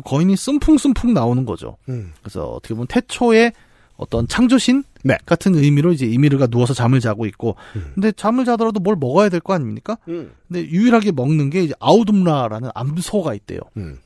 거인이 0.04 0.34
쓴풍쓴풍 0.36 1.12
나오는 1.12 1.44
거죠. 1.44 1.76
음. 1.90 2.12
그래서 2.22 2.46
어떻게 2.52 2.72
보면 2.74 2.86
태초의 2.86 3.52
어떤 3.96 4.26
창조신 4.26 4.82
네. 5.04 5.18
같은 5.26 5.54
의미로 5.54 5.92
이제 5.92 6.06
이미르가 6.06 6.46
누워서 6.46 6.74
잠을 6.74 6.98
자고 7.00 7.26
있고 7.26 7.56
음. 7.76 7.90
근데 7.94 8.10
잠을 8.12 8.44
자더라도 8.44 8.80
뭘 8.80 8.96
먹어야 8.98 9.28
될 9.28 9.40
거 9.40 9.52
아닙니까? 9.52 9.96
음. 10.08 10.32
근데 10.48 10.62
유일하게 10.68 11.12
먹는 11.12 11.50
게 11.50 11.62
이제 11.64 11.74
아우둠라라는 11.78 12.70
암소가 12.74 13.34
있대요. 13.34 13.60
음. 13.76 13.98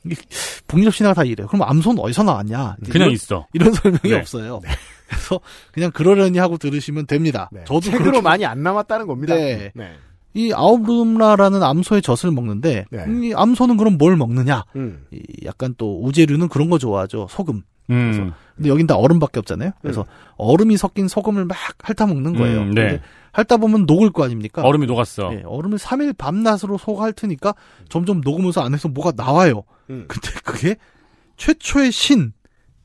북유럽 0.67 0.93
신화가 0.93 1.13
다 1.13 1.23
이래요. 1.23 1.47
그럼 1.47 1.63
암소는 1.67 1.99
어디서 2.03 2.23
나왔냐? 2.23 2.75
그냥 2.85 3.07
이런, 3.07 3.11
있어. 3.11 3.47
이런 3.53 3.71
설명이 3.73 4.01
네. 4.09 4.15
없어요. 4.15 4.59
그래서 5.07 5.39
그냥 5.71 5.91
그러려니 5.91 6.37
하고 6.37 6.57
들으시면 6.57 7.07
됩니다. 7.07 7.49
네. 7.51 7.63
저도 7.65 7.81
책으로 7.81 8.03
그렇게- 8.03 8.21
많이 8.21 8.45
안 8.45 8.61
남았다는 8.63 9.07
겁니다. 9.07 9.35
네. 9.35 9.71
네. 9.73 9.91
이 10.33 10.51
아우둠라라는 10.53 11.63
암소의 11.63 12.01
젖을 12.03 12.31
먹는데 12.31 12.85
네. 12.91 13.03
음, 13.05 13.23
이 13.23 13.33
암소는 13.33 13.77
그럼 13.77 13.97
뭘 13.97 14.15
먹느냐? 14.17 14.65
음. 14.75 15.05
이 15.11 15.19
약간 15.45 15.73
또 15.77 15.99
우제류는 16.03 16.49
그런 16.49 16.69
거 16.69 16.77
좋아하죠. 16.77 17.27
소금. 17.29 17.63
음. 17.89 18.33
근데 18.55 18.69
여긴 18.69 18.85
다 18.85 18.95
얼음밖에 18.97 19.39
없잖아요. 19.39 19.71
그래서 19.81 20.05
얼음이 20.35 20.75
섞인 20.77 21.07
소금을 21.07 21.45
막 21.45 21.57
핥아 21.81 22.05
먹는 22.07 22.35
거예요. 22.37 22.61
음, 22.63 22.71
네. 22.73 22.81
근데 22.89 23.01
핥다 23.31 23.57
보면 23.57 23.85
녹을 23.87 24.11
거 24.11 24.25
아닙니까? 24.25 24.61
얼음이 24.61 24.85
녹았어. 24.87 25.31
예, 25.33 25.43
얼음을 25.45 25.77
3일 25.77 26.17
밤낮으로 26.17 26.77
속 26.77 26.99
핥으니까 27.01 27.55
점점 27.89 28.21
녹으면서 28.21 28.61
안에서 28.61 28.89
뭐가 28.89 29.13
나와요. 29.15 29.63
음. 29.89 30.05
근데 30.07 30.29
그게 30.43 30.75
최초의 31.37 31.91
신 31.91 32.33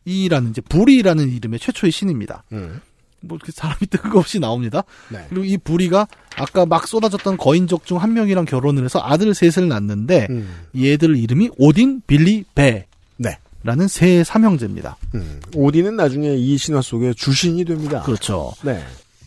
이라는 0.04 0.50
이제 0.50 0.60
불이라는 0.60 1.30
이름의 1.30 1.58
최초의 1.60 1.90
신입니다. 1.92 2.42
음. 2.52 2.80
뭐 3.20 3.36
이렇게 3.36 3.52
사람이 3.52 3.78
뜬금없이 3.90 4.40
나옵니다. 4.40 4.82
네. 5.08 5.24
그리고 5.28 5.44
이 5.44 5.56
불이가 5.56 6.08
아까 6.36 6.66
막 6.66 6.88
쏟아졌던 6.88 7.36
거인족 7.36 7.86
중 7.86 7.98
한 7.98 8.14
명이랑 8.14 8.44
결혼을 8.46 8.84
해서 8.84 9.00
아들 9.00 9.32
셋을 9.34 9.68
낳는데 9.68 10.26
음. 10.30 10.48
얘들 10.76 11.16
이름이 11.16 11.50
오딘, 11.56 12.02
빌리, 12.06 12.44
베. 12.54 12.86
네. 13.18 13.38
라는 13.62 13.86
세 13.86 14.24
삼형제입니다. 14.24 14.96
음. 15.14 15.40
오딘은 15.54 15.94
나중에 15.94 16.34
이 16.34 16.56
신화 16.56 16.82
속의 16.82 17.14
주신이 17.14 17.64
됩니다. 17.64 18.02
그렇죠. 18.02 18.52
네. 18.64 18.82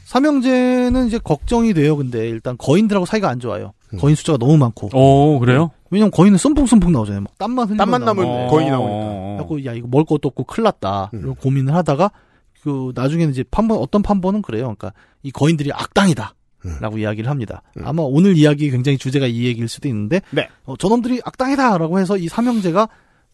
삼형제는 0.05 1.07
이제 1.07 1.17
걱정이 1.23 1.73
돼요. 1.73 1.95
근데 1.97 2.30
일단 2.30 2.57
거인들하고 2.57 3.05
사이가 3.05 3.30
안 3.30 3.39
좋아요. 3.39 3.73
음. 3.96 3.98
거인 3.98 4.16
숫자가 4.16 4.38
너무 4.38 4.58
많고. 4.58 4.89
오, 4.93 5.39
그래요? 5.39 5.72
왜냐면 5.89 6.12
거인은 6.12 6.38
쏨풍쏨풍 6.38 6.91
나오잖아요. 6.91 7.22
막 7.22 7.38
땀만 7.38 7.68
흘리면 7.68 7.78
땀만 7.78 8.06
나오고. 8.06 8.22
남은 8.22 8.48
거인이 8.48 8.70
나오니까. 8.70 8.96
어. 8.96 9.36
그래갖고 9.38 9.66
야 9.66 9.74
이거 9.74 9.88
먹을 9.89 10.06
것도 10.06 10.28
없고 10.30 10.43
큰일 10.43 10.66
났다. 10.66 11.12
음. 11.14 11.36
고민을 11.36 11.74
하다가 11.74 12.12
그 12.62 12.91
나중에는 12.96 13.32
이제 13.32 13.43
판본 13.50 13.78
어떤 13.80 14.02
판본은 14.02 14.41
그래요. 14.41 14.64
그러니까 14.64 14.93
이 15.24 15.32
거인들이 15.32 15.72
악당이다. 15.72 16.34
음. 16.66 16.78
라고 16.82 16.98
이야기를 16.98 17.30
합니다. 17.30 17.62
음. 17.78 17.84
아마 17.86 18.02
오늘 18.04 18.38
이야기 18.38 18.72
굉장히 18.72 18.98
주제가 18.98 19.28
이 19.28 19.46
얘기일 19.46 19.68
수도 19.68 19.88
있는데 19.88 20.22
네. 20.32 20.50
어, 20.66 20.76
저놈들이 20.76 21.22
악당이다 21.24 21.78
라고 21.78 22.00
해서 22.00 22.18
이 22.18 22.28
삼형제가 22.28 22.89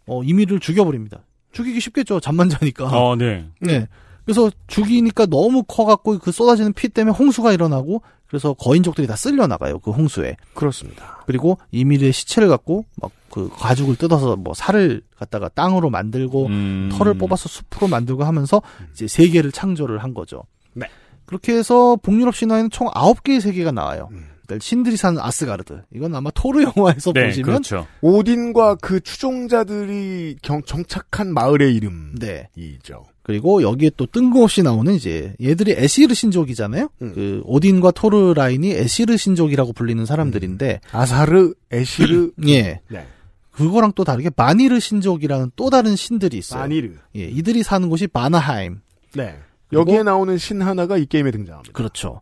어, 0.07 0.24
이미를 0.24 0.59
죽여버립니다. 0.59 1.24
죽이기 1.53 1.80
쉽겠죠. 1.80 2.20
잠만 2.20 2.49
자니까. 2.49 2.86
어, 2.86 3.16
네. 3.16 3.45
네. 3.62 3.88
그래서 4.26 4.51
죽이니까 4.68 5.26
너무 5.26 5.64
커갖고 5.64 6.20
그 6.20 6.32
쏟아지는 6.32 6.74
피 6.74 6.89
때문에 6.89 7.16
홍수가 7.16 7.53
일어나고 7.53 8.01
그래서 8.32 8.53
거인족들이 8.53 9.05
다 9.05 9.15
쓸려 9.15 9.45
나가요. 9.45 9.77
그 9.77 9.91
홍수에. 9.91 10.38
그렇습니다. 10.55 11.21
그리고 11.27 11.59
이미르의 11.71 12.11
시체를 12.11 12.47
갖고 12.47 12.86
막 12.99 13.11
그 13.32 13.49
가죽을 13.49 13.95
뜯어서 13.95 14.36
뭐 14.36 14.53
살을 14.53 15.01
갖다가 15.17 15.49
땅으로 15.49 15.89
만들고 15.89 16.47
음. 16.47 16.89
털을 16.91 17.15
뽑아서 17.15 17.49
숲으로 17.49 17.88
만들고 17.88 18.23
하면서 18.23 18.61
이제 18.91 19.07
세계를 19.07 19.51
창조를 19.51 20.03
한 20.03 20.13
거죠. 20.13 20.43
네. 20.73 20.88
그렇게 21.25 21.53
해서 21.53 21.95
북유럽 21.95 22.36
신화에는 22.36 22.69
총 22.69 22.88
9개의 22.89 23.39
세계가 23.39 23.71
나와요. 23.71 24.09
음. 24.11 24.27
일단 24.52 24.60
신들이 24.60 24.97
사는 24.97 25.18
아스가르드. 25.20 25.84
이건 25.95 26.14
아마 26.14 26.30
토르 26.32 26.62
영화에서 26.64 27.14
네, 27.14 27.28
보시면 27.28 27.45
그렇죠. 27.45 27.88
오딘과 28.02 28.76
그 28.76 28.99
추종자들이 28.99 30.36
경- 30.41 30.62
정착한 30.64 31.34
마을의 31.34 31.80
네. 32.20 32.49
이름이죠. 32.58 33.06
그리고 33.24 33.62
여기에 33.64 33.91
또 33.95 34.06
뜬금없이 34.08 34.62
나오는 34.64 34.93
이제 34.93 35.34
얘들이 35.41 35.72
에시르 35.78 36.14
신족이잖아요. 36.14 36.89
음. 37.02 37.12
그 37.16 37.41
오딘과 37.45 37.91
토르 37.91 38.34
라인이 38.34 38.70
에시르 38.72 39.16
신족이라고 39.16 39.72
불리는 39.74 40.06
사람들인데 40.06 40.82
아사르, 40.91 41.54
에시르. 41.72 42.32
예. 42.49 42.82
네. 42.89 43.08
그거랑 43.52 43.93
또 43.95 44.04
다르게 44.04 44.32
마니르 44.36 44.80
신족이라는 44.80 45.52
또 45.56 45.70
다른 45.70 45.95
신들이 45.95 46.38
있어요. 46.39 46.60
마니르. 46.62 46.93
예, 47.16 47.24
이들이 47.26 47.64
사는 47.64 47.88
곳이 47.89 48.08
바나하임. 48.08 48.80
네. 49.16 49.38
여기에 49.72 50.04
나오는 50.04 50.38
신 50.38 50.62
하나가 50.62 50.97
이 50.97 51.06
게임에 51.06 51.32
등장합니다. 51.32 51.72
그렇죠. 51.74 52.22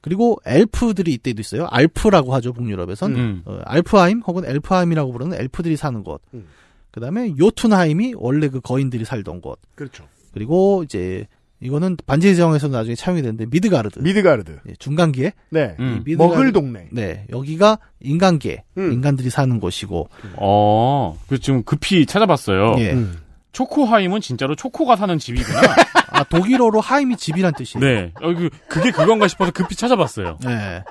그리고 0.00 0.38
엘프들이 0.46 1.12
이때도 1.14 1.40
있어요. 1.40 1.66
알프라고 1.70 2.32
하죠, 2.34 2.52
북유럽에선. 2.52 3.16
음. 3.16 3.42
어, 3.44 3.58
알프하임 3.64 4.20
혹은 4.26 4.44
엘프하임이라고 4.44 5.12
부르는 5.12 5.40
엘프들이 5.40 5.76
사는 5.76 6.02
곳. 6.04 6.20
음. 6.34 6.46
그 6.92 7.00
다음에 7.00 7.34
요툰하임이 7.38 8.14
원래 8.16 8.48
그 8.48 8.60
거인들이 8.60 9.04
살던 9.04 9.40
곳. 9.40 9.58
그렇죠. 9.74 10.04
그리고 10.32 10.82
이제 10.84 11.26
이거는 11.60 11.96
반지의 12.06 12.36
제왕에서 12.36 12.68
나중에 12.68 12.94
차용이 12.94 13.22
되는데 13.22 13.46
미드가르드. 13.46 13.98
미드가르드. 14.00 14.60
예, 14.68 14.74
중간계. 14.78 15.32
네. 15.50 15.74
음. 15.80 16.02
미드가르드- 16.06 16.16
머글 16.18 16.52
동네. 16.52 16.88
네, 16.92 17.26
여기가 17.30 17.78
인간계. 18.00 18.62
음. 18.78 18.92
인간들이 18.92 19.30
사는 19.30 19.58
곳이고. 19.58 20.08
어, 20.36 21.18
그 21.28 21.38
지금 21.38 21.62
급히 21.64 22.06
찾아봤어요. 22.06 22.76
예. 22.78 22.92
음. 22.92 23.16
초코하임은 23.52 24.20
진짜로 24.20 24.54
초코가 24.54 24.96
사는 24.96 25.18
집이구나. 25.18 25.60
아, 26.16 26.24
독일어로 26.24 26.80
하임이 26.80 27.16
집이란 27.16 27.52
뜻이에요. 27.54 27.84
네. 27.84 28.12
어, 28.20 28.32
그, 28.34 28.48
그게 28.68 28.90
그건가 28.90 29.28
싶어서 29.28 29.50
급히 29.52 29.76
찾아봤어요. 29.76 30.38
네. 30.44 30.82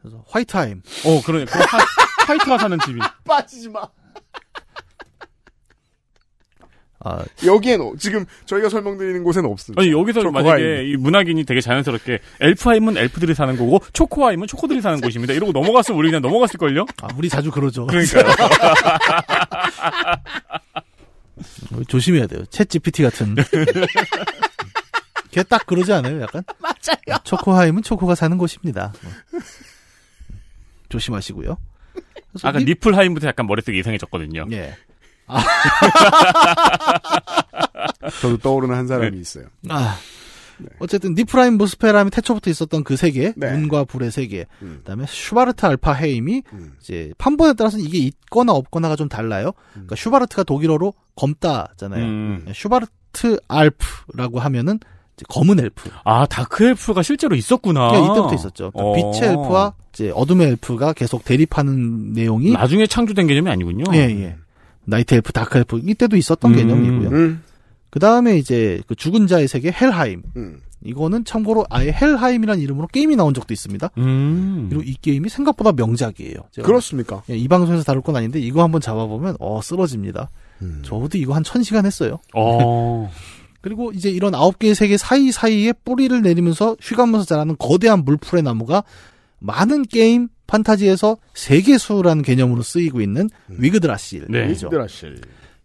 그래서 0.00 0.24
화이트 0.28 0.56
하임. 0.56 0.82
어, 1.06 1.22
그러네. 1.24 1.44
그 1.46 1.58
화, 1.58 1.78
화이트가 2.26 2.58
사는 2.58 2.78
집이. 2.84 2.98
빠지지 3.26 3.68
마. 3.68 3.82
아, 7.06 7.22
여기엔 7.44 7.82
어- 7.82 7.92
지금 7.98 8.24
저희가 8.46 8.70
설명드리는 8.70 9.22
곳엔 9.24 9.44
없습니다. 9.44 9.82
아니, 9.82 9.92
여기서 9.92 10.22
초코하임. 10.22 10.46
만약에 10.46 10.84
이 10.88 10.96
문학인이 10.96 11.44
되게 11.44 11.60
자연스럽게 11.60 12.18
엘프하임은 12.40 12.96
엘프들이 12.96 13.34
사는 13.34 13.54
거고 13.58 13.80
초코하임은 13.92 14.46
초코들이 14.46 14.80
사는 14.80 14.98
곳입니다. 15.02 15.34
이러고 15.34 15.52
넘어갔으면 15.52 15.98
우리 15.98 16.08
그냥 16.08 16.22
넘어갔을 16.22 16.56
걸요? 16.58 16.86
아, 17.02 17.08
우리 17.18 17.28
자주 17.28 17.50
그러죠. 17.50 17.86
그러니까요. 17.86 18.24
조심해야 21.88 22.26
돼요. 22.26 22.42
ChatGPT 22.44 23.02
같은. 23.02 23.36
걔 25.34 25.42
딱 25.42 25.66
그러지 25.66 25.92
않아요, 25.92 26.20
약간? 26.22 26.42
맞아요. 26.60 27.18
초코하임은 27.24 27.82
초코가 27.82 28.14
사는 28.14 28.36
곳입니다. 28.38 28.92
뭐. 29.02 29.40
조심하시고요. 30.88 31.56
아까 32.42 32.58
니- 32.58 32.64
니플하임부터 32.66 33.26
약간 33.28 33.46
머릿속에 33.46 33.78
이상해졌거든요. 33.78 34.46
예. 34.52 34.76
저도 38.20 38.36
떠오르는 38.38 38.74
한 38.74 38.84
네. 38.84 38.88
사람이 38.88 39.18
있어요. 39.18 39.46
아. 39.68 39.96
어쨌든 40.78 41.14
니플하임 41.14 41.54
무스펠하임이 41.54 42.10
태초부터 42.10 42.48
있었던 42.48 42.84
그 42.84 42.96
세계, 42.96 43.32
네. 43.36 43.50
눈과 43.50 43.82
불의 43.84 44.12
세계, 44.12 44.46
음. 44.62 44.76
그다음에 44.78 45.04
슈바르트 45.08 45.66
알프하임이 45.66 46.44
음. 46.52 46.74
이제 46.80 47.12
판본에 47.18 47.54
따라서는 47.54 47.84
이게 47.84 47.98
있거나 47.98 48.52
없거나가 48.52 48.94
좀 48.94 49.08
달라요. 49.08 49.50
그러니까 49.72 49.96
슈바르트가 49.96 50.44
독일어로 50.44 50.94
검다잖아요. 51.16 52.04
음. 52.04 52.46
슈바르트 52.54 53.40
알프라고 53.48 54.38
하면은 54.38 54.78
검은 55.28 55.60
엘프. 55.60 55.90
아, 56.04 56.26
다크 56.26 56.64
엘프가 56.70 57.02
실제로 57.02 57.36
있었구나. 57.36 57.88
그러니까 57.88 58.12
이때부터 58.12 58.34
있었죠. 58.34 58.70
그러니까 58.72 58.80
어. 59.08 59.12
빛의 59.12 59.30
엘프와 59.30 59.74
이제 59.92 60.10
어둠의 60.14 60.48
엘프가 60.48 60.92
계속 60.94 61.24
대립하는 61.24 62.12
내용이 62.12 62.52
나중에 62.52 62.86
창조된 62.86 63.26
개념이 63.26 63.48
아니군요. 63.50 63.84
예, 63.94 63.98
예. 64.00 64.36
나이트 64.84 65.14
엘프, 65.14 65.32
다크 65.32 65.58
엘프 65.58 65.80
이때도 65.84 66.16
있었던 66.16 66.50
음. 66.52 66.56
개념이고요. 66.56 67.08
음. 67.10 67.42
그 67.90 68.00
다음에 68.00 68.36
이제 68.36 68.80
그 68.88 68.94
죽은 68.96 69.26
자의 69.28 69.46
세계 69.48 69.70
헬하임. 69.70 70.22
음. 70.36 70.60
이거는 70.86 71.24
참고로 71.24 71.64
아예 71.70 71.90
헬하임이라는 71.92 72.62
이름으로 72.62 72.88
게임이 72.88 73.16
나온 73.16 73.32
적도 73.32 73.54
있습니다. 73.54 73.88
음. 73.96 74.66
그리고 74.68 74.82
이 74.84 74.94
게임이 75.00 75.30
생각보다 75.30 75.72
명작이에요. 75.72 76.34
그렇습니까? 76.62 77.22
예, 77.30 77.36
이 77.36 77.48
방송에서 77.48 77.82
다룰 77.84 78.02
건 78.02 78.16
아닌데 78.16 78.38
이거 78.38 78.62
한번 78.62 78.82
잡아보면 78.82 79.36
어 79.40 79.60
쓰러집니다. 79.62 80.28
음. 80.60 80.82
저도 80.84 81.16
이거 81.16 81.34
한 81.34 81.42
천 81.42 81.62
시간 81.62 81.86
했어요. 81.86 82.18
어. 82.34 83.10
그리고 83.64 83.92
이제 83.92 84.10
이런 84.10 84.34
아홉 84.34 84.58
개의 84.58 84.74
세계 84.74 84.98
사이사이에 84.98 85.72
뿌리를 85.86 86.20
내리면서 86.20 86.76
휘감으면서 86.82 87.24
자라는 87.24 87.56
거대한 87.58 88.04
물푸레나무가 88.04 88.84
많은 89.38 89.84
게임 89.84 90.28
판타지에서 90.46 91.16
세계수라는 91.32 92.22
개념으로 92.24 92.60
쓰이고 92.60 93.00
있는 93.00 93.30
위그드라실이죠. 93.48 94.30
네. 94.30 94.50
위드라실. 94.50 95.18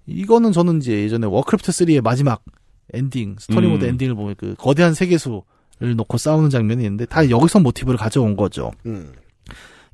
이거는 0.05 0.53
저는 0.53 0.77
이제 0.77 0.93
예전에 0.93 1.27
워크래프트 1.27 1.73
3의 1.73 1.99
마지막 1.99 2.41
엔딩 2.93 3.35
스토리 3.37 3.67
모드 3.67 3.83
음. 3.83 3.89
엔딩을 3.89 4.15
보면 4.15 4.35
그 4.37 4.55
거대한 4.57 4.93
세계수를 4.93 5.43
놓고 5.97 6.17
싸우는 6.17 6.49
장면이 6.49 6.81
있는데 6.85 7.05
다 7.05 7.29
여기서 7.29 7.59
모티브를 7.59 7.97
가져온 7.97 8.37
거죠. 8.37 8.71
음. 8.85 9.11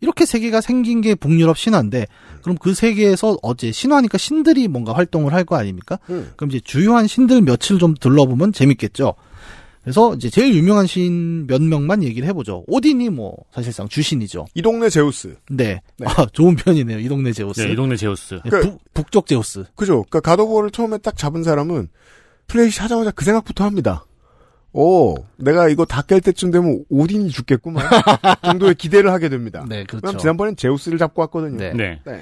이렇게 0.02 0.26
세계가 0.26 0.62
생긴 0.62 1.02
게 1.02 1.16
북유럽 1.16 1.58
신화인데 1.58 2.08
그럼 2.42 2.58
그 2.60 2.74
세계에서 2.74 3.38
어제 3.42 3.72
신화니까 3.72 4.18
신들이 4.18 4.68
뭔가 4.68 4.94
활동을 4.94 5.34
할 5.34 5.46
거 5.46 5.56
아닙니까? 5.56 6.00
음. 6.10 6.32
그럼 6.36 6.50
이제 6.52 6.60
주요한 6.64 7.08
신들 7.08 7.42
며칠 7.42 7.78
좀 7.80 7.94
둘러보면 7.94 8.52
재밌겠죠. 8.54 9.14
그래서 9.84 10.16
이제 10.16 10.32
제일 10.32 10.56
유명한 10.56 10.88
신 10.88 11.46
몇 11.48 11.62
명만 11.62 12.02
얘기를 12.02 12.28
해보죠. 12.30 12.64
오딘이 12.68 13.10
뭐 13.10 13.36
사실상 13.54 13.88
주신이죠. 13.88 14.48
이 14.56 14.62
동네 14.64 14.90
제우스. 14.90 15.36
네. 15.52 15.80
네. 15.98 16.06
아, 16.08 16.26
좋은 16.34 16.56
편이네요. 16.56 16.98
이 17.00 17.08
동네 17.08 17.32
제우스. 17.32 17.62
네, 17.62 17.72
이 17.72 17.76
동네 17.76 17.96
제우스. 17.96 18.40
네, 18.44 18.50
그- 18.50 18.62
북, 18.62 18.82
북쪽 18.96 19.28
제우스. 19.28 19.64
그죠? 19.76 20.04
그러니까 20.10 20.22
가도버를 20.22 20.72
처음에 20.72 20.98
딱 20.98 21.16
잡은 21.16 21.44
사람은 21.44 21.90
플레이 22.48 22.70
하자마자 22.70 23.12
그 23.12 23.24
생각부터 23.26 23.64
합니다. 23.64 24.06
오, 24.78 25.16
내가 25.38 25.70
이거 25.70 25.86
다 25.86 26.02
깰 26.02 26.22
때쯤 26.24 26.52
되면 26.52 26.84
오딘이 26.90 27.30
죽겠구만. 27.30 27.86
정도의 28.44 28.76
기대를 28.76 29.10
하게 29.12 29.30
됩니다. 29.30 29.66
네, 29.70 29.86
그렇죠. 29.86 30.18
지난번엔 30.18 30.58
제우스를 30.58 30.98
잡고 30.98 31.22
왔거든요. 31.22 31.58
네. 31.58 31.72
네. 31.74 32.00
네. 32.06 32.22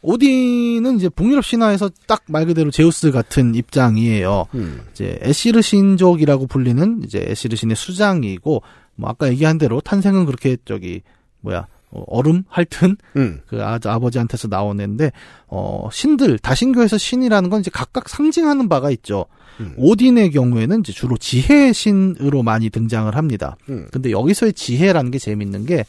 오딘은 0.00 0.96
이제 0.96 1.08
북유럽 1.08 1.44
신화에서 1.44 1.90
딱 2.06 2.22
말 2.26 2.46
그대로 2.46 2.70
제우스 2.70 3.10
같은 3.10 3.54
입장이에요. 3.54 4.46
음. 4.54 4.80
이제 4.92 5.18
에시르 5.22 5.60
신족이라고 5.60 6.46
불리는 6.46 7.02
이제 7.04 7.24
에시르 7.28 7.56
신의 7.56 7.76
수장이고 7.76 8.62
뭐 8.96 9.10
아까 9.10 9.28
얘기한 9.28 9.58
대로 9.58 9.80
탄생은 9.80 10.24
그렇게 10.26 10.56
저기 10.64 11.02
뭐야 11.40 11.66
어, 11.90 12.04
얼음 12.08 12.44
할튼 12.48 12.96
음. 13.16 13.40
그 13.46 13.62
아, 13.62 13.78
아버지한테서 13.84 14.48
나온 14.48 14.80
애인데 14.80 15.12
어 15.48 15.88
신들 15.92 16.38
다신교에서 16.38 16.96
신이라는 16.98 17.50
건 17.50 17.60
이제 17.60 17.70
각각 17.72 18.08
상징하는 18.08 18.68
바가 18.68 18.90
있죠. 18.92 19.26
음. 19.62 19.74
오딘의 19.76 20.30
경우에는 20.30 20.80
이제 20.80 20.92
주로 20.92 21.16
지혜의 21.16 21.74
신으로 21.74 22.42
많이 22.42 22.70
등장을 22.70 23.14
합니다. 23.14 23.56
음. 23.68 23.86
근데 23.90 24.10
여기서의 24.10 24.52
지혜라는 24.52 25.10
게 25.10 25.18
재밌는 25.18 25.66
게 25.66 25.84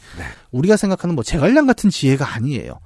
우리가 0.50 0.76
생각하는 0.76 1.14
뭐 1.14 1.24
제갈량 1.24 1.66
같은 1.66 1.90
지혜가 1.90 2.34
아니에요. 2.34 2.78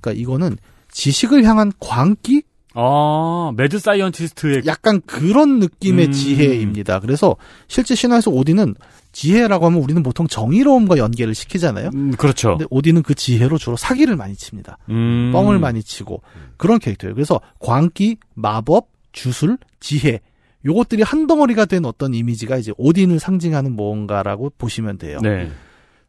그러니까 0.00 0.20
이거는 0.20 0.56
지식을 0.90 1.44
향한 1.44 1.72
광기 1.80 2.42
아, 2.74 3.50
mad 3.56 3.78
scientist의 3.78 4.62
약간 4.66 5.00
그런 5.04 5.58
느낌의 5.58 6.06
음. 6.06 6.12
지혜입니다. 6.12 7.00
그래서 7.00 7.34
실제 7.66 7.94
신화에서 7.94 8.30
오딘은 8.30 8.74
지혜라고 9.10 9.66
하면 9.66 9.82
우리는 9.82 10.02
보통 10.02 10.28
정의로움과 10.28 10.98
연계를 10.98 11.34
시키잖아요. 11.34 11.90
음, 11.94 12.12
그렇죠. 12.12 12.50
근데 12.50 12.66
오딘은 12.70 13.02
그 13.02 13.14
지혜로 13.14 13.58
주로 13.58 13.76
사기를 13.76 14.14
많이 14.16 14.36
칩니다. 14.36 14.78
음. 14.90 15.30
뻥을 15.32 15.58
많이 15.58 15.82
치고 15.82 16.22
그런 16.56 16.78
캐릭터예요. 16.78 17.14
그래서 17.14 17.40
광기, 17.58 18.18
마법, 18.34 18.86
주술, 19.12 19.58
지혜 19.80 20.20
요것들이 20.64 21.02
한 21.02 21.26
덩어리가 21.26 21.64
된 21.66 21.84
어떤 21.84 22.14
이미지가 22.14 22.56
이제 22.58 22.72
오딘을 22.76 23.18
상징하는 23.20 23.72
뭔가라고 23.76 24.52
보시면 24.58 24.98
돼요. 24.98 25.18
네. 25.22 25.50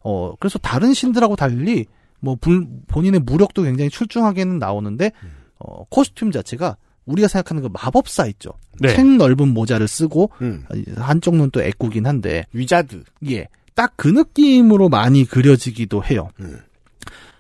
어 0.01 0.33
그래서 0.39 0.57
다른 0.59 0.93
신들하고 0.93 1.35
달리 1.35 1.85
뭐 2.19 2.35
불- 2.39 2.67
본인의 2.87 3.21
무력도 3.21 3.63
굉장히 3.63 3.89
출중하게는 3.89 4.57
나오는데 4.59 5.11
어 5.59 5.83
코스튬 5.89 6.31
자체가 6.31 6.77
우리가 7.05 7.27
생각하는 7.27 7.63
그 7.63 7.69
마법사 7.71 8.27
있죠. 8.27 8.51
네. 8.79 8.89
책 8.95 9.05
넓은 9.17 9.49
모자를 9.53 9.87
쓰고 9.87 10.31
음. 10.41 10.65
한쪽 10.97 11.35
눈 11.35 11.49
또 11.51 11.61
애꾸긴 11.61 12.05
한데 12.07 12.45
위자드. 12.53 13.03
예. 13.29 13.47
딱 13.75 13.93
그 13.95 14.07
느낌으로 14.09 14.89
많이 14.89 15.25
그려지기도 15.25 16.03
해요. 16.03 16.29
음. 16.41 16.59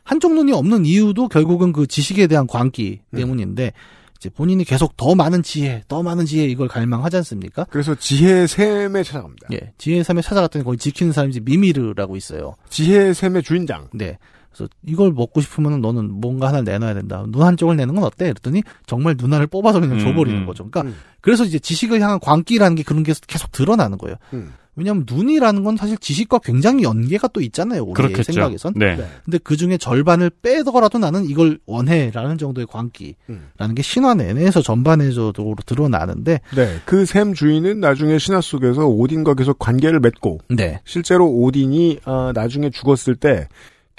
한쪽 0.03 0.33
눈이 0.33 0.51
없는 0.53 0.85
이유도 0.85 1.27
결국은 1.27 1.71
그 1.73 1.85
지식에 1.85 2.27
대한 2.27 2.47
광기 2.47 3.01
음. 3.13 3.17
때문인데 3.17 3.73
이제 4.19 4.29
본인이 4.29 4.65
계속 4.65 4.97
더 4.97 5.15
많은 5.15 5.43
지혜, 5.43 5.81
더 5.87 6.03
많은 6.03 6.25
지혜 6.25 6.45
이걸 6.45 6.67
갈망하지 6.67 7.15
않습니까? 7.17 7.65
그래서 7.69 7.95
지혜의 7.95 8.49
샘에 8.49 9.01
찾아갑니다. 9.01 9.47
예. 9.53 9.71
지혜의 9.77 10.03
삶에 10.03 10.21
찾아갔더니 10.21 10.65
거기 10.65 10.77
지키는 10.77 11.13
사람이 11.13 11.31
이제 11.31 11.39
미미르라고 11.39 12.17
있어요. 12.17 12.55
지혜의 12.69 13.13
샘의 13.13 13.43
주인장. 13.43 13.87
네. 13.93 14.17
그래서 14.51 14.69
이걸 14.85 15.13
먹고 15.13 15.39
싶으면 15.39 15.79
너는 15.79 16.11
뭔가 16.11 16.47
하나를 16.47 16.65
내놔야 16.65 16.95
된다. 16.95 17.23
눈 17.29 17.43
한쪽을 17.43 17.77
내는 17.77 17.95
건 17.95 18.03
어때? 18.03 18.25
그랬더니 18.25 18.61
정말 18.85 19.15
눈 19.15 19.31
하나를 19.31 19.47
뽑아서 19.47 19.79
그냥 19.79 19.99
음, 19.99 19.99
줘버리는 19.99 20.41
음. 20.41 20.45
거죠. 20.45 20.69
그러니까 20.69 20.81
음. 20.91 20.99
그래서 21.21 21.45
이제 21.45 21.57
지식을 21.57 22.01
향한 22.01 22.19
광기라는 22.19 22.75
게 22.75 22.83
그런 22.83 23.03
게 23.03 23.13
계속 23.25 23.53
드러나는 23.53 23.97
거예요. 23.97 24.17
음. 24.33 24.53
왜냐하면 24.79 25.05
눈이라는 25.07 25.63
건 25.63 25.75
사실 25.75 25.97
지식과 25.97 26.39
굉장히 26.39 26.83
연계가 26.83 27.27
또 27.27 27.41
있잖아요. 27.41 27.81
우리의 27.83 27.93
그렇겠죠. 27.93 28.31
생각에선. 28.31 28.73
네. 28.75 28.95
네. 28.95 29.05
근데 29.25 29.37
그 29.43 29.57
중에 29.57 29.77
절반을 29.77 30.31
빼더라도 30.41 30.97
나는 30.97 31.25
이걸 31.25 31.59
원해라는 31.65 32.37
정도의 32.37 32.65
광기라는 32.67 33.15
음. 33.29 33.75
게 33.75 33.81
신화 33.81 34.13
내내에서 34.13 34.61
전반에서도 34.61 35.55
드러나는데, 35.65 36.39
네. 36.55 36.79
그 36.85 37.05
샘 37.09 37.33
주인은 37.33 37.79
나중에 37.79 38.19
신화 38.19 38.39
속에서 38.39 38.85
오딘과 38.87 39.33
계속 39.33 39.57
관계를 39.57 39.99
맺고 39.99 40.39
네, 40.49 40.79
실제로 40.85 41.27
오딘이 41.27 42.01
어, 42.05 42.31
나중에 42.35 42.69
죽었을 42.69 43.15
때 43.15 43.47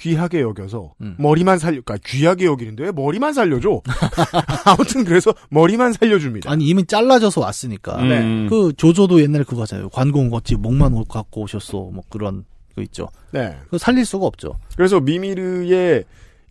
귀하게 0.00 0.40
여겨서 0.40 0.94
음. 1.02 1.14
머리만 1.18 1.58
살려, 1.58 1.82
그러니까 1.84 1.98
귀하게 2.06 2.46
여기는데 2.46 2.84
왜 2.84 2.92
머리만 2.92 3.34
살려줘? 3.34 3.82
아무튼 4.64 5.04
그래서 5.04 5.34
머리만 5.50 5.92
살려줍니다. 5.92 6.50
아니 6.50 6.66
이미 6.66 6.86
잘라져서 6.86 7.42
왔으니까. 7.42 7.98
음. 8.00 8.46
그 8.48 8.72
조조도 8.76 9.20
옛날에 9.20 9.44
그거 9.44 9.62
하잖아요. 9.62 9.90
관공 9.90 10.30
어찌 10.32 10.56
목만 10.56 10.94
옷 10.94 11.06
갖고 11.06 11.42
오셨어. 11.42 11.90
뭐 11.92 12.02
그런 12.08 12.44
거 12.74 12.82
있죠. 12.82 13.08
네. 13.30 13.56
그거 13.64 13.78
살릴 13.78 14.06
수가 14.06 14.26
없죠. 14.26 14.56
그래서 14.74 15.00
미미르의 15.00 16.04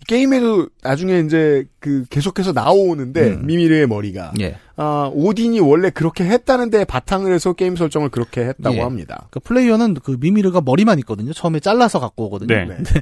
게임에도 0.07 0.69
나중에 0.81 1.19
이제 1.19 1.65
그 1.79 2.05
계속해서 2.09 2.53
나오는데 2.53 3.31
음. 3.31 3.45
미미르의 3.45 3.87
머리가 3.87 4.33
예. 4.39 4.55
아 4.75 5.11
오딘이 5.13 5.59
원래 5.59 5.89
그렇게 5.89 6.23
했다는데 6.23 6.85
바탕을 6.85 7.33
해서 7.33 7.53
게임 7.53 7.75
설정을 7.75 8.09
그렇게 8.09 8.41
했다고 8.45 8.77
예. 8.77 8.81
합니다. 8.81 9.27
그 9.29 9.39
플레이어는 9.39 9.95
그 9.95 10.17
미미르가 10.19 10.61
머리만 10.61 10.99
있거든요. 10.99 11.33
처음에 11.33 11.59
잘라서 11.59 11.99
갖고 11.99 12.25
오거든요. 12.27 12.55
네. 12.55 12.65
근데 12.65 13.01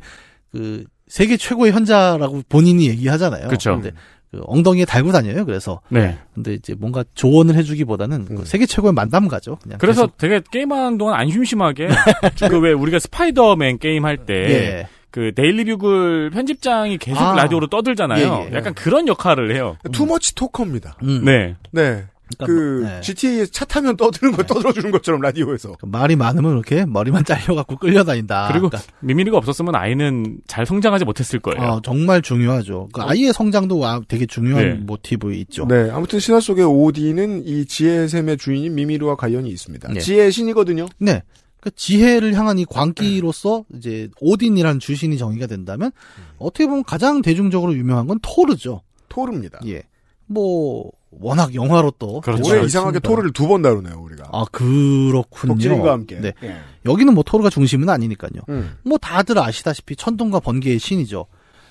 그 0.51 0.83
세계 1.07 1.37
최고의 1.37 1.71
현자라고 1.71 2.43
본인이 2.49 2.87
얘기하잖아요. 2.89 3.47
그쵸. 3.47 3.73
근데 3.79 3.91
그 4.31 4.41
엉덩이에 4.45 4.83
달고 4.85 5.11
다녀요. 5.13 5.45
그래서 5.45 5.79
네. 5.89 6.17
근데 6.33 6.53
이제 6.53 6.75
뭔가 6.77 7.03
조언을 7.15 7.55
해주기보다는 7.55 8.25
그 8.25 8.33
음. 8.33 8.45
세계 8.45 8.65
최고의 8.65 8.93
만담가죠. 8.93 9.57
그냥 9.63 9.77
그래서 9.79 10.07
계속. 10.07 10.17
되게 10.17 10.41
게임하는 10.51 10.97
동안 10.97 11.19
안 11.19 11.29
심심하게 11.31 11.87
그 12.49 12.59
왜 12.59 12.73
우리가 12.73 12.99
스파이더맨 12.99 13.79
게임 13.79 14.03
할때 14.05 14.33
예. 14.33 14.87
그 15.11 15.31
데일리 15.33 15.63
뷰글 15.63 16.31
편집장이 16.31 16.97
계속 16.97 17.21
아. 17.21 17.35
라디오로 17.35 17.67
떠들잖아요. 17.67 18.47
예, 18.47 18.51
예. 18.51 18.55
약간 18.57 18.73
그런 18.73 19.07
역할을 19.07 19.55
해요. 19.55 19.77
too 19.93 20.11
much 20.11 20.35
talker입니다. 20.35 20.97
음. 21.03 21.23
네. 21.23 21.55
네. 21.71 22.03
그러니까 22.37 22.45
그 22.45 22.79
뭐, 22.83 22.89
네. 22.89 23.01
GTA에서 23.01 23.51
차 23.51 23.65
타면 23.65 23.97
떠드는 23.97 24.31
거 24.33 24.43
네. 24.43 24.47
떠들어 24.47 24.73
주는 24.73 24.91
것처럼 24.91 25.21
라디오에서. 25.21 25.73
그 25.79 25.85
말이 25.85 26.15
많으면 26.15 26.51
이렇게 26.53 26.85
머리만 26.85 27.23
잘려갖고 27.25 27.77
끌려다닌다. 27.77 28.49
그리고 28.51 28.69
그러니까, 28.69 28.91
미미리가 29.01 29.37
없었으면 29.37 29.75
아이는 29.75 30.39
잘 30.47 30.65
성장하지 30.65 31.05
못했을 31.05 31.39
거예요. 31.39 31.61
어, 31.73 31.81
정말 31.81 32.21
중요하죠. 32.21 32.89
그 32.91 33.01
아이의 33.01 33.33
성장도 33.33 33.79
와- 33.79 34.01
되게 34.07 34.25
중요한 34.25 34.63
네. 34.63 34.73
모티브 34.75 35.33
있죠. 35.33 35.65
네. 35.67 35.89
아무튼 35.89 36.19
신화 36.19 36.39
속의 36.39 36.65
오딘은 36.65 37.45
이 37.45 37.65
지혜의 37.65 38.09
셈의 38.09 38.37
주인인 38.37 38.75
미미르와 38.75 39.15
관련이 39.15 39.49
있습니다. 39.49 39.93
네. 39.93 39.99
지혜의 39.99 40.31
신이거든요. 40.31 40.87
네. 40.99 41.23
그 41.59 41.71
지혜를 41.75 42.35
향한 42.35 42.59
이 42.59 42.65
광기로서 42.65 43.65
이제 43.75 44.09
오딘이라는 44.21 44.79
주신이 44.79 45.17
정의가 45.17 45.47
된다면 45.47 45.91
어떻게 46.37 46.67
보면 46.67 46.83
가장 46.83 47.21
대중적으로 47.21 47.73
유명한 47.75 48.05
건 48.07 48.19
토르죠. 48.21 48.81
토르입니다. 49.09 49.59
예. 49.65 49.81
뭐 50.27 50.91
워낙 51.11 51.55
영화로 51.55 51.93
또 51.99 52.21
그렇죠. 52.21 52.43
올해 52.43 52.57
잘 52.59 52.65
이상하게. 52.65 52.99
토르를 52.99 53.31
두 53.33 53.47
번 53.47 53.61
다루네요, 53.61 53.97
우리가. 53.99 54.25
아 54.31 54.45
그렇군요. 54.51 55.53
독진인과 55.53 55.91
함께. 55.91 56.19
네. 56.19 56.33
예. 56.43 56.57
여기는 56.85 57.13
뭐 57.13 57.23
토르가 57.23 57.49
중심은 57.49 57.89
아니니까요. 57.89 58.41
음. 58.49 58.75
뭐 58.83 58.97
다들 58.97 59.39
아시다시피 59.39 59.95
천둥과 59.95 60.39
번개의 60.41 60.79
신이죠. 60.79 61.25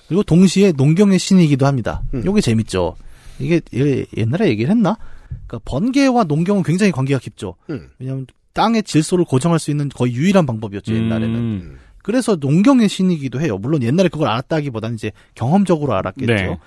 그리고 0.07 0.23
동시에 0.23 0.71
농경의 0.71 1.19
신이기도 1.19 1.65
합니다. 1.65 2.01
음. 2.13 2.23
요게 2.25 2.41
재밌죠. 2.41 2.95
이게 3.39 3.61
예- 3.75 4.05
옛날에 4.17 4.47
얘기를 4.49 4.71
했나? 4.71 4.97
그러니까 5.45 5.59
번개와 5.65 6.23
농경은 6.23 6.63
굉장히 6.63 6.91
관계가 6.91 7.19
깊죠. 7.19 7.55
음. 7.69 7.89
왜냐하면 7.99 8.25
땅의 8.53 8.83
질소를 8.83 9.25
고정할 9.25 9.59
수 9.59 9.69
있는 9.69 9.89
거의 9.89 10.13
유일한 10.13 10.45
방법이었죠 10.45 10.93
옛날에는. 10.95 11.35
음. 11.35 11.77
그래서 12.01 12.35
농경의 12.39 12.87
신이기도 12.89 13.41
해요. 13.41 13.57
물론 13.57 13.83
옛날에 13.83 14.07
그걸 14.07 14.29
알았다기보다는 14.29 14.95
이제 14.95 15.11
경험적으로 15.35 15.93
알았겠죠. 15.93 16.33
네. 16.33 16.57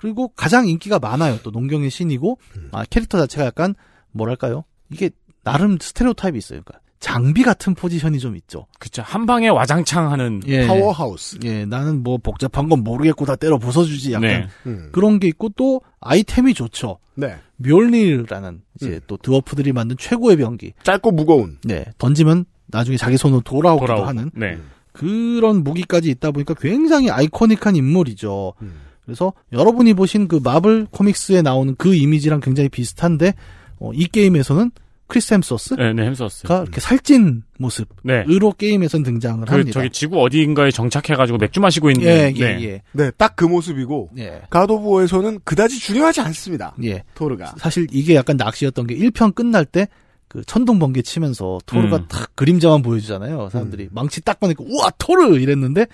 그리고 0.00 0.28
가장 0.28 0.66
인기가 0.66 0.98
많아요. 0.98 1.38
또 1.42 1.50
농경의 1.50 1.90
신이고 1.90 2.38
음. 2.56 2.68
아, 2.72 2.86
캐릭터 2.88 3.18
자체가 3.18 3.44
약간 3.44 3.74
뭐랄까요? 4.12 4.64
이게 4.90 5.10
나름 5.44 5.76
스테레오 5.78 6.14
타입이 6.14 6.38
있어요. 6.38 6.62
그러니까 6.64 6.80
장비 7.00 7.42
같은 7.42 7.74
포지션이 7.74 8.18
좀 8.18 8.34
있죠. 8.36 8.66
그쵸. 8.78 9.02
한 9.04 9.26
방에 9.26 9.48
와장창 9.48 10.10
하는. 10.10 10.40
예. 10.46 10.66
Powerhouse. 10.66 11.38
예, 11.44 11.66
나는 11.66 12.02
뭐 12.02 12.16
복잡한 12.16 12.70
건 12.70 12.82
모르겠고 12.82 13.26
다 13.26 13.36
때려 13.36 13.58
부숴주지 13.58 14.12
약간 14.12 14.22
네. 14.22 14.48
음. 14.66 14.88
그런 14.90 15.18
게 15.18 15.28
있고 15.28 15.50
또 15.50 15.82
아이템이 16.00 16.54
좋죠. 16.54 16.98
네. 17.14 17.36
묠니르라는 17.56 18.62
이제 18.76 18.88
음. 18.88 19.00
또 19.06 19.18
드워프들이 19.18 19.72
만든 19.72 19.98
최고의 19.98 20.38
병기. 20.38 20.72
짧고 20.82 21.10
무거운. 21.12 21.58
네, 21.62 21.84
던지면 21.98 22.46
나중에 22.68 22.96
자기 22.96 23.18
손으로 23.18 23.42
돌아오기도 23.42 23.86
돌아오고. 23.86 24.08
하는 24.08 24.30
네. 24.34 24.56
그런 24.92 25.62
무기까지 25.62 26.08
있다 26.08 26.30
보니까 26.30 26.54
굉장히 26.54 27.10
아이코닉한 27.10 27.76
인물이죠. 27.76 28.54
음. 28.62 28.88
그래서 29.10 29.32
여러분이 29.52 29.94
보신 29.94 30.28
그 30.28 30.38
마블 30.42 30.86
코믹스에 30.92 31.42
나오는 31.42 31.74
그 31.76 31.96
이미지랑 31.96 32.38
굉장히 32.38 32.68
비슷한데 32.68 33.34
어, 33.80 33.90
이 33.92 34.06
게임에서는 34.06 34.70
크리스 35.08 35.34
햄소스가 35.34 35.82
네, 35.82 35.92
네, 35.92 36.04
햄스워스. 36.06 36.46
이렇게 36.46 36.80
살찐 36.80 37.42
모습으로 37.58 37.96
네. 38.04 38.24
게임에선 38.56 39.02
등장을 39.02 39.44
그, 39.44 39.52
합니다. 39.52 39.72
저기 39.72 39.90
지구 39.90 40.22
어디인가에 40.22 40.70
정착해가지고 40.70 41.38
맥주 41.38 41.60
마시고 41.60 41.90
있는. 41.90 42.06
예, 42.06 42.32
예, 42.36 42.44
네. 42.44 42.62
예. 42.62 42.82
네, 42.92 43.10
딱 43.18 43.34
그 43.34 43.46
모습이고 43.46 44.10
예. 44.18 44.42
갓 44.50 44.65
오브 44.65 44.85
워에서는 44.85 45.40
그다지 45.42 45.80
중요하지 45.80 46.20
않습니다. 46.20 46.76
예. 46.84 47.02
토르가. 47.16 47.54
사실 47.58 47.88
이게 47.90 48.14
약간 48.14 48.36
낚시였던 48.36 48.86
게 48.86 48.94
1편 48.96 49.34
끝날 49.34 49.64
때 49.64 49.88
그 50.30 50.44
천둥 50.44 50.78
번개 50.78 51.02
치면서 51.02 51.58
토르가 51.66 51.96
음. 51.96 52.06
탁 52.06 52.30
그림자만 52.36 52.82
보여주잖아요. 52.82 53.48
사람들이 53.50 53.88
망치 53.90 54.20
딱 54.20 54.38
꺼내고 54.38 54.64
우와 54.64 54.92
토르 54.96 55.36
이랬는데 55.36 55.86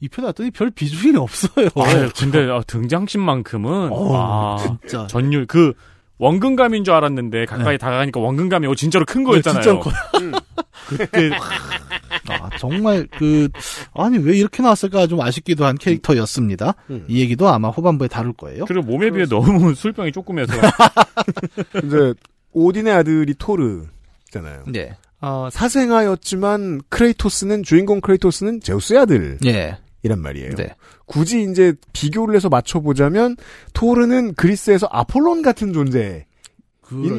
2편에 0.00 0.26
왔더니 0.26 0.50
별 0.50 0.72
비중이 0.72 1.16
없어요. 1.16 1.68
아, 1.76 2.08
근데 2.18 2.50
어, 2.50 2.62
등장신만큼은 2.66 3.92
어, 3.92 4.16
아, 4.16 4.56
진짜 4.58 5.06
전율 5.06 5.46
그 5.46 5.72
원근감인 6.18 6.82
줄 6.82 6.94
알았는데 6.94 7.46
가까이 7.46 7.78
다가가니까 7.78 8.18
원근감이 8.18 8.66
어, 8.66 8.74
진짜로 8.74 9.04
큰 9.04 9.22
거였잖아요. 9.22 9.62
네, 9.62 9.70
진짜 9.70 9.78
커요. 9.78 9.94
음. 10.20 10.32
그때 10.88 11.30
아, 12.28 12.50
정말 12.58 13.06
그 13.16 13.48
아니 13.94 14.18
왜 14.18 14.36
이렇게 14.36 14.64
나왔을까 14.64 15.06
좀 15.06 15.20
아쉽기도 15.20 15.64
한 15.64 15.78
캐릭터였습니다. 15.78 16.74
음. 16.90 17.04
이 17.06 17.20
얘기도 17.20 17.48
아마 17.48 17.68
후반부에 17.68 18.08
다룰 18.08 18.32
거예요. 18.32 18.64
그리고 18.64 18.84
몸에 18.84 19.12
비해 19.12 19.26
너무 19.26 19.76
술병이 19.76 20.10
조금해서 20.10 20.54
이제 21.84 22.14
오딘의 22.56 22.92
아들이 22.92 23.34
토르잖아요. 23.34 24.64
네. 24.68 24.96
아, 25.20 25.48
사생아였지만 25.52 26.80
크레이토스는 26.88 27.62
주인공 27.62 28.00
크레이토스는 28.00 28.60
제우스의 28.60 29.00
아들이란 29.00 29.38
예. 29.44 29.78
말이에요. 30.14 30.54
네. 30.54 30.74
굳이 31.04 31.42
이제 31.42 31.74
비교를 31.92 32.34
해서 32.34 32.48
맞춰보자면 32.48 33.36
토르는 33.74 34.34
그리스에서 34.34 34.88
아폴론 34.90 35.42
같은 35.42 35.74
존재인 35.74 36.24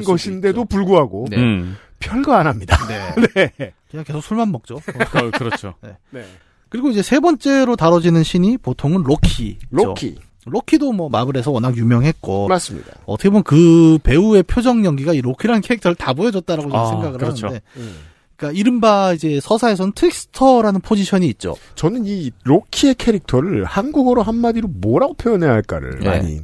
것인데도 0.05 0.61
있죠. 0.61 0.65
불구하고 0.65 1.27
네. 1.29 1.37
음. 1.37 1.77
별거 1.99 2.33
안 2.33 2.47
합니다. 2.47 2.75
네. 2.87 3.51
네. 3.57 3.73
그냥 3.89 4.05
계속 4.05 4.21
술만 4.21 4.51
먹죠. 4.51 4.75
어. 4.81 4.81
그, 5.11 5.31
그렇죠. 5.31 5.75
네. 6.11 6.25
그리고 6.69 6.89
이제 6.89 7.01
세 7.03 7.19
번째로 7.19 7.75
다뤄지는 7.75 8.23
신이 8.23 8.57
보통은 8.57 9.03
로키. 9.03 9.59
로키 9.69 10.17
로키도 10.49 10.91
뭐 10.93 11.09
마블에서 11.09 11.51
워낙 11.51 11.75
유명했고 11.77 12.47
맞습니다. 12.47 12.93
어떻게 13.05 13.29
보면 13.29 13.43
그 13.43 13.97
배우의 14.03 14.43
표정 14.43 14.83
연기가 14.85 15.13
이 15.13 15.21
로키라는 15.21 15.61
캐릭터를 15.61 15.95
다 15.95 16.13
보여줬다라고 16.13 16.69
저는 16.69 16.85
아, 16.85 16.89
생각을 16.89 17.17
그렇죠. 17.17 17.47
하는데, 17.47 17.63
음. 17.77 17.95
그러니까 18.35 18.59
이른바 18.59 19.13
이제 19.13 19.39
서사에서는 19.41 19.93
trickster라는 19.93 20.81
포지션이 20.81 21.27
있죠. 21.29 21.55
저는 21.75 22.03
이 22.05 22.31
로키의 22.43 22.95
캐릭터를 22.95 23.65
한국어로 23.65 24.21
한마디로 24.23 24.67
뭐라고 24.67 25.13
표현해야 25.15 25.51
할까를 25.51 25.99
네. 25.99 26.07
많이 26.09 26.41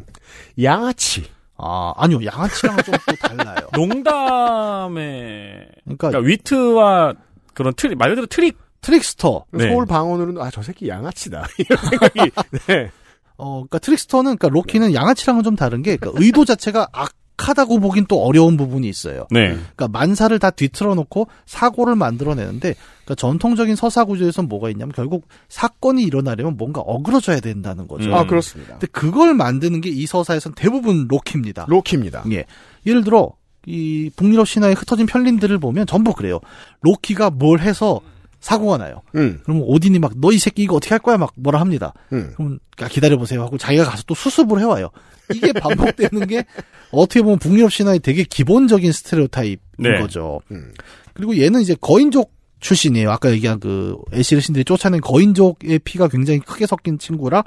양아치. 0.61 1.25
아 1.55 1.93
아니요 1.97 2.25
양아치랑은 2.25 2.83
좀 2.83 2.95
또 3.07 3.15
달라요. 3.15 3.67
농담의 3.77 5.67
그러니까, 5.83 6.07
그러니까 6.09 6.19
위트와 6.19 7.13
그런 7.53 7.73
트릭 7.75 7.97
말 7.97 8.09
그대로 8.09 8.25
트릭 8.27 8.57
trickster. 8.81 9.45
네. 9.51 9.69
서울 9.69 9.85
방언으로는 9.85 10.41
아 10.41 10.49
저 10.51 10.61
새끼 10.61 10.87
양아치다 10.89 11.47
이런 11.57 11.77
생각이 11.89 12.31
네. 12.67 12.91
어, 13.37 13.53
그러니까 13.55 13.79
trickster는 13.79 14.37
그러니까 14.37 14.49
로키는 14.49 14.93
양아치랑은 14.93 15.43
좀 15.43 15.55
다른 15.55 15.81
게 15.81 15.97
그러니까 15.97 16.21
의도 16.23 16.45
자체가 16.45 16.87
악하다고 16.91 17.79
보긴 17.79 18.05
또 18.07 18.23
어려운 18.23 18.57
부분이 18.57 18.87
있어요. 18.87 19.27
네. 19.31 19.49
그러니까 19.49 19.87
만사를 19.87 20.37
다 20.39 20.49
뒤틀어 20.51 20.93
놓고 20.95 21.27
사고를 21.45 21.95
만들어내는데 21.95 22.75
그러니까 23.03 23.15
전통적인 23.15 23.75
서사 23.75 24.05
구조에선 24.05 24.47
뭐가 24.47 24.69
있냐면 24.69 24.93
결국 24.95 25.27
사건이 25.49 26.03
일어나려면 26.03 26.57
뭔가 26.57 26.81
어그러져야 26.81 27.39
된다는 27.39 27.87
거죠. 27.87 28.09
음. 28.09 28.13
아 28.13 28.25
그렇습니다. 28.25 28.73
근데 28.73 28.87
그걸 28.91 29.33
만드는 29.33 29.81
게 29.81 29.89
이 29.89 30.05
서사에선 30.05 30.53
대부분 30.55 31.07
로키입니다. 31.09 31.65
로키입니다. 31.67 32.23
예. 32.31 32.45
예를 32.85 33.03
들어 33.03 33.31
이 33.65 34.09
북유럽 34.15 34.47
신화의 34.47 34.75
흩어진 34.75 35.05
편린들을 35.05 35.57
보면 35.57 35.87
전부 35.87 36.13
그래요. 36.13 36.39
로키가 36.81 37.29
뭘 37.31 37.61
해서 37.61 38.01
사고가 38.43 38.77
나요. 38.77 39.01
음, 39.15 39.39
그러면 39.43 39.63
오딘이 39.65 39.99
막 39.99 40.11
너 40.17 40.31
이 40.31 40.37
새끼 40.37 40.63
이거 40.63 40.75
어떻게 40.75 40.89
할 40.89 40.99
거야 40.99 41.17
막 41.17 41.31
뭐라 41.35 41.61
합니다. 41.61 41.93
음. 42.11 42.33
그럼 42.35 42.59
기다려 42.89 43.17
보세요 43.17 43.41
하고 43.41 43.57
자기가 43.57 43.85
가서 43.85 44.03
또 44.05 44.13
수습을 44.15 44.59
해와요. 44.59 44.89
이게 45.33 45.53
반복되는 45.59 46.27
게 46.27 46.43
어떻게 46.91 47.21
보면 47.21 47.39
북유럽 47.39 47.71
신화의 47.71 47.99
되게 47.99 48.23
기본적인 48.23 48.91
스테레오 48.91 49.27
타입인 49.27 49.57
네. 49.77 49.97
거죠. 49.99 50.41
음. 50.51 50.73
그리고 51.13 51.37
얘는 51.37 51.61
이제 51.61 51.75
거인족 51.79 52.33
출신이에요. 52.59 53.11
아까 53.11 53.31
얘기한 53.31 53.59
그 53.61 53.97
애쉬르 54.13 54.41
신들이 54.41 54.65
쫓아낸 54.65 54.99
거인족의 54.99 55.79
피가 55.79 56.09
굉장히 56.09 56.39
크게 56.39 56.65
섞인 56.67 56.97
친구라 56.99 57.43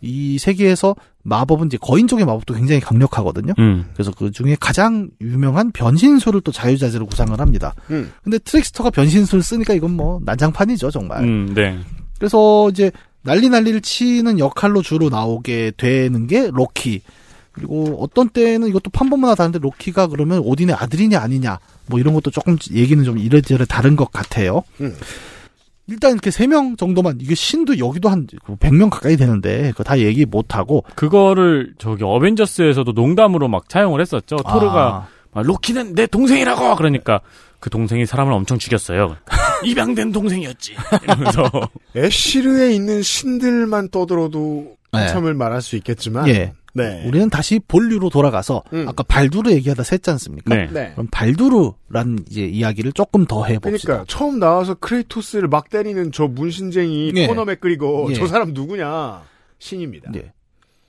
이 0.00 0.38
세계에서 0.38 0.94
마법은 1.22 1.66
이제 1.66 1.78
거인족의 1.80 2.24
마법도 2.24 2.54
굉장히 2.54 2.80
강력하거든요. 2.80 3.54
음. 3.58 3.86
그래서 3.92 4.12
그 4.16 4.30
중에 4.30 4.56
가장 4.58 5.10
유명한 5.20 5.72
변신술을 5.72 6.40
또 6.42 6.52
자유자재로 6.52 7.06
구상을 7.06 7.38
합니다. 7.38 7.74
음. 7.90 8.12
근데 8.22 8.38
트릭스터가 8.38 8.90
변신술 8.90 9.42
쓰니까 9.42 9.74
이건 9.74 9.92
뭐 9.92 10.20
난장판이죠, 10.24 10.90
정말. 10.90 11.24
음, 11.24 11.52
네. 11.54 11.78
그래서 12.18 12.68
이제 12.70 12.90
난리 13.22 13.48
난리를 13.48 13.80
치는 13.80 14.38
역할로 14.38 14.82
주로 14.82 15.08
나오게 15.08 15.72
되는 15.76 16.26
게 16.26 16.50
로키. 16.52 17.02
그리고 17.52 17.96
어떤 18.00 18.28
때는 18.28 18.68
이것도 18.68 18.90
판본마다 18.90 19.34
다른데 19.34 19.58
로키가 19.58 20.06
그러면 20.06 20.38
오딘의 20.38 20.76
아들이냐 20.76 21.18
아니냐 21.18 21.58
뭐 21.86 21.98
이런 21.98 22.14
것도 22.14 22.30
조금 22.30 22.56
얘기는 22.72 23.02
좀 23.04 23.18
이래저래 23.18 23.64
다른 23.64 23.96
것 23.96 24.12
같아요. 24.12 24.62
음. 24.80 24.94
일단 25.88 26.12
이렇게 26.12 26.30
세 26.30 26.46
명 26.46 26.76
정도만 26.76 27.18
이게 27.20 27.34
신도 27.34 27.78
여기도 27.78 28.08
한 28.08 28.26
100명 28.26 28.90
가까이 28.90 29.16
되는데 29.16 29.70
그거 29.72 29.84
다 29.84 29.98
얘기 29.98 30.24
못 30.26 30.54
하고 30.54 30.84
그거를 30.94 31.74
저기 31.78 32.04
어벤져스에서도 32.04 32.92
농담으로 32.92 33.48
막 33.48 33.68
차용을 33.68 34.00
했었죠. 34.00 34.36
토르가 34.36 35.08
막 35.32 35.46
로키는 35.46 35.94
내 35.94 36.06
동생이라고 36.06 36.76
그러니까 36.76 37.20
그 37.60 37.70
동생이 37.70 38.06
사람을 38.06 38.32
엄청 38.32 38.58
죽였어요. 38.58 39.16
입양된 39.64 40.12
동생이었지. 40.12 40.74
이러면서 41.02 41.50
애쉬르에 41.96 42.72
있는 42.72 43.02
신들만 43.02 43.88
떠들어도 43.90 44.76
네. 44.92 44.98
한참을 45.00 45.34
말할 45.34 45.60
수 45.60 45.76
있겠지만 45.76 46.28
예. 46.28 46.52
네. 46.74 47.02
우리는 47.06 47.28
다시 47.30 47.58
본류로 47.66 48.10
돌아가서 48.10 48.62
음. 48.72 48.86
아까 48.88 49.02
발두르 49.02 49.50
얘기하다 49.52 49.82
셌지 49.82 50.10
않습니까? 50.10 50.54
네. 50.54 50.68
네. 50.72 50.90
그럼 50.92 51.08
발두르라는 51.10 52.20
이제 52.30 52.44
이야기를 52.46 52.92
조금 52.92 53.24
더 53.26 53.44
해봅시다. 53.44 53.86
그러니까 53.92 54.04
처음 54.08 54.38
나와서 54.38 54.74
크레이토스를 54.74 55.48
막 55.48 55.68
때리는 55.70 56.12
저 56.12 56.26
문신쟁이 56.28 57.12
예. 57.16 57.26
코너 57.26 57.44
맥그리고 57.44 58.08
예. 58.10 58.14
저 58.14 58.26
사람 58.26 58.52
누구냐 58.52 59.22
신입니다. 59.58 60.12
예. 60.16 60.32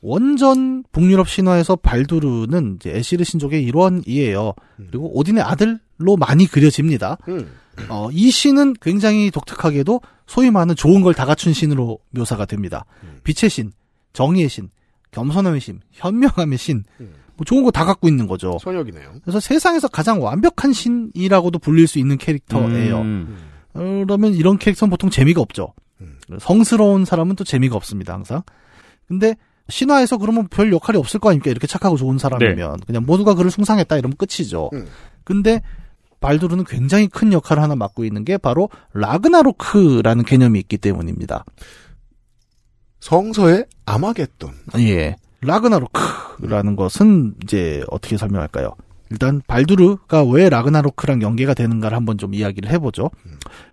원전 0.02 0.84
북유럽 0.92 1.28
신화에서 1.28 1.76
발두르는 1.76 2.78
이제 2.80 2.92
에시르 2.96 3.24
신족의 3.24 3.64
일원이에요. 3.64 4.54
그리고 4.90 5.18
오딘의 5.18 5.44
아들로 5.44 6.16
많이 6.18 6.46
그려집니다. 6.46 7.18
음. 7.28 7.52
어, 7.90 8.10
이 8.12 8.30
신은 8.32 8.76
굉장히 8.82 9.30
독특하게도 9.32 10.02
소위 10.28 10.52
말하는 10.52 10.76
좋은 10.76 11.02
걸 11.02 11.14
다 11.14 11.26
갖춘 11.26 11.54
신으로 11.54 12.00
묘사가 12.12 12.46
됩니다. 12.46 12.86
빛의 13.24 13.50
신, 13.50 13.72
정의의 14.14 14.48
신, 14.50 14.70
겸손함의 15.12 15.60
신, 15.62 15.80
현명함의 15.92 16.58
신, 16.58 16.84
음. 17.00 17.14
뭐 17.36 17.46
좋은 17.46 17.64
거 17.64 17.72
다 17.72 17.86
갖고 17.86 18.08
있는 18.08 18.28
거죠. 18.28 18.58
선역이네요. 18.62 19.16
그래서 19.24 19.40
세상에서 19.40 19.88
가장 19.88 20.22
완벽한 20.22 20.74
신이라고도 20.74 21.60
불릴 21.60 21.88
수 21.88 21.98
있는 22.00 22.18
캐릭터예요. 22.18 23.02
음. 23.02 23.38
그러면 23.74 24.34
이런 24.34 24.58
캐릭터는 24.58 24.90
보통 24.90 25.10
재미가 25.10 25.40
없죠. 25.42 25.74
음. 26.02 26.18
성스러운 26.40 27.06
사람은 27.06 27.36
또 27.36 27.44
재미가 27.44 27.76
없습니다, 27.76 28.14
항상. 28.14 28.42
근데 29.08 29.36
신화에서 29.70 30.18
그러면 30.18 30.48
별 30.50 30.72
역할이 30.74 30.98
없을 30.98 31.20
거 31.20 31.30
아닙니까? 31.30 31.50
이렇게 31.52 31.66
착하고 31.68 31.96
좋은 31.96 32.18
사람이면. 32.18 32.82
그냥 32.88 33.06
모두가 33.06 33.36
그를 33.36 33.52
숭상했다 33.52 33.98
이러면 33.98 34.18
끝이죠. 34.18 34.70
음. 34.74 34.88
근데 35.24 35.62
발두르는 36.20 36.66
굉장히 36.66 37.08
큰 37.08 37.32
역할을 37.32 37.64
하나 37.64 37.76
맡고 37.76 38.04
있는 38.04 38.26
게 38.26 38.38
바로 38.38 38.70
라그나로크라는 38.94 40.26
개념이 40.26 40.60
있기 40.60 40.78
때문입니다. 40.78 41.46
성서의 43.00 43.66
아마겟돈. 43.86 44.52
예. 44.80 45.16
라그나로크라는 45.42 46.76
것은 46.76 47.36
이제 47.44 47.84
어떻게 47.90 48.18
설명할까요? 48.18 48.76
일단 49.10 49.42
발두르가 49.48 50.24
왜 50.24 50.50
라그나로크랑 50.50 51.22
연계가 51.22 51.54
되는가를 51.54 51.96
한번 51.96 52.18
좀 52.18 52.34
이야기를 52.34 52.70
해보죠. 52.72 53.10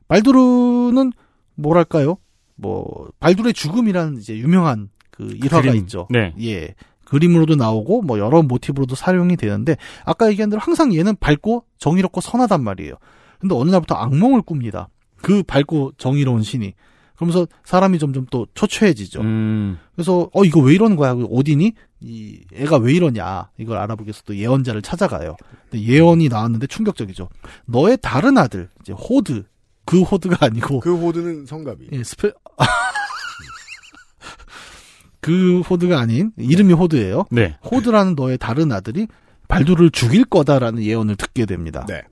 발두르는 0.08 1.12
뭐랄까요? 1.56 2.16
뭐 2.54 3.08
발두르의 3.20 3.52
죽음이라는 3.52 4.18
이제 4.18 4.36
유명한 4.38 4.88
그 5.10 5.24
일화가 5.34 5.62
그림. 5.62 5.76
있죠. 5.76 6.06
네. 6.10 6.34
예. 6.40 6.74
그림으로도 7.04 7.54
나오고 7.56 8.02
뭐 8.02 8.18
여러 8.18 8.42
모티브로도 8.42 8.94
사용이 8.94 9.36
되는데 9.36 9.76
아까 10.04 10.28
얘기한 10.28 10.50
대로 10.50 10.60
항상 10.60 10.94
얘는 10.94 11.16
밝고 11.16 11.64
정의롭고 11.78 12.20
선하단 12.20 12.62
말이에요. 12.64 12.94
근데 13.38 13.54
어느 13.54 13.70
날부터 13.70 13.94
악몽을 13.94 14.42
꿉니다. 14.42 14.88
그 15.22 15.42
밝고 15.42 15.92
정의로운 15.98 16.42
신이. 16.42 16.74
그러면서 17.16 17.46
사람이 17.64 17.98
점점 17.98 18.26
또 18.30 18.46
초췌해지죠. 18.54 19.20
음. 19.22 19.78
그래서 19.94 20.28
어 20.32 20.44
이거 20.44 20.60
왜 20.60 20.74
이러는 20.74 20.96
거야? 20.96 21.12
오딘이 21.12 21.72
이 22.00 22.40
애가 22.54 22.78
왜 22.78 22.92
이러냐 22.92 23.50
이걸 23.58 23.78
알아보기 23.78 24.08
위해서 24.08 24.22
또 24.24 24.36
예언자를 24.36 24.82
찾아가요. 24.82 25.36
근데 25.70 25.84
예언이 25.84 26.28
나왔는데 26.28 26.66
충격적이죠. 26.66 27.28
너의 27.66 27.98
다른 28.02 28.38
아들 28.38 28.68
이제 28.82 28.92
호드 28.92 29.44
그 29.84 30.02
호드가 30.02 30.46
아니고 30.46 30.80
그 30.80 30.96
호드는 30.96 31.46
성갑이. 31.46 31.88
예, 31.92 32.04
스페 32.04 32.30
그 35.20 35.60
호드가 35.60 35.98
아닌 35.98 36.32
이름이 36.36 36.72
호드예요. 36.74 37.24
네. 37.30 37.56
호드라는 37.70 38.14
너의 38.14 38.38
다른 38.38 38.72
아들이 38.72 39.06
발두르를 39.48 39.90
죽일 39.90 40.24
거다라는 40.24 40.82
예언을 40.82 41.16
듣게 41.16 41.46
됩니다. 41.46 41.84
네. 41.88 42.02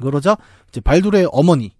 그러자 0.00 0.36
이제 0.68 0.80
발두르의 0.80 1.28
어머니 1.32 1.66
음. 1.66 1.70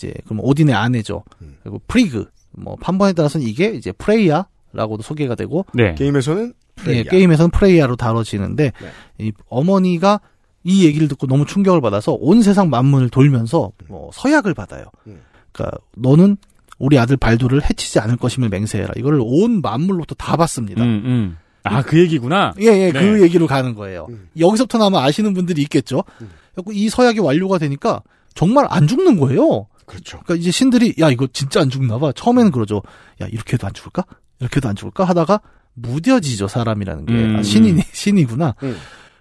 이제 0.00 0.14
그럼 0.24 0.40
오딘의 0.42 0.74
아내죠. 0.74 1.24
음. 1.42 1.56
그리고 1.62 1.80
프리그 1.86 2.26
뭐 2.52 2.76
판본에 2.76 3.12
따라서는 3.12 3.46
이게 3.46 3.68
이제 3.70 3.92
프레이야라고도 3.92 5.02
소개가 5.02 5.34
되고 5.34 5.66
네. 5.74 5.94
게임에서는 5.94 6.54
예, 6.78 6.82
프레이야. 6.82 7.02
게임에서는 7.04 7.50
프레이야로 7.50 7.96
다뤄지는데 7.96 8.72
네. 8.80 8.88
이 9.18 9.32
어머니가 9.48 10.20
이 10.64 10.86
얘기를 10.86 11.08
듣고 11.08 11.26
너무 11.26 11.44
충격을 11.44 11.80
받아서 11.80 12.12
온 12.12 12.42
세상 12.42 12.70
만문을 12.70 13.10
돌면서 13.10 13.72
뭐 13.88 14.10
서약을 14.14 14.54
받아요. 14.54 14.84
음. 15.06 15.20
그러니까 15.52 15.78
너는 15.96 16.38
우리 16.78 16.98
아들 16.98 17.18
발두를 17.18 17.62
해치지 17.62 17.98
않을 18.00 18.16
것임을 18.16 18.48
맹세해라. 18.48 18.94
이걸 18.96 19.20
온 19.22 19.60
만물로부터 19.60 20.14
다 20.14 20.36
받습니다. 20.36 20.82
음, 20.82 21.02
음. 21.04 21.36
아, 21.62 21.82
그 21.82 21.98
얘기구나. 21.98 22.54
예, 22.58 22.66
예, 22.66 22.90
네. 22.90 22.92
그 22.92 23.22
얘기로 23.22 23.46
가는 23.46 23.74
거예요. 23.74 24.06
음. 24.08 24.28
여기서부터 24.38 24.82
아마 24.82 25.04
아시는 25.04 25.34
분들이 25.34 25.60
있겠죠. 25.62 26.04
음. 26.22 26.30
이 26.72 26.88
서약이 26.88 27.20
완료가 27.20 27.58
되니까 27.58 28.02
정말 28.34 28.66
안 28.70 28.86
죽는 28.86 29.18
거예요. 29.18 29.66
그렇죠. 29.90 30.20
그러니까 30.20 30.34
이제 30.36 30.50
신들이 30.50 30.94
야 31.00 31.10
이거 31.10 31.26
진짜 31.32 31.60
안 31.60 31.68
죽나 31.68 31.98
봐. 31.98 32.12
처음에는 32.12 32.52
그러죠. 32.52 32.82
야 33.20 33.26
이렇게 33.26 33.54
해도 33.54 33.66
안 33.66 33.72
죽을까? 33.72 34.04
이렇게 34.38 34.56
해도 34.56 34.68
안 34.68 34.76
죽을까? 34.76 35.04
하다가 35.04 35.40
무뎌지죠 35.74 36.48
사람이라는 36.48 37.06
게 37.06 37.12
음. 37.12 37.36
아, 37.36 37.42
신이 37.42 37.82
신이구나. 37.92 38.54
음. 38.62 38.76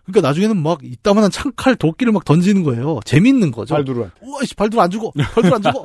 그러니까 0.06 0.28
나중에는 0.28 0.62
막 0.62 0.80
이따만한 0.84 1.30
창칼 1.32 1.76
도끼를 1.76 2.14
막 2.14 2.26
던지는 2.26 2.64
거예요. 2.64 3.00
재밌는 3.06 3.52
거죠. 3.52 3.76
발두르한. 3.76 4.12
우와, 4.22 4.44
씨, 4.44 4.56
발들 4.56 4.80
안 4.80 4.90
죽어. 4.90 5.12
발들 5.12 5.54
안 5.54 5.62
죽어. 5.62 5.84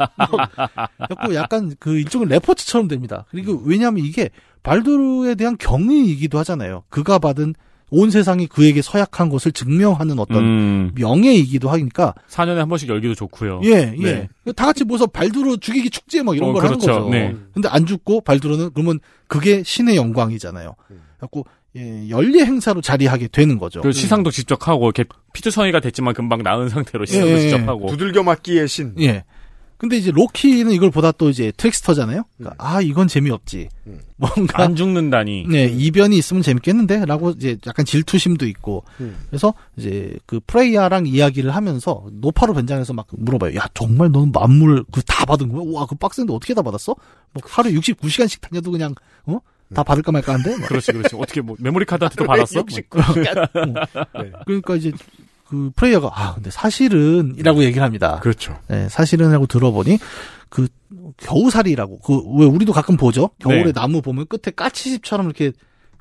그래갖고 0.97 1.35
약간 1.35 1.74
그 1.78 1.99
일종의 1.99 2.28
레포츠처럼 2.28 2.89
됩니다. 2.89 3.26
그리고 3.30 3.61
왜냐하면 3.64 4.05
이게 4.05 4.30
발두르에 4.62 5.35
대한 5.35 5.59
경의이기도 5.59 6.39
하잖아요. 6.39 6.85
그가 6.89 7.18
받은 7.18 7.55
온 7.97 8.11
세상이 8.11 8.49
그에게 8.49 8.82
서약한 8.82 9.28
것을 9.28 9.53
증명하는 9.53 10.18
어떤 10.18 10.45
음. 10.45 10.90
명예이기도 10.97 11.70
하니까 11.70 12.12
4년에 12.28 12.57
한 12.57 12.68
번씩 12.68 12.88
열기도 12.88 13.14
좋고요. 13.14 13.61
예, 13.64 13.95
예. 13.97 14.28
네. 14.45 14.53
다 14.57 14.66
같이 14.66 14.82
모여서 14.84 15.07
발두르 15.07 15.59
죽이기 15.59 15.90
축제 15.90 16.22
막 16.22 16.36
이런 16.36 16.51
어, 16.51 16.53
걸 16.55 16.62
그렇죠. 16.62 16.90
하는 16.90 17.05
거죠. 17.05 17.11
네. 17.11 17.36
근데 17.53 17.68
안 17.68 17.86
죽고 17.86 18.22
발두르는 18.22 18.70
그러면 18.74 18.99
그게 19.28 19.62
신의 19.62 19.97
영광이잖아요. 19.97 20.74
그래갖고 21.18 21.47
예, 21.76 22.09
연례 22.09 22.45
행사로 22.45 22.80
자리하게 22.80 23.28
되는 23.28 23.59
거죠. 23.59 23.80
그 23.80 23.92
시상도 23.92 24.30
직접 24.30 24.68
하고 24.68 24.86
이렇게 24.86 25.05
피투성이가 25.32 25.80
됐지만 25.80 26.14
금방 26.14 26.42
나은 26.42 26.68
상태로 26.68 27.05
시상도 27.05 27.28
예, 27.28 27.34
예, 27.34 27.40
직접 27.40 27.61
예. 27.61 27.64
하고. 27.64 27.86
두들겨 27.86 28.22
맞기의 28.22 28.68
신. 28.68 28.95
예. 29.01 29.24
근데 29.77 29.97
이제 29.97 30.11
로키는 30.11 30.72
이걸 30.72 30.91
보다 30.91 31.12
또 31.12 31.29
이제 31.31 31.53
trickster잖아요. 31.57 32.24
그러니까 32.39 32.64
아 32.64 32.81
이건 32.81 33.09
재미없지. 33.09 33.68
음. 33.87 34.01
뭔가 34.16 34.62
안 34.62 34.77
죽는다니. 34.77 35.47
네 35.49 35.64
이변이 35.66 36.16
있으면 36.16 36.43
재밌겠는데라고 36.43 37.31
이제 37.31 37.57
약간 37.66 37.85
질투심도 37.85 38.47
있고 38.47 38.85
음. 39.01 39.16
그래서 39.29 39.53
이제 39.77 40.16
그 40.27 40.41
프레이야랑 40.47 41.07
이야기를 41.07 41.55
하면서 41.55 42.05
노파로 42.12 42.55
변장해서 42.55 42.93
막 42.93 43.07
물어봐요. 43.11 43.57
야 43.57 43.66
정말 43.75 44.11
너는 44.11 44.33
만물 44.33 44.85
그 44.93 45.03
다 45.03 45.25
받은 45.27 45.49
거야? 45.51 45.62
와그 45.66 45.95
박스인데 45.97 46.33
어떻게 46.33 46.55
다 46.55 46.62
받았어? 46.62 46.95
뭐 47.33 47.43
하루 47.47 47.70
69시간씩 47.70 48.41
다녀도 48.41 48.70
그냥 48.70 48.95
어? 49.27 49.39
다 49.75 49.83
받을까 49.83 50.12
말까 50.12 50.35
한데 50.35 50.57
막. 50.59 50.68
그렇지, 50.68 50.93
그렇지. 50.93 51.16
어떻게 51.16 51.41
뭐 51.41 51.57
메모리 51.59 51.85
카드한테도 51.85 52.25
받았어? 52.25 52.55
뭐. 52.61 52.64
69시간. 52.64 53.89
네. 54.22 54.33
그러니까 54.47 54.77
이제 54.77 54.93
그 55.49 55.70
프레이야가 55.76 56.11
아 56.12 56.34
근데 56.34 56.51
사실은이라고 56.51 57.64
얘기를 57.64 57.82
합니다. 57.82 58.18
그렇죠. 58.22 58.59
네, 58.68 58.88
사실은하고 58.88 59.47
들어보니 59.47 59.99
그 60.49 60.68
겨우살이라고 61.18 61.99
그 62.01 62.20
왜 62.38 62.47
우리도 62.47 62.72
가끔 62.72 62.97
보죠. 62.97 63.30
겨울에 63.38 63.64
네. 63.64 63.72
나무 63.72 64.01
보면 64.03 64.26
끝에 64.28 64.53
까치집처럼 64.55 65.26
이렇게 65.26 65.53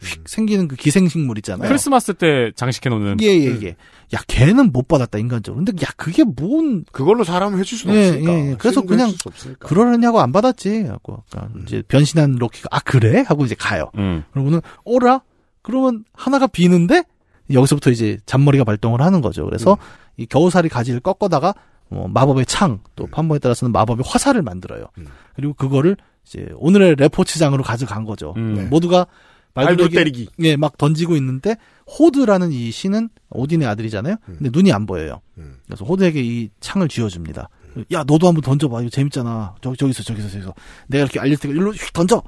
휙 0.02 0.28
생기는 0.28 0.68
그 0.68 0.76
기생식물 0.76 1.38
있잖아요. 1.38 1.68
크리스마스 1.68 2.14
때 2.14 2.52
장식해 2.56 2.90
놓는. 2.90 3.18
예, 3.22 3.28
예, 3.28 3.58
예. 3.64 3.76
야, 4.14 4.20
걔는 4.28 4.72
못 4.74 4.88
받았다, 4.88 5.18
인간적으로. 5.18 5.64
근데, 5.64 5.82
야, 5.86 5.90
그게 5.96 6.24
뭔, 6.26 6.84
그걸로 6.92 7.24
사람을 7.24 7.58
해줄 7.60 7.78
수는 7.78 7.96
예, 7.96 8.08
없으니까. 8.10 8.34
예, 8.34 8.52
예. 8.52 8.56
그래서 8.58 8.82
그냥. 8.82 9.14
그러느냐고 9.60 10.20
안 10.20 10.32
받았지. 10.34 10.84
하고, 10.88 11.24
그러니까 11.30 11.58
이제 11.66 11.84
변신한 11.88 12.36
로키가, 12.36 12.68
아, 12.72 12.80
그래? 12.82 13.24
하고 13.26 13.46
이제 13.46 13.56
가요. 13.56 13.92
음. 13.98 14.24
그러고는, 14.34 14.62
오라? 14.84 15.22
그러면 15.62 16.04
하나가 16.14 16.48
비는데, 16.48 17.06
여기서부터 17.52 17.92
이제 17.92 18.18
잔머리가 18.26 18.64
발동을 18.64 19.02
하는 19.02 19.22
거죠. 19.22 19.46
그래서 19.46 19.78
이 20.18 20.26
겨우살이 20.26 20.70
가지를 20.70 21.00
꺾어다가, 21.00 21.54
뭐 21.90 22.08
마법의 22.08 22.46
창, 22.46 22.80
또 22.96 23.08
판본에 23.08 23.40
따라서는 23.40 23.72
마법의 23.72 24.04
화살을 24.08 24.42
만들어요. 24.42 24.86
음. 24.98 25.08
그리고 25.36 25.54
그거를 25.54 25.98
이제 26.26 26.48
오늘의 26.56 26.96
레포츠장으로 26.96 27.64
가져간 27.64 28.06
거죠. 28.06 28.34
음. 28.38 28.56
네. 28.56 28.64
모두가 28.64 29.08
발도 29.54 29.68
발도에게 29.70 29.96
때리기. 29.96 30.30
예, 30.40 30.56
막 30.56 30.78
던지고 30.78 31.16
있는데 31.18 31.58
호드라는 32.00 32.52
이 32.52 32.72
신은 32.72 33.10
오딘의 33.30 33.68
아들이잖아요. 33.68 34.16
음. 34.30 34.36
근데 34.40 34.50
눈이 34.52 34.72
안 34.72 34.86
보여요. 34.86 35.22
음. 35.38 35.58
그래서 35.68 35.86
호드에게 35.86 36.22
이 36.24 36.50
창을 36.60 36.88
쥐어줍니다. 36.88 37.50
야 37.92 38.04
너도 38.06 38.28
한번 38.28 38.42
던져봐 38.42 38.82
이거 38.82 38.90
재밌잖아 38.90 39.56
저기 39.62 39.78
저기서 39.78 40.04
저기서 40.04 40.30
저기서 40.30 40.54
내가 40.88 41.04
이렇게 41.06 41.20
알릴 41.20 41.38
테니까 41.38 41.60
일로 41.60 41.72
휙 41.72 41.92
던져 41.94 42.22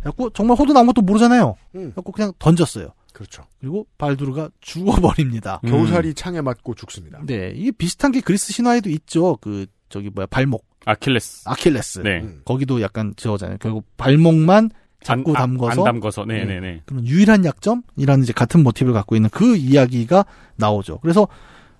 그래갖고 0.00 0.30
정말 0.30 0.58
호두는 0.58 0.80
아무것도 0.80 1.02
모르잖아요 1.02 1.54
음. 1.76 1.80
그래갖고 1.92 2.12
그냥 2.12 2.32
던졌어요 2.38 2.88
그렇죠. 3.14 3.44
그리고 3.60 3.86
발두르가 3.96 4.50
죽어버립니다 4.60 5.60
음. 5.64 5.70
겨우살이 5.70 6.12
창에 6.14 6.42
맞고 6.42 6.74
죽습니다. 6.74 7.20
네 7.24 7.52
이게 7.54 7.70
비슷한 7.70 8.12
게 8.12 8.20
그리스 8.20 8.52
신화에도 8.52 8.90
있죠 8.90 9.36
그 9.40 9.66
저기 9.88 10.10
뭐야 10.10 10.26
발목 10.26 10.66
아킬레스. 10.84 11.48
아킬레스 11.48 12.00
네. 12.00 12.20
음. 12.20 12.42
거기도 12.44 12.82
약간 12.82 13.14
저거잖아요 13.16 13.56
결국 13.60 13.86
발목만 13.96 14.70
잡고 15.02 15.30
안, 15.32 15.36
아, 15.36 15.40
담궈서 15.40 15.80
안 15.80 15.84
담궈서. 15.84 16.24
네네 16.24 16.60
네. 16.60 16.82
그런 16.86 17.06
유일한 17.06 17.44
약점이라는 17.44 18.24
이제 18.24 18.32
같은 18.32 18.62
모티브를 18.62 18.92
갖고 18.94 19.14
있는 19.16 19.30
그 19.30 19.56
이야기가 19.56 20.24
나오죠. 20.56 20.98
그래서 20.98 21.28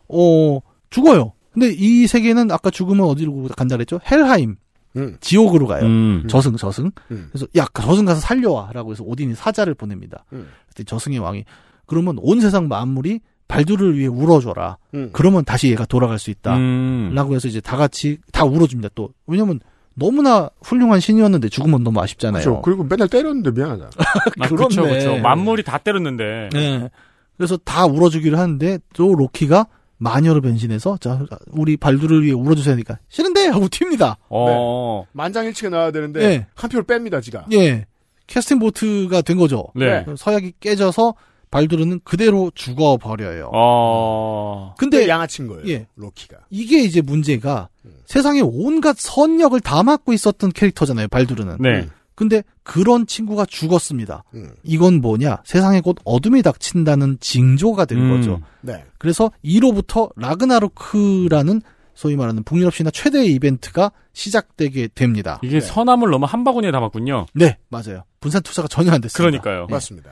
어 0.08 0.60
죽어요. 0.90 1.32
근데 1.52 1.72
이 1.76 2.06
세계는 2.06 2.50
아까 2.50 2.70
죽으면 2.70 3.06
어디로 3.06 3.48
간다 3.56 3.76
그랬죠? 3.76 3.98
헬하임 4.10 4.56
음. 4.96 5.16
지옥으로 5.20 5.66
가요. 5.66 5.84
음. 5.84 6.24
저승 6.28 6.56
저승. 6.56 6.90
음. 7.10 7.28
그래서 7.30 7.46
야 7.56 7.66
저승 7.74 8.04
가서 8.04 8.20
살려와라고 8.20 8.92
해서 8.92 9.04
오딘이 9.04 9.34
사자를 9.34 9.74
보냅니다. 9.74 10.24
음. 10.32 10.48
그때 10.68 10.84
저승의 10.84 11.18
왕이 11.18 11.44
그러면 11.86 12.16
온 12.20 12.40
세상 12.40 12.68
만물이 12.68 13.20
발두를 13.48 13.96
위해 13.98 14.06
울어줘라. 14.06 14.78
음. 14.94 15.10
그러면 15.12 15.44
다시 15.44 15.70
얘가 15.70 15.84
돌아갈 15.84 16.18
수 16.18 16.30
있다. 16.30 16.56
음. 16.56 17.12
라고 17.14 17.34
해서 17.34 17.48
이제 17.48 17.60
다 17.60 17.76
같이 17.76 18.18
다 18.32 18.44
울어줍니다. 18.44 18.90
또 18.94 19.10
왜냐면 19.26 19.60
너무나 19.94 20.50
훌륭한 20.62 21.00
신이었는데 21.00 21.48
죽으면 21.48 21.84
너무 21.84 22.00
아쉽잖아요. 22.00 22.42
그렇죠. 22.42 22.62
그리고 22.62 22.84
맨날 22.84 23.08
때렸는데 23.08 23.50
미안하다. 23.52 23.90
아, 24.40 24.48
그렇네. 24.48 24.68
그쵸, 24.68 24.82
그쵸. 24.82 25.16
만물이 25.18 25.62
다 25.62 25.78
때렸는데. 25.78 26.48
네. 26.52 26.90
그래서 27.36 27.56
다 27.58 27.86
울어주기를 27.86 28.38
하는데 28.38 28.78
또 28.94 29.14
로키가 29.14 29.66
마녀로 30.04 30.42
변신해서 30.42 30.98
자 30.98 31.26
우리 31.50 31.76
발두를 31.78 32.22
위해 32.22 32.34
울어주셔야 32.34 32.74
하니까 32.74 32.98
싫은데 33.08 33.46
하고 33.48 33.66
튑니다. 33.66 34.16
어. 34.28 35.04
만장일치가 35.12 35.70
나와야 35.70 35.90
되는데 35.90 36.20
네. 36.20 36.46
한 36.54 36.68
표를 36.68 36.84
뺍니다, 36.84 37.22
지가. 37.22 37.46
예, 37.52 37.86
캐스팅 38.26 38.58
보트가 38.58 39.22
된 39.22 39.38
거죠. 39.38 39.66
네. 39.74 40.04
서약이 40.16 40.54
깨져서 40.60 41.14
발두르는 41.50 42.00
그대로 42.04 42.50
죽어 42.54 42.96
버려요. 42.96 43.50
어. 43.54 44.74
근데 44.76 45.08
양아친 45.08 45.46
거예요. 45.46 45.62
예. 45.68 45.86
로키가. 45.94 46.38
이게 46.50 46.82
이제 46.82 47.00
문제가 47.00 47.68
음. 47.84 47.92
세상에 48.06 48.40
온갖 48.42 48.96
선역을 48.98 49.60
다 49.60 49.82
맡고 49.84 50.12
있었던 50.12 50.50
캐릭터잖아요. 50.52 51.08
발두르는. 51.08 51.58
네. 51.60 51.86
근데 52.14 52.42
그런 52.62 53.06
친구가 53.06 53.46
죽었습니다. 53.46 54.24
음. 54.34 54.50
이건 54.62 55.00
뭐냐? 55.00 55.38
세상에 55.44 55.80
곧 55.80 55.96
어둠이 56.04 56.42
닥친다는 56.42 57.18
징조가 57.20 57.84
된 57.86 57.98
음. 57.98 58.16
거죠. 58.16 58.40
네. 58.60 58.84
그래서 58.98 59.30
이로부터 59.42 60.10
라그나로크라는 60.16 61.60
소위 61.94 62.16
말하는 62.16 62.42
북유럽 62.42 62.74
신화 62.74 62.90
최대의 62.90 63.32
이벤트가 63.32 63.92
시작되게 64.12 64.88
됩니다. 64.94 65.38
이게 65.42 65.60
네. 65.60 65.60
선함을 65.60 66.10
너무 66.10 66.26
한 66.26 66.44
바구니에 66.44 66.70
담았군요. 66.70 67.26
네, 67.34 67.56
맞아요. 67.68 68.04
분산 68.20 68.42
투자가 68.42 68.68
전혀 68.68 68.92
안 68.92 69.00
됐습니다. 69.00 69.40
그러니까요. 69.40 69.66
맞습니다. 69.70 70.10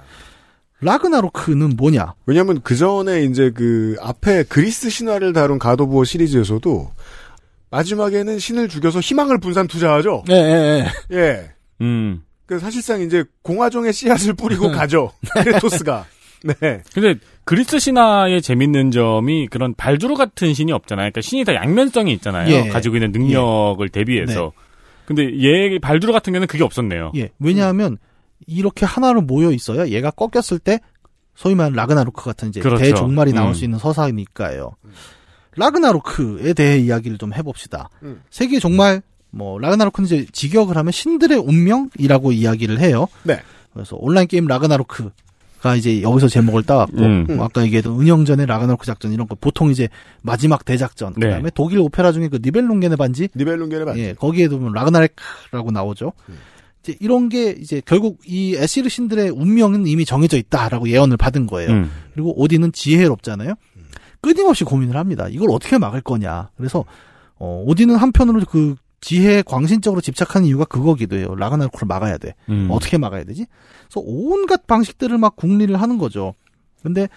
라그나로크는 0.81 1.77
뭐냐? 1.77 2.15
왜냐면 2.27 2.61
그 2.63 2.77
전에 2.77 3.23
이제 3.25 3.51
그 3.51 3.97
앞에 4.01 4.45
그리스 4.45 4.91
신화를 4.91 5.33
다룬 5.33 5.59
가도부어 5.59 6.05
시리즈에서도 6.05 6.91
마지막에는 7.71 8.39
신을 8.39 8.69
죽여서 8.69 9.01
희망을 9.01 9.39
분산 9.39 9.67
투자하죠. 9.67 10.25
네, 10.27 10.43
네, 10.43 10.83
네. 11.09 11.17
예. 11.17 11.51
음. 11.83 12.23
그 12.47 12.59
사실상 12.59 13.01
이제 13.03 13.25
공화정의 13.43 13.93
씨앗을 13.93 14.35
뿌리고 14.35 14.71
가죠. 14.71 15.13
크레토스가. 15.35 16.07
네. 16.45 16.83
근데 16.93 17.15
그리스 17.45 17.79
신화의 17.79 18.43
재밌는 18.43 18.91
점이 18.91 19.49
그런 19.49 19.75
발주로 19.75 20.15
같은 20.15 20.55
신이 20.55 20.73
없잖아요. 20.73 21.05
그러니까 21.05 21.21
신이 21.21 21.45
다 21.45 21.55
양면성이 21.55 22.13
있잖아요. 22.15 22.53
예. 22.53 22.69
가지고 22.69 22.97
있는 22.97 23.13
능력을 23.13 23.87
대비해서. 23.89 24.53
근데 25.05 25.25
얘 25.43 25.79
발주로 25.79 26.13
같은 26.13 26.33
경우는 26.33 26.47
그게 26.47 26.65
없었네요. 26.65 27.13
예, 27.17 27.31
왜냐하면 27.39 27.99
이렇게 28.47 28.87
하나로 28.87 29.23
모여 29.23 29.51
있어야 29.51 29.89
얘가 29.89 30.11
꺾였을 30.11 30.59
때 30.59 30.81
소위 31.35 31.55
말하는 31.55 31.77
라그나로크 31.77 32.25
같은 32.25 32.49
이제 32.49 32.61
그렇죠. 32.61 32.83
대종말이 32.83 33.33
나올 33.33 33.51
음. 33.51 33.55
수 33.55 33.65
있는 33.65 33.79
서사니까요. 33.79 34.77
라그나로크에 35.57 36.55
대해 36.55 36.79
이야기를 36.79 37.19
좀 37.19 37.35
해봅시다. 37.35 37.91
음. 38.03 38.23
세계 38.31 38.59
종말 38.59 39.03
뭐 39.33 39.59
라그나로크는 39.59 40.07
이제 40.07 40.27
직역을 40.31 40.77
하면 40.77 40.93
신들의 40.93 41.39
운명이라고 41.39 42.33
이야기를 42.33 42.79
해요. 42.79 43.09
네. 43.25 43.41
그래서 43.73 43.97
온라인 43.99 44.29
게임 44.29 44.47
라그나로크가 44.47 45.77
이제 45.77 46.03
여기서 46.03 46.29
제목을 46.29 46.63
따왔고 46.63 46.99
음. 46.99 47.27
뭐 47.29 47.47
아까 47.47 47.63
얘기했던 47.65 47.99
은영전의 47.99 48.47
라그나로크 48.47 48.87
작전 48.87 49.13
이런 49.13 49.27
거 49.27 49.35
보통 49.35 49.71
이제 49.71 49.89
마지막 50.21 50.65
대작전 50.65 51.15
네. 51.17 51.27
그다음에 51.27 51.51
독일 51.55 51.79
오페라 51.81 52.13
중에 52.13 52.29
그 52.29 52.41
니벨룽겐의 52.43 52.97
반지 52.99 53.29
니벨룽게를 53.35 53.87
봤죠. 53.87 53.99
예, 53.99 54.13
거기에도 54.13 54.59
보면 54.59 54.75
라그나레크라고 54.75 55.71
나오죠. 55.71 56.13
음. 56.29 56.35
이제 56.83 56.97
이런 57.01 57.31
게 57.31 57.51
이제 57.59 57.81
결국 57.85 58.19
이 58.27 58.55
에시르 58.57 58.89
신들의 58.91 59.31
운명은 59.31 59.87
이미 59.87 60.05
정해져 60.05 60.37
있다라고 60.37 60.91
예언을 60.91 61.17
받은 61.17 61.47
거예요. 61.47 61.71
음. 61.71 61.91
그리고 62.13 62.39
오딘은 62.39 62.73
지혜롭잖아요. 62.73 63.55
끊임없이 64.21 64.65
고민을 64.65 64.97
합니다. 64.97 65.27
이걸 65.31 65.51
어떻게 65.51 65.79
막을 65.79 66.03
거냐. 66.03 66.51
그래서 66.57 66.85
어, 67.37 67.65
오딘은 67.67 67.97
한편으로 67.97 68.43
그 68.49 68.77
지혜에 69.03 69.43
광신적으로 69.43 70.01
집착하는 70.01 70.47
이유가 70.49 70.65
그거기도 70.65 71.17
해요. 71.17 71.35
라그나로크를 71.37 71.87
막아야 71.87 72.17
돼. 72.17 72.35
음. 72.49 72.69
어떻게 72.71 72.97
막아야 72.97 73.25
되지? 73.25 73.47
그래서 73.91 74.01
온갖 74.05 74.67
방식들을 74.67 75.19
막 75.19 75.37
궁리를 75.37 75.75
하는 75.79 75.99
거죠. 75.99 76.35
근데 76.83 77.09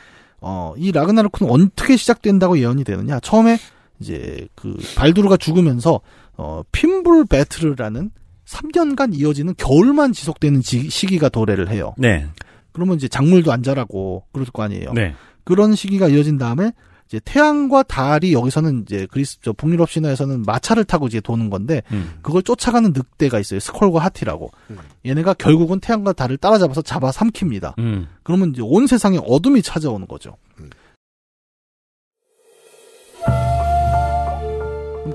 어, 0.41 0.73
이 0.77 0.91
라그나로크는 0.91 1.49
어떻게 1.51 1.95
시작된다고 1.95 2.57
예언이 2.59 2.83
되느냐? 2.83 3.19
처음에 3.19 3.57
이제 3.99 4.47
그 4.55 4.75
발두르가 4.97 5.37
죽으면서 5.37 6.01
어, 6.37 6.63
핀불 6.71 7.25
배틀이라는 7.27 8.11
3년간 8.45 9.17
이어지는 9.17 9.53
겨울만 9.57 10.11
지속되는 10.11 10.61
지- 10.61 10.89
시기가 10.89 11.29
도래를 11.29 11.69
해요. 11.69 11.93
네. 11.97 12.27
그러면 12.73 12.95
이제 12.97 13.07
작물도 13.07 13.51
안 13.51 13.63
자라고 13.63 14.25
그럴 14.33 14.45
거 14.47 14.63
아니에요. 14.63 14.91
네. 14.93 15.13
그런 15.43 15.75
시기가 15.75 16.07
이어진 16.09 16.37
다음에 16.37 16.71
이제 17.07 17.19
태양과 17.23 17.83
달이 17.83 18.33
여기서는 18.33 18.81
이제 18.81 19.07
그리스 19.11 19.39
저 19.41 19.53
북유럽 19.53 19.89
신화에서는 19.89 20.41
마차를 20.41 20.85
타고 20.85 21.05
이제 21.07 21.21
도는 21.21 21.49
건데 21.51 21.83
음. 21.91 22.17
그걸 22.23 22.41
쫓아가는 22.41 22.93
늑대가 22.93 23.39
있어요. 23.39 23.59
스콜과 23.59 23.99
하티라고. 23.99 24.49
음. 24.71 24.77
얘네가 25.05 25.35
결국은 25.35 25.79
태양과 25.79 26.13
달을 26.13 26.37
따라잡아서 26.37 26.81
잡아 26.81 27.11
삼킵니다. 27.11 27.77
음. 27.77 28.07
그러면 28.23 28.49
이제 28.51 28.61
온 28.63 28.87
세상에 28.87 29.19
어둠이 29.23 29.61
찾아오는 29.61 30.07
거죠. 30.07 30.35
음. 30.59 30.69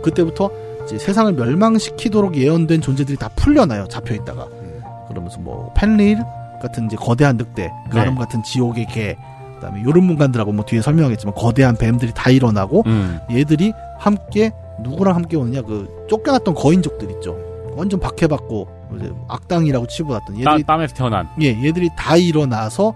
그때부터 0.02 0.50
이제 0.84 0.96
세상을 0.96 1.32
멸망시키도록 1.32 2.36
예언된 2.36 2.80
존재들이 2.80 3.18
다 3.18 3.28
풀려나요. 3.30 3.88
잡혀 3.88 4.14
있다가. 4.14 4.44
음. 4.44 4.80
그러면서 5.08 5.40
뭐 5.40 5.72
펜릴 5.74 6.18
같은 6.62 6.86
이제 6.86 6.94
거대한 6.96 7.36
늑대, 7.36 7.70
가름 7.90 8.16
같은 8.16 8.42
지옥의 8.44 8.86
개, 8.86 9.16
그다음에 9.60 9.82
요름문간들하고 9.84 10.52
뭐 10.52 10.64
뒤에 10.64 10.80
설명하겠지만 10.80 11.34
거대한 11.34 11.76
뱀들이 11.76 12.12
다 12.14 12.30
일어나고 12.30 12.82
음. 12.86 13.18
얘들이 13.30 13.72
함께 13.98 14.50
누구랑 14.82 15.14
함께 15.14 15.36
오느냐 15.36 15.62
그 15.62 15.88
쫓겨났던 16.08 16.54
거인족들 16.54 17.10
있죠. 17.12 17.36
완전 17.76 18.00
박해받고 18.00 18.68
이제 18.96 19.12
악당이라고 19.28 19.86
치부받던 19.86 20.42
따, 20.42 20.52
얘들이 20.52 20.64
땀 20.64 20.80
에서 20.80 20.94
태어난. 20.94 21.28
예 21.40 21.48
얘들이 21.62 21.88
다 21.96 22.16
일어나서 22.16 22.92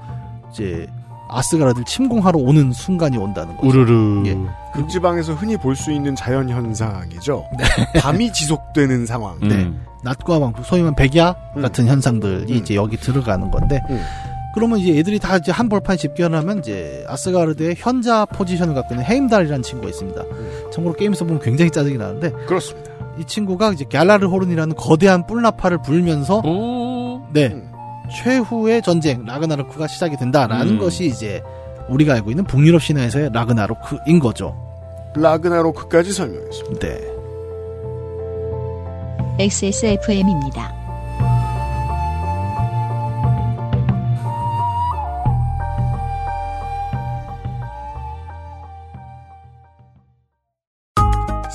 이제 0.51 0.87
아스가라드를 1.29 1.85
침공하러 1.85 2.39
오는 2.39 2.73
순간이 2.73 3.17
온다는 3.17 3.57
거죠. 3.57 3.69
우르르. 3.69 4.23
예. 4.27 4.37
극지방에서 4.75 5.35
흔히 5.35 5.57
볼 5.57 5.75
수 5.77 5.91
있는 5.93 6.15
자연 6.17 6.49
현상이죠. 6.49 7.45
밤이 8.01 8.33
지속되는 8.33 9.07
상황. 9.07 9.37
음. 9.43 9.49
네. 9.49 9.71
낮과 10.03 10.39
밤, 10.39 10.53
소위 10.63 10.83
말하면 10.83 10.95
백야 10.97 11.35
음. 11.57 11.63
같은 11.63 11.87
현상들이 11.87 12.53
음. 12.53 12.57
이제 12.59 12.75
여기 12.75 12.97
들어가는 12.97 13.51
건데, 13.51 13.81
음. 13.91 14.01
그러면 14.55 14.79
이제 14.79 14.97
애들이 14.97 15.19
다 15.19 15.37
이제 15.37 15.51
한 15.51 15.69
벌판에 15.69 15.97
집결을 15.97 16.39
하면 16.39 16.61
이제 16.61 17.05
아스가르드의 17.09 17.75
현자 17.77 18.25
포지션을 18.25 18.75
갖고 18.75 18.95
있는 18.95 19.05
헤임달이라는 19.05 19.63
친구가 19.63 19.91
있습니다. 19.91 20.23
참고로 20.73 20.95
게임에서 20.95 21.25
보면 21.25 21.43
굉장히 21.43 21.73
짜증이 21.73 21.99
나는데, 21.99 22.31
그렇습니다. 22.47 22.93
이 23.19 23.25
친구가 23.25 23.73
이제 23.73 23.85
갤라르 23.89 24.29
호른이라는 24.29 24.77
거대한 24.77 25.27
뿔나파를 25.27 25.83
불면서, 25.83 26.39
오. 26.45 27.27
네, 27.33 27.49
음. 27.49 27.69
최후의 28.13 28.83
전쟁, 28.83 29.25
라그나로크가 29.25 29.89
시작이 29.89 30.17
된다라는 30.17 30.75
음. 30.75 30.79
것이 30.79 31.07
이제 31.07 31.43
우리가 31.89 32.15
알고 32.15 32.31
있는 32.31 32.45
북유럽 32.45 32.81
신화에서의 32.81 33.31
라그나로크인 33.33 34.21
거죠. 34.21 34.57
라그나로크까지 35.17 36.13
설명했습니다. 36.13 36.87
네. 36.87 37.15
XSFM입니다. 39.41 40.84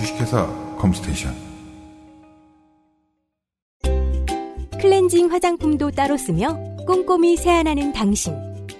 주식회사 0.00 0.46
컴스테이션 0.78 1.34
클렌징 4.80 5.30
화장품도 5.30 5.90
따로 5.90 6.16
쓰며 6.16 6.58
꼼꼼히 6.86 7.36
세안하는 7.36 7.92
당신. 7.92 8.34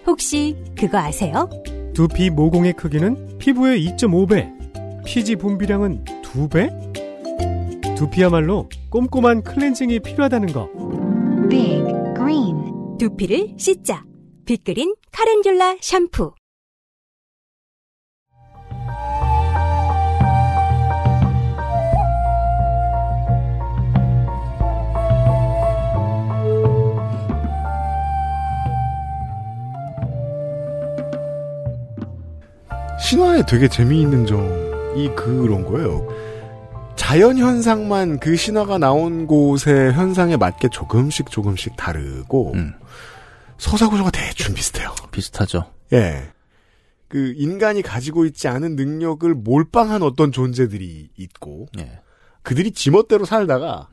혹시 0.07 0.57
그거 0.79 0.97
아세요? 0.97 1.51
두피 1.95 2.31
모공의 2.31 2.73
크기는 2.73 3.37
피부의 3.39 3.87
2.5배, 3.87 5.05
피지 5.05 5.37
분비량은 5.37 6.05
2배? 6.23 7.97
두피야말로 7.97 8.71
꼼꼼한 8.89 9.43
클렌징이 9.43 10.01
필요하다는 10.01 10.55
거. 10.55 10.71
Big 11.51 11.85
Green 12.17 12.97
두피를 12.97 13.55
씻자. 13.59 14.05
빅그린 14.47 14.95
카렌듈라 15.13 15.77
샴푸. 15.83 16.33
신화에 33.01 33.45
되게 33.47 33.69
재미있는 33.69 34.27
점이 34.27 35.15
그런 35.17 35.65
거예요. 35.65 36.07
자연 36.97 37.39
현상만 37.39 38.21
그 38.21 38.37
신화가 38.37 38.79
나온 38.79 39.27
곳의 39.27 39.93
현상에 39.95 40.37
맞게 40.37 40.69
조금씩 40.69 41.31
조금씩 41.31 41.77
다르고 41.77 42.53
음. 42.55 42.75
서사 43.59 43.89
구조가 43.89 44.11
대충 44.11 44.55
비슷해요. 44.55 44.95
비슷하죠. 45.11 45.65
예. 45.93 46.31
그 47.09 47.33
인간이 47.37 47.83
가지고 47.83 48.27
있지 48.27 48.49
않은 48.49 48.77
능력을 48.77 49.33
몰빵한 49.35 50.03
어떤 50.03 50.31
존재들이 50.31 51.11
있고 51.17 51.67
예. 51.79 52.01
그들이 52.43 52.73
지멋대로 52.73 53.25
살다가 53.25 53.89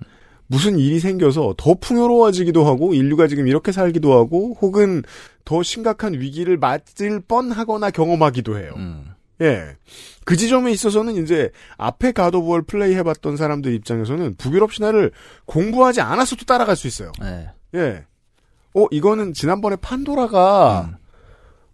무슨 0.48 0.80
일이 0.80 1.00
생겨서 1.00 1.56
더 1.58 1.74
풍요로워지기도 1.76 2.66
하고 2.66 2.94
인류가 2.94 3.28
지금 3.28 3.48
이렇게 3.48 3.72
살기도 3.72 4.18
하고 4.18 4.58
혹은 4.62 5.04
더 5.46 5.62
심각한 5.64 6.14
위기를 6.14 6.58
맞을 6.58 7.20
뻔하거나 7.20 7.92
경험하기도 7.92 8.58
해요. 8.58 8.74
음. 8.78 9.12
예. 9.42 9.76
그 10.26 10.36
지점에 10.36 10.72
있어서는 10.72 11.22
이제 11.24 11.52
앞에 11.78 12.12
God 12.12 12.25
of 12.25 12.33
War를 12.33 12.64
플레이 12.64 12.96
해봤던 12.96 13.38
사람들 13.38 13.74
입장에서는 13.74 14.36
북유럽 14.38 14.74
신화를 14.74 15.12
공부하지 15.46 16.02
않았어도 16.02 16.46
따라갈 16.46 16.76
수 16.76 16.88
있어요. 16.88 17.12
예. 17.24 17.50
예. 17.76 18.06
어, 18.74 18.86
이거는 18.92 19.34
지난번에 19.34 19.76
판도라가 19.76 20.90
음. 20.90 20.96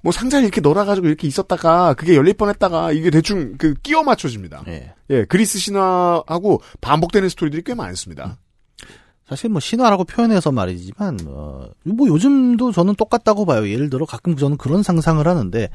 뭐 0.01 0.11
상자를 0.11 0.43
이렇게 0.43 0.59
넣어가지고 0.59 1.07
이렇게 1.07 1.27
있었다가 1.27 1.93
그게 1.93 2.15
열릴 2.15 2.33
뻔했다가 2.33 2.91
이게 2.91 3.09
대충 3.09 3.55
그 3.57 3.73
끼워 3.75 4.03
맞춰집니다. 4.03 4.63
예. 4.67 4.93
예, 5.09 5.23
그리스 5.25 5.57
신화하고 5.59 6.61
반복되는 6.81 7.29
스토리들이 7.29 7.63
꽤 7.63 7.73
많습니다. 7.73 8.37
사실 9.33 9.49
뭐 9.49 9.59
신화라고 9.59 10.03
표현해서 10.03 10.51
말이지만 10.51 11.17
어, 11.25 11.65
뭐 11.85 12.07
요즘도 12.07 12.71
저는 12.71 12.93
똑같다고 12.93 13.45
봐요. 13.45 13.67
예를 13.67 13.89
들어 13.89 14.05
가끔 14.05 14.35
저는 14.35 14.57
그런 14.57 14.83
상상을 14.83 15.27
하는데 15.27 15.69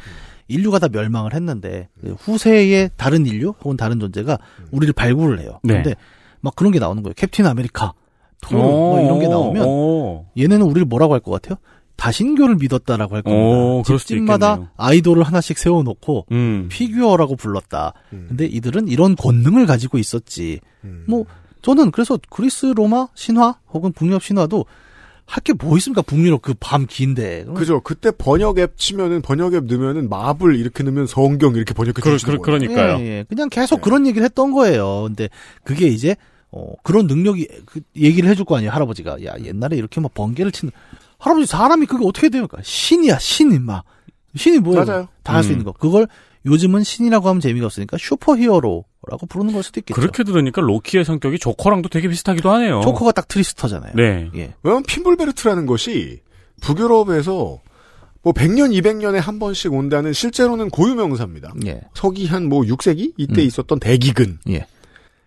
인류가 0.47 0.79
다 0.79 0.87
멸망을 0.89 1.35
했는데 1.35 1.89
후세의 2.21 2.91
다른 2.97 3.27
인류 3.27 3.55
혹은 3.65 3.77
다른 3.77 3.99
존재가 3.99 4.39
우리를 4.71 4.93
발굴을 4.95 5.41
해요. 5.41 5.59
네. 5.65 5.75
근데 5.75 5.95
막 6.41 6.55
그런 6.55 6.73
게 6.73 6.79
나오는 6.79 7.03
거예요. 7.03 7.15
캡틴 7.17 7.47
아메리카, 7.47 7.95
토르 8.41 8.61
뭐 8.61 9.01
이런 9.05 9.19
게 9.19 9.27
나오면 9.27 9.65
오. 9.67 10.27
얘네는 10.39 10.65
우리를 10.65 10.85
뭐라고 10.87 11.15
할 11.15 11.21
것 11.21 11.33
같아요? 11.33 11.59
다신교를 11.97 12.55
믿었다라고 12.61 13.17
할 13.17 13.23
겁니다. 13.23 13.45
오, 13.45 13.83
그럴 13.85 13.99
수도 13.99 14.11
집집마다. 14.15 14.71
아이돌을 14.77 15.25
하나씩 15.25 15.59
세워놓고 15.59 16.27
음. 16.31 16.69
피규어라고 16.71 17.35
불렀다. 17.35 17.93
음. 18.13 18.27
근데 18.29 18.47
이들은 18.47 18.87
이런 18.87 19.17
권능을 19.17 19.67
가지고 19.67 19.99
있었지. 19.99 20.61
음. 20.85 21.05
뭐 21.09 21.25
저는 21.69 21.91
그래서 21.91 22.19
그리스 22.31 22.65
로마 22.67 23.09
신화 23.15 23.59
혹은 23.73 23.93
북유럽 23.93 24.23
신화도 24.23 24.65
할 25.27 25.43
게 25.45 25.53
뭐 25.53 25.77
있습니까? 25.77 26.01
북유럽 26.01 26.41
그 26.41 26.55
밤 26.55 26.87
긴데. 26.87 27.45
그죠. 27.55 27.83
그때 27.83 28.11
번역 28.11 28.59
앱 28.59 28.79
치면은 28.79 29.21
번역 29.21 29.53
앱 29.53 29.65
넣으면은 29.65 30.09
마블 30.09 30.57
이렇게 30.57 30.83
넣으면 30.83 31.07
성경 31.07 31.55
이렇게 31.57 31.75
번역해 31.75 32.01
그러, 32.01 32.17
거예요. 32.17 32.41
그러니까요. 32.41 32.99
예, 33.01 33.19
예. 33.19 33.25
그냥 33.29 33.51
계속 33.51 33.77
네. 33.77 33.83
그런 33.83 34.07
얘기를 34.07 34.25
했던 34.25 34.53
거예요. 34.53 35.03
근데 35.03 35.29
그게 35.65 35.89
이제 35.89 36.17
어 36.51 36.73
그런 36.83 37.07
능력이 37.07 37.47
그 37.67 37.81
얘기를 37.97 38.31
해줄 38.31 38.47
거 38.47 38.57
아니에요. 38.57 38.71
할아버지가 38.73 39.23
야 39.27 39.35
옛날에 39.45 39.77
이렇게 39.77 40.01
막 40.01 40.15
번개를 40.15 40.51
치는 40.51 40.73
할아버지 41.19 41.45
사람이 41.47 41.85
그게 41.85 42.07
어떻게 42.07 42.31
됩니까? 42.31 42.57
신이야 42.63 43.19
신이 43.19 43.59
막 43.59 43.85
신이 44.35 44.61
뭐예요? 44.61 44.87
다 45.23 45.35
할수 45.35 45.51
음. 45.51 45.53
있는 45.53 45.65
거. 45.67 45.73
그걸 45.73 46.09
요즘은 46.47 46.85
신이라고 46.85 47.29
하면 47.29 47.41
재미가 47.43 47.67
없으니까 47.67 47.99
슈퍼히어로 48.01 48.85
라고 49.07 49.27
부르는 49.27 49.53
걸 49.53 49.63
수도 49.63 49.81
있겠죠. 49.81 49.99
그렇게 50.01 50.25
들으니까 50.25 50.61
로키의 50.61 51.05
성격이 51.05 51.39
조커랑도 51.39 51.89
되게 51.89 52.09
비슷하기도 52.09 52.51
하네요. 52.51 52.81
조커가 52.83 53.13
딱 53.13 53.29
트리스터잖아요. 53.29 53.93
네. 53.95 54.31
예. 54.35 54.55
왜냐면 54.63 54.83
핀볼베르트라는 54.83 55.67
것이 55.67 56.21
북유럽에서 56.61 57.61
뭐 58.23 58.33
100년, 58.33 58.73
200년에 58.83 59.15
한 59.21 59.39
번씩 59.39 59.73
온다는 59.73 60.13
실제로는 60.13 60.71
고유명사입니다. 60.71 61.55
예. 61.67 61.81
서기 61.95 62.27
한 62.27 62.45
뭐 62.49 62.63
6세기 62.63 63.13
이때 63.17 63.43
음. 63.43 63.47
있었던 63.47 63.79
대기근. 63.79 64.39
예. 64.51 64.67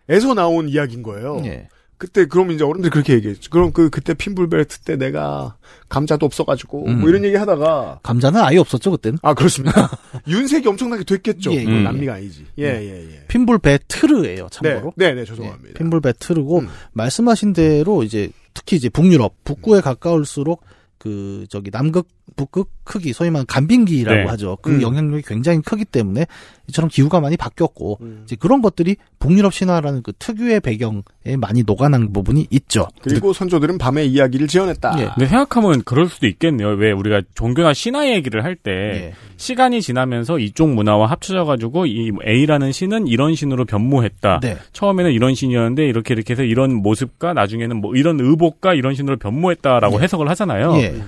에서 0.09 0.33
나온 0.33 0.67
이야기인 0.67 1.01
거예요. 1.03 1.41
예. 1.45 1.69
그때 2.01 2.25
그럼 2.25 2.49
이제 2.49 2.63
어른들이 2.63 2.89
그렇게 2.89 3.13
얘기했죠. 3.13 3.51
그럼 3.51 3.71
그 3.71 3.91
그때 3.91 4.15
핀불베르트 4.15 4.79
때 4.79 4.95
내가 4.95 5.55
감자도 5.87 6.25
없어가지고 6.25 6.87
음. 6.87 7.01
뭐 7.01 7.09
이런 7.09 7.23
얘기 7.23 7.35
하다가 7.35 7.99
감자는 8.01 8.41
아예 8.41 8.57
없었죠 8.57 8.89
그때는. 8.89 9.19
아 9.21 9.35
그렇습니다. 9.35 9.87
윤색이 10.27 10.67
엄청나게 10.67 11.03
됐겠죠. 11.03 11.53
예, 11.53 11.57
예. 11.57 11.83
남미가 11.83 12.15
아니지. 12.15 12.47
예예 12.57 13.07
예. 13.11 13.25
핀볼 13.27 13.59
배트르예요. 13.59 14.43
네, 14.45 14.49
참고로. 14.49 14.93
네, 14.95 15.13
네, 15.13 15.25
죄송합니다. 15.25 15.69
예, 15.69 15.73
핀볼 15.73 16.01
배트르고 16.01 16.61
음. 16.61 16.69
말씀하신 16.93 17.53
대로 17.53 18.01
이제 18.01 18.31
특히 18.55 18.77
이제 18.77 18.89
북유럽 18.89 19.43
북구에 19.43 19.81
가까울수록 19.81 20.63
그 20.97 21.45
저기 21.49 21.69
남극 21.69 22.07
북극 22.35 22.80
크기 22.83 23.13
소위 23.13 23.29
말하는 23.29 23.45
간빙기라고 23.45 24.21
네. 24.21 24.25
하죠. 24.25 24.57
그 24.61 24.71
음. 24.71 24.81
영향력이 24.81 25.23
굉장히 25.25 25.61
크기 25.61 25.85
때문에 25.85 26.25
이처럼 26.67 26.89
기후가 26.89 27.19
많이 27.19 27.37
바뀌었고 27.37 27.99
음. 28.01 28.21
이제 28.25 28.35
그런 28.39 28.61
것들이 28.61 28.95
북유럽 29.19 29.53
신화라는 29.53 30.01
그 30.03 30.13
특유의 30.17 30.61
배경에 30.61 31.01
많이 31.37 31.63
녹아난 31.63 32.11
부분이 32.11 32.47
있죠. 32.49 32.87
그리고 33.01 33.33
선조들은 33.33 33.77
밤에 33.77 34.05
이야기를 34.05 34.47
지어냈다. 34.47 34.95
예. 34.99 35.09
근데 35.13 35.27
생각하면 35.27 35.83
그럴 35.83 36.07
수도 36.07 36.27
있겠네요. 36.27 36.69
왜 36.69 36.91
우리가 36.91 37.21
종교나 37.35 37.73
신화 37.73 38.09
얘기를 38.09 38.43
할때 38.43 38.71
예. 38.71 39.13
시간이 39.37 39.81
지나면서 39.81 40.39
이쪽 40.39 40.69
문화와 40.73 41.07
합쳐져 41.07 41.45
가지고 41.45 41.85
이 41.85 42.11
A라는 42.25 42.71
신은 42.71 43.07
이런 43.07 43.35
신으로 43.35 43.65
변모했다. 43.65 44.39
네. 44.41 44.57
처음에는 44.71 45.11
이런 45.11 45.35
신이었는데 45.35 45.85
이렇게 45.85 46.13
이렇게 46.13 46.33
해서 46.33 46.43
이런 46.43 46.73
모습과 46.75 47.33
나중에는 47.33 47.77
뭐 47.77 47.95
이런 47.95 48.19
의복과 48.19 48.73
이런 48.73 48.95
신으로 48.95 49.17
변모했다라고 49.17 49.97
예. 49.97 50.03
해석을 50.03 50.29
하잖아요. 50.29 50.77
예. 50.77 51.01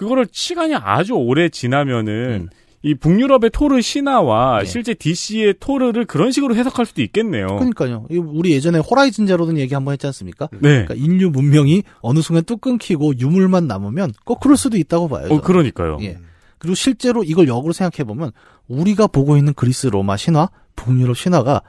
그거를 0.00 0.26
시간이 0.32 0.74
아주 0.76 1.12
오래 1.12 1.50
지나면은 1.50 2.48
이 2.82 2.94
북유럽의 2.94 3.50
토르 3.52 3.82
신화와 3.82 4.60
예. 4.62 4.64
실제 4.64 4.94
DC의 4.94 5.56
토르를 5.60 6.06
그런 6.06 6.32
식으로 6.32 6.54
해석할 6.56 6.86
수도 6.86 7.02
있겠네요. 7.02 7.48
그러니까요. 7.48 8.06
우리 8.08 8.52
예전에 8.52 8.78
호라이즌 8.78 9.26
제로든 9.26 9.58
얘기 9.58 9.74
한번 9.74 9.92
했지 9.92 10.06
않습니까? 10.06 10.48
네. 10.52 10.86
그러니까 10.86 10.94
인류 10.94 11.28
문명이 11.28 11.82
어느 12.00 12.20
순간 12.22 12.44
뚝 12.44 12.62
끊기고 12.62 13.18
유물만 13.18 13.66
남으면 13.66 14.14
꼭 14.24 14.40
그럴 14.40 14.56
수도 14.56 14.78
있다고 14.78 15.08
봐요. 15.08 15.26
어. 15.28 15.42
그러니까요. 15.42 15.98
예. 16.00 16.16
그리고 16.56 16.74
실제로 16.74 17.22
이걸 17.22 17.46
역으로 17.46 17.74
생각해 17.74 18.06
보면 18.06 18.32
우리가 18.68 19.06
보고 19.06 19.36
있는 19.36 19.52
그리스 19.52 19.88
로마 19.88 20.16
신화, 20.16 20.48
북유럽 20.76 21.18
신화가 21.18 21.60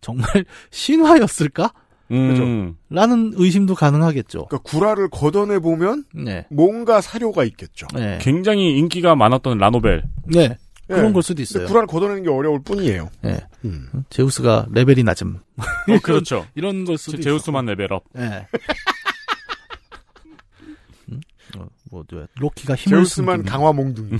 정말 0.00 0.26
신화였을까? 0.70 1.70
음. 2.10 2.76
라는 2.90 3.32
의심도 3.34 3.74
가능하겠죠. 3.74 4.46
그러니까 4.46 4.58
구라를 4.58 5.08
걷어내 5.10 5.58
보면 5.58 6.04
네. 6.14 6.46
뭔가 6.50 7.00
사료가 7.00 7.44
있겠죠. 7.44 7.86
네. 7.94 8.18
굉장히 8.20 8.76
인기가 8.78 9.14
많았던 9.14 9.58
라노벨. 9.58 10.02
네. 10.26 10.58
예. 10.90 10.94
그런 10.94 11.14
걸 11.14 11.22
수도 11.22 11.40
있어요. 11.40 11.66
구라를 11.66 11.86
걷어내는 11.86 12.24
게 12.24 12.30
어려울 12.30 12.60
뿐이에요. 12.62 13.08
예. 13.24 13.40
음. 13.64 13.88
제우스가 14.10 14.66
레벨이 14.70 15.02
낮음. 15.02 15.38
어, 15.56 15.98
그렇죠. 16.02 16.46
이런 16.54 16.84
걸 16.84 16.98
수도 16.98 17.16
제, 17.16 17.22
제우스만 17.22 17.64
level 17.64 17.89
up. 17.89 18.04
예. 18.18 18.46
음? 21.10 21.20
어, 21.56 21.66
뭐, 21.90 22.04
저, 22.10 22.26
로키가 22.38 22.74
힘을 22.74 22.98
제우스만. 22.98 23.44
강화 23.44 23.72
몽둥이. 23.72 24.10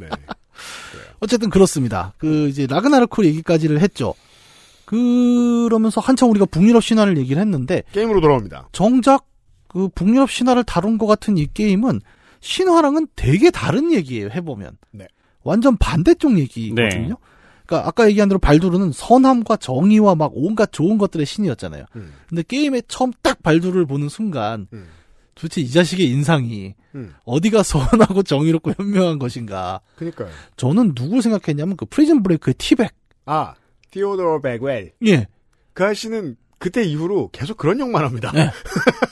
네. 0.00 0.08
어쨌든 1.20 1.50
그렇습니다. 1.50 2.14
그 2.18 2.48
이제 2.48 2.66
라그나로크 2.66 3.24
얘기까지를 3.24 3.80
했죠. 3.80 4.14
그러면서 4.90 6.00
한참 6.00 6.30
우리가 6.30 6.46
북유럽 6.46 6.82
신화를 6.82 7.16
얘기를 7.16 7.40
했는데 7.40 7.84
게임으로 7.92 8.20
돌아옵니다. 8.20 8.70
정작 8.72 9.24
그 9.68 9.88
북유럽 9.94 10.28
신화를 10.28 10.64
다룬 10.64 10.98
것 10.98 11.06
같은 11.06 11.38
이 11.38 11.46
게임은 11.46 12.00
신화랑은 12.40 13.06
되게 13.14 13.52
다른 13.52 13.92
얘기예요. 13.92 14.30
해보면 14.30 14.76
네. 14.90 15.06
완전 15.44 15.76
반대쪽 15.76 16.36
얘기거든요. 16.40 17.18
그러니까 17.66 17.88
아까 17.88 18.08
얘기한 18.08 18.28
대로 18.28 18.40
발두르는 18.40 18.90
선함과 18.90 19.58
정의와 19.58 20.16
막 20.16 20.32
온갖 20.34 20.72
좋은 20.72 20.98
것들의 20.98 21.24
신이었잖아요. 21.24 21.84
음. 21.94 22.12
근데 22.28 22.42
게임에 22.42 22.82
처음 22.88 23.12
딱 23.22 23.44
발두르를 23.44 23.86
보는 23.86 24.08
순간 24.08 24.66
음. 24.72 24.88
도대체 25.36 25.60
이 25.60 25.70
자식의 25.70 26.10
인상이 26.10 26.74
음. 26.96 27.14
어디가 27.24 27.62
선하고 27.62 28.24
정의롭고 28.24 28.72
현명한 28.76 29.20
것인가? 29.20 29.82
그니까요. 29.94 30.30
저는 30.56 30.96
누굴 30.96 31.22
생각했냐면 31.22 31.76
그 31.76 31.86
프리즌 31.86 32.24
브레이크의 32.24 32.54
T-Bag. 32.58 32.92
아, 33.26 33.54
티오도어 33.90 34.40
백웰. 34.40 34.92
예. 35.06 35.26
그 35.72 35.84
아저씨는 35.84 36.36
그때 36.60 36.82
이후로 36.84 37.30
계속 37.32 37.56
그런 37.56 37.80
역만 37.80 38.04
합니다. 38.04 38.30
네. 38.34 38.50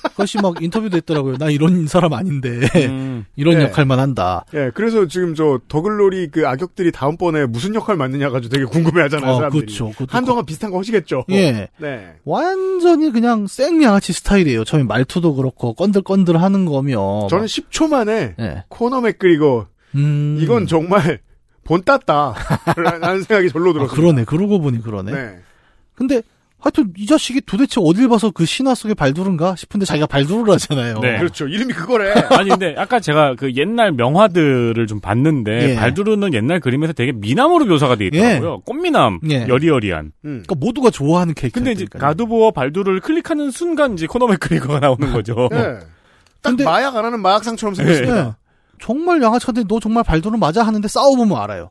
그것이 0.02 0.36
막 0.36 0.62
인터뷰도 0.62 0.98
했더라고요. 0.98 1.38
나 1.38 1.48
이런 1.48 1.86
사람 1.86 2.12
아닌데 2.12 2.68
음. 2.76 3.24
이런 3.36 3.56
네. 3.56 3.64
역할만 3.64 3.98
한다. 3.98 4.44
예, 4.52 4.70
그래서 4.74 5.06
지금 5.06 5.34
저 5.34 5.58
더글로리 5.66 6.28
그 6.30 6.46
악역들이 6.46 6.92
다음번에 6.92 7.46
무슨 7.46 7.74
역할 7.74 7.96
맡느냐 7.96 8.28
가지고 8.28 8.52
되게 8.52 8.64
궁금해 8.66 9.00
하잖아요, 9.02 9.30
어, 9.30 9.36
사람들이. 9.36 9.62
그렇죠. 9.62 9.90
그것도 9.92 10.08
한동안 10.10 10.44
비슷한 10.44 10.70
거 10.70 10.78
하시겠죠. 10.78 11.24
예. 11.30 11.68
네. 11.78 12.14
완전히 12.24 13.10
그냥 13.12 13.46
생양아치 13.46 14.12
스타일이에요. 14.12 14.64
처음에 14.64 14.84
말투도 14.84 15.34
그렇고 15.34 15.72
건들건들 15.72 16.42
하는 16.42 16.66
거며. 16.66 17.28
저는 17.30 17.46
10초 17.46 17.88
만에 17.88 18.34
예. 18.38 18.64
코너 18.68 19.00
맥그리거 19.00 19.68
음. 19.94 20.38
이건 20.42 20.66
정말 20.66 21.20
본 21.68 21.82
땄다. 21.82 22.34
라는 22.76 23.20
생각이 23.22 23.50
절로 23.50 23.70
아, 23.70 23.72
들었어요. 23.74 23.94
그러네. 23.96 24.24
그러고 24.24 24.58
보니 24.58 24.82
그러네. 24.82 25.12
네. 25.12 25.36
근데 25.94 26.22
하여튼 26.60 26.92
이 26.96 27.06
자식이 27.06 27.42
도대체 27.42 27.80
어딜 27.84 28.08
봐서 28.08 28.30
그 28.32 28.44
신화 28.46 28.74
속에 28.74 28.94
발두른가 28.94 29.54
싶은데 29.54 29.84
자기가 29.84 30.06
발두르를 30.06 30.54
하잖아요. 30.54 30.98
네. 31.00 31.18
그렇죠. 31.18 31.46
이름이 31.46 31.72
그거래. 31.74 32.10
아니 32.30 32.48
근데 32.48 32.74
아까 32.78 32.98
제가 33.00 33.34
그 33.36 33.52
옛날 33.54 33.92
명화들을 33.92 34.86
좀 34.88 34.98
봤는데 35.00 35.70
예. 35.70 35.74
발두르는 35.76 36.32
옛날 36.34 36.58
그림에서 36.60 36.94
되게 36.94 37.12
미남으로 37.12 37.66
묘사가 37.66 37.94
돼 37.96 38.06
있더라고요. 38.06 38.60
꽃미남, 38.64 39.20
예. 39.30 39.46
여리여리한. 39.46 40.06
음. 40.24 40.42
그러니까 40.46 40.54
모두가 40.56 40.90
좋아하는 40.90 41.34
캐릭터. 41.34 41.60
근데 41.60 41.72
이제 41.72 41.84
가드보어 41.90 42.50
발두르를 42.50 43.00
클릭하는 43.00 43.50
순간 43.52 43.92
이제 43.92 44.06
코너 44.06 44.26
맥그리거가 44.26 44.80
나오는 44.80 45.12
거죠. 45.12 45.48
네. 45.52 45.58
딱 46.40 46.50
근데- 46.50 46.64
마약 46.64 46.96
안 46.96 47.04
하는 47.04 47.20
마약상처럼 47.20 47.74
생겼습니다. 47.74 48.24
네. 48.24 48.32
정말 48.80 49.22
양아치한테 49.22 49.64
너 49.68 49.80
정말 49.80 50.04
발두르 50.04 50.36
맞아 50.36 50.62
하는데 50.62 50.86
싸워보면 50.86 51.36
알아요. 51.36 51.70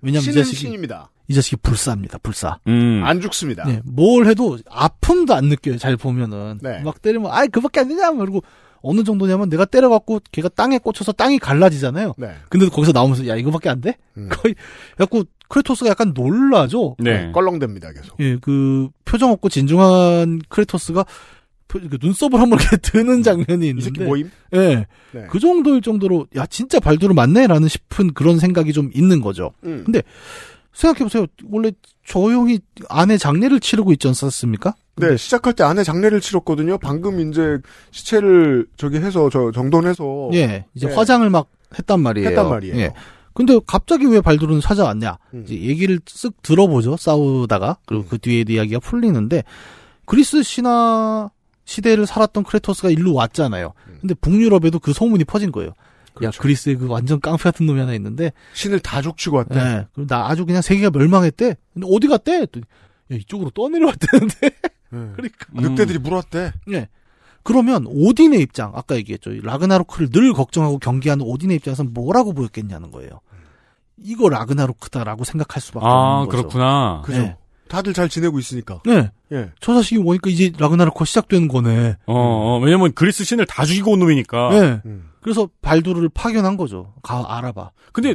왜냐면 0.00 0.20
이 0.22 0.24
신은 0.24 0.36
자식이 0.44 0.56
신입니다. 0.56 1.10
이 1.28 1.34
자식이 1.34 1.56
불사입니다. 1.56 2.18
불사. 2.18 2.58
음. 2.68 3.02
안 3.04 3.20
죽습니다. 3.20 3.64
네, 3.64 3.80
뭘 3.84 4.26
해도 4.26 4.58
아픔도 4.70 5.34
안 5.34 5.46
느껴요. 5.46 5.78
잘 5.78 5.96
보면은 5.96 6.58
네. 6.62 6.80
막 6.82 7.02
때리면 7.02 7.30
아이 7.32 7.48
그밖에 7.48 7.80
안 7.80 7.88
되냐 7.88 8.12
그리고 8.12 8.42
어느 8.82 9.02
정도냐면 9.02 9.48
내가 9.48 9.64
때려갖고 9.64 10.20
걔가 10.30 10.48
땅에 10.48 10.78
꽂혀서 10.78 11.12
땅이 11.12 11.38
갈라지잖아요. 11.40 12.14
네. 12.16 12.34
근데 12.48 12.68
거기서 12.68 12.92
나오면서 12.92 13.26
야 13.26 13.34
이거밖에 13.34 13.68
안 13.68 13.80
돼? 13.80 13.96
음. 14.16 14.28
거의 14.30 14.54
갖고 14.96 15.24
크레토스가 15.48 15.90
약간 15.90 16.12
놀라죠. 16.14 16.96
네. 16.98 17.30
껄렁댑니다, 17.32 17.94
계속. 17.94 18.18
예, 18.20 18.36
그 18.36 18.88
표정 19.04 19.30
없고 19.32 19.48
진중한 19.48 20.40
크레토스가 20.48 21.04
눈썹을 21.74 22.40
한번 22.40 22.58
이렇게 22.60 22.76
드는 22.82 23.22
장면이 23.22 23.68
있는데, 23.68 24.04
모임? 24.04 24.30
예, 24.54 24.86
네. 25.12 25.26
그 25.28 25.38
정도일 25.38 25.82
정도로 25.82 26.26
야 26.36 26.46
진짜 26.46 26.80
발두르 26.80 27.14
맞네 27.14 27.46
라는 27.46 27.68
싶은 27.68 28.14
그런 28.14 28.38
생각이 28.38 28.72
좀 28.72 28.90
있는 28.94 29.20
거죠. 29.20 29.52
음. 29.64 29.82
근데 29.84 30.02
생각해보세요. 30.72 31.26
원래 31.50 31.72
저 32.06 32.20
형이 32.20 32.60
아내 32.88 33.16
장례를 33.16 33.60
치르고 33.60 33.92
있지 33.92 34.08
않았습니까? 34.08 34.74
네, 34.96 35.16
시작할 35.16 35.52
때 35.54 35.64
아내 35.64 35.82
장례를 35.84 36.20
치렀거든요. 36.20 36.78
방금 36.78 37.28
이제 37.28 37.58
시체를 37.90 38.66
저기 38.76 38.98
해서 38.98 39.28
저 39.30 39.50
정돈해서 39.52 40.30
예, 40.34 40.66
이제 40.74 40.86
네. 40.86 40.94
화장을 40.94 41.28
막 41.30 41.48
했단 41.78 42.00
말이에요. 42.00 42.28
했단 42.28 42.48
말이에요. 42.48 42.76
예. 42.78 42.92
근데 43.34 43.58
갑자기 43.66 44.06
왜 44.06 44.22
발두르는 44.22 44.60
찾아왔냐? 44.62 45.18
음. 45.34 45.42
이제 45.44 45.60
얘기를 45.60 45.98
쓱 45.98 46.34
들어보죠. 46.42 46.96
싸우다가 46.96 47.76
그리고 47.84 48.06
그 48.06 48.18
뒤에 48.18 48.44
이야기가 48.48 48.80
풀리는데 48.80 49.44
그리스 50.06 50.42
신화 50.42 51.30
시대를 51.66 52.06
살았던 52.06 52.44
크레토스가 52.44 52.90
일로 52.90 53.12
왔잖아요. 53.12 53.74
근데 54.00 54.14
북유럽에도 54.14 54.78
그 54.78 54.94
소문이 54.94 55.24
퍼진 55.24 55.52
거예요. 55.52 55.70
음. 55.70 55.96
그렇죠. 56.14 56.38
야 56.38 56.40
그리스에 56.40 56.74
그 56.76 56.88
완전 56.88 57.20
깡패 57.20 57.42
같은 57.42 57.66
놈이 57.66 57.78
하나 57.78 57.92
있는데, 57.94 58.32
신을 58.54 58.80
다 58.80 59.02
족치고 59.02 59.36
왔대. 59.36 59.58
예, 59.58 59.86
그리고 59.92 60.06
나 60.08 60.28
아주 60.28 60.46
그냥 60.46 60.62
세계가 60.62 60.90
멸망했대. 60.90 61.56
근데 61.74 61.86
어디 61.90 62.08
갔대? 62.08 62.32
했더니, 62.40 62.64
야 63.12 63.16
이쪽으로 63.16 63.50
떠내려왔다는데. 63.50 64.40
네. 64.90 65.10
그러니까 65.14 65.46
늑대들이 65.52 65.98
물었대. 65.98 66.52
예. 66.72 66.88
그러면 67.42 67.86
오딘의 67.86 68.40
입장, 68.40 68.72
아까 68.74 68.96
얘기했죠. 68.96 69.32
이 69.32 69.40
라그나로크를 69.40 70.10
늘 70.10 70.32
걱정하고 70.32 70.78
경계하는 70.78 71.24
오딘의 71.24 71.56
입장에서는 71.56 71.92
뭐라고 71.92 72.32
보였겠냐는 72.32 72.90
거예요. 72.90 73.20
이거 73.98 74.28
라그나로크다라고 74.28 75.24
생각할 75.24 75.60
수밖에 75.60 75.86
아 75.86 75.90
없는 75.90 76.30
거죠. 76.30 76.48
그렇구나. 76.48 77.02
그죠. 77.04 77.18
네. 77.22 77.36
다들 77.68 77.92
잘 77.92 78.08
지내고 78.08 78.38
있으니까. 78.38 78.80
네. 78.84 79.10
예. 79.32 79.50
저 79.60 79.74
자식이 79.74 79.98
오니까 79.98 80.30
이제 80.30 80.52
라그나로크가 80.58 81.04
시작되는 81.04 81.48
거네. 81.48 81.96
어, 82.06 82.14
어, 82.14 82.60
왜냐면 82.60 82.92
그리스 82.94 83.24
신을 83.24 83.46
다 83.46 83.64
죽이고 83.64 83.92
온 83.92 83.98
놈이니까. 83.98 84.50
네. 84.50 84.80
음. 84.86 85.10
그래서 85.20 85.48
발두르를 85.62 86.08
파견한 86.08 86.56
거죠. 86.56 86.94
가 87.02 87.36
알아봐. 87.36 87.70
근데 87.92 88.14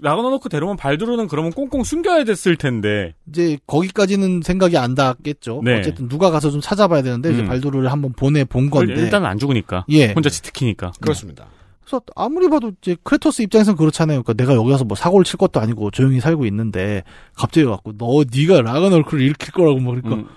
라그나로크 0.00 0.48
데려오면 0.48 0.76
발두르는 0.76 1.26
그러면 1.28 1.52
꽁꽁 1.52 1.84
숨겨야 1.84 2.24
됐을 2.24 2.56
텐데. 2.56 3.14
이제 3.28 3.58
거기까지는 3.66 4.42
생각이 4.42 4.78
안 4.78 4.94
닿겠죠. 4.94 5.60
네. 5.64 5.78
어쨌든 5.78 6.08
누가 6.08 6.30
가서 6.30 6.50
좀 6.50 6.60
찾아봐야 6.60 7.02
되는데 7.02 7.32
이제 7.32 7.42
음. 7.42 7.48
발두르를 7.48 7.90
한번 7.90 8.12
보내 8.12 8.44
본 8.44 8.70
건데. 8.70 8.94
일단 8.94 9.26
안 9.26 9.38
죽으니까. 9.38 9.84
예. 9.90 10.12
혼자 10.12 10.30
cheat 10.30 10.52
key니까. 10.52 10.92
그렇습니다. 11.00 11.48
그래서 11.88 12.02
아무리 12.14 12.50
봐도 12.50 12.72
이제 12.82 12.96
크레토스 13.02 13.40
입장에서는 13.42 13.78
그렇잖아요. 13.78 14.22
그러니까 14.22 14.34
내가 14.34 14.54
여기 14.54 14.70
와서 14.70 14.84
뭐 14.84 14.94
사고를 14.94 15.24
칠 15.24 15.38
것도 15.38 15.58
아니고 15.58 15.90
조용히 15.90 16.20
살고 16.20 16.44
있는데 16.44 17.02
갑자기 17.34 17.66
갖고 17.66 17.96
너 17.96 18.24
네가 18.30 18.60
라그나로크를 18.60 19.22
일으킬 19.22 19.52
거라고 19.52 19.78
뭐 19.78 19.94
그러니까 19.94 20.16
음. 20.16 20.28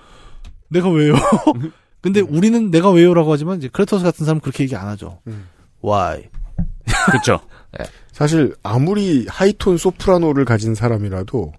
내가 0.69 0.89
왜요? 0.89 1.13
근데 1.99 2.21
우리는 2.21 2.71
내가 2.71 2.89
왜요라고 2.89 3.33
하지만 3.33 3.57
이제 3.57 3.67
크레토스 3.67 4.03
같은 4.03 4.25
사람은 4.25 4.39
그렇게 4.39 4.63
얘기 4.63 4.77
안 4.77 4.87
하죠. 4.87 5.19
음. 5.27 5.49
Why? 5.83 6.29
그렇죠. 7.07 7.41
사실 8.13 8.55
아무리 8.63 9.25
하이톤 9.27 9.77
소프라노를 9.77 10.45
가진 10.45 10.73
사람이라도 10.73 11.51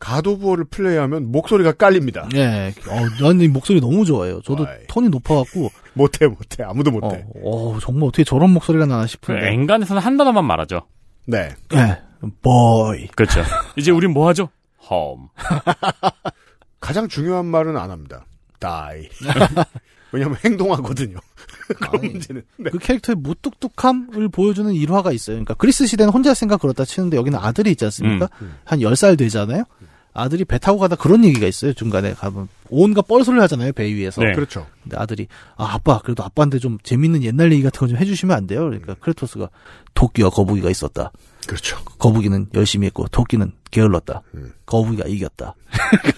God 0.00 0.16
of 0.16 0.27
War를 0.27 0.64
플레이하면 0.64 1.30
목소리가 1.30 1.72
깔립니다. 1.72 2.28
예. 2.34 2.74
어, 2.88 3.24
난 3.24 3.42
이 3.42 3.48
목소리 3.48 3.80
너무 3.80 4.04
좋아해요. 4.04 4.40
저도 4.42 4.64
Why? 4.64 4.86
톤이 4.88 5.08
높아갖고 5.10 5.70
못해 5.94 6.26
못해 6.26 6.62
아무도 6.62 6.90
어, 6.90 6.92
못해. 6.92 7.24
어, 7.42 7.78
정말 7.80 8.08
어떻게 8.08 8.24
저런 8.24 8.50
목소리가 8.50 8.86
나나 8.86 9.02
그 9.02 9.08
싶은데. 9.08 9.52
엔간해서는 9.52 10.00
한 10.00 10.16
단어만 10.16 10.44
말하죠. 10.44 10.82
네. 11.26 11.50
예. 11.74 11.98
boy. 12.42 13.08
그렇죠. 13.16 13.42
이제 13.76 13.90
우린 13.90 14.12
뭐 14.12 14.28
하죠? 14.28 14.48
home. 14.90 15.28
가장 16.80 17.08
중요한 17.08 17.46
말은 17.46 17.76
안 17.76 17.90
합니다. 17.90 18.24
die. 18.58 19.08
왜냐하면 20.12 20.38
행동하거든요. 20.44 21.18
그런 21.78 21.94
아니, 21.94 22.08
문제는. 22.08 22.42
네. 22.58 22.70
그 22.70 22.78
캐릭터의 22.78 23.16
무뚝뚝함을 23.16 24.28
보여주는 24.30 24.72
일화가 24.72 25.12
있어요. 25.12 25.34
그러니까 25.36 25.54
그리스 25.54 25.86
시대는 25.86 26.12
혼자 26.12 26.34
생각 26.34 26.60
그렇다 26.62 26.84
치는데 26.84 27.16
여기는 27.16 27.38
아들이 27.38 27.70
있지 27.70 27.84
않습니까? 27.84 28.28
음, 28.42 28.56
한 28.64 28.80
10살 28.80 29.16
되잖아요? 29.16 29.64
아들이 30.12 30.44
배 30.44 30.58
타고 30.58 30.78
가다 30.78 30.96
그런 30.96 31.24
얘기가 31.24 31.46
있어요. 31.46 31.72
중간에 31.72 32.12
가면 32.14 32.48
온갖 32.68 33.06
뻘소리를 33.06 33.40
하잖아요. 33.44 33.72
배 33.72 33.84
위에서. 33.84 34.22
네. 34.22 34.32
그렇죠. 34.32 34.66
근데 34.82 34.96
아들이 34.98 35.26
아 35.56 35.74
아빠 35.74 36.00
그래도 36.00 36.24
아빠한테 36.24 36.58
좀 36.58 36.78
재밌는 36.82 37.22
옛날 37.22 37.52
얘기 37.52 37.62
같은 37.62 37.78
거 37.80 37.86
좀 37.86 37.96
해주시면 37.96 38.36
안 38.36 38.46
돼요? 38.46 38.60
그러니까 38.66 38.94
크레토스가 38.94 39.48
토끼와 39.94 40.30
거북이가 40.30 40.68
있었다. 40.70 41.12
그렇죠. 41.46 41.78
거북이는 41.98 42.48
열심히 42.54 42.86
했고 42.86 43.06
토끼는 43.08 43.52
게을렀다. 43.70 44.22
음. 44.34 44.52
거북이가 44.66 45.08
이겼다. 45.08 45.54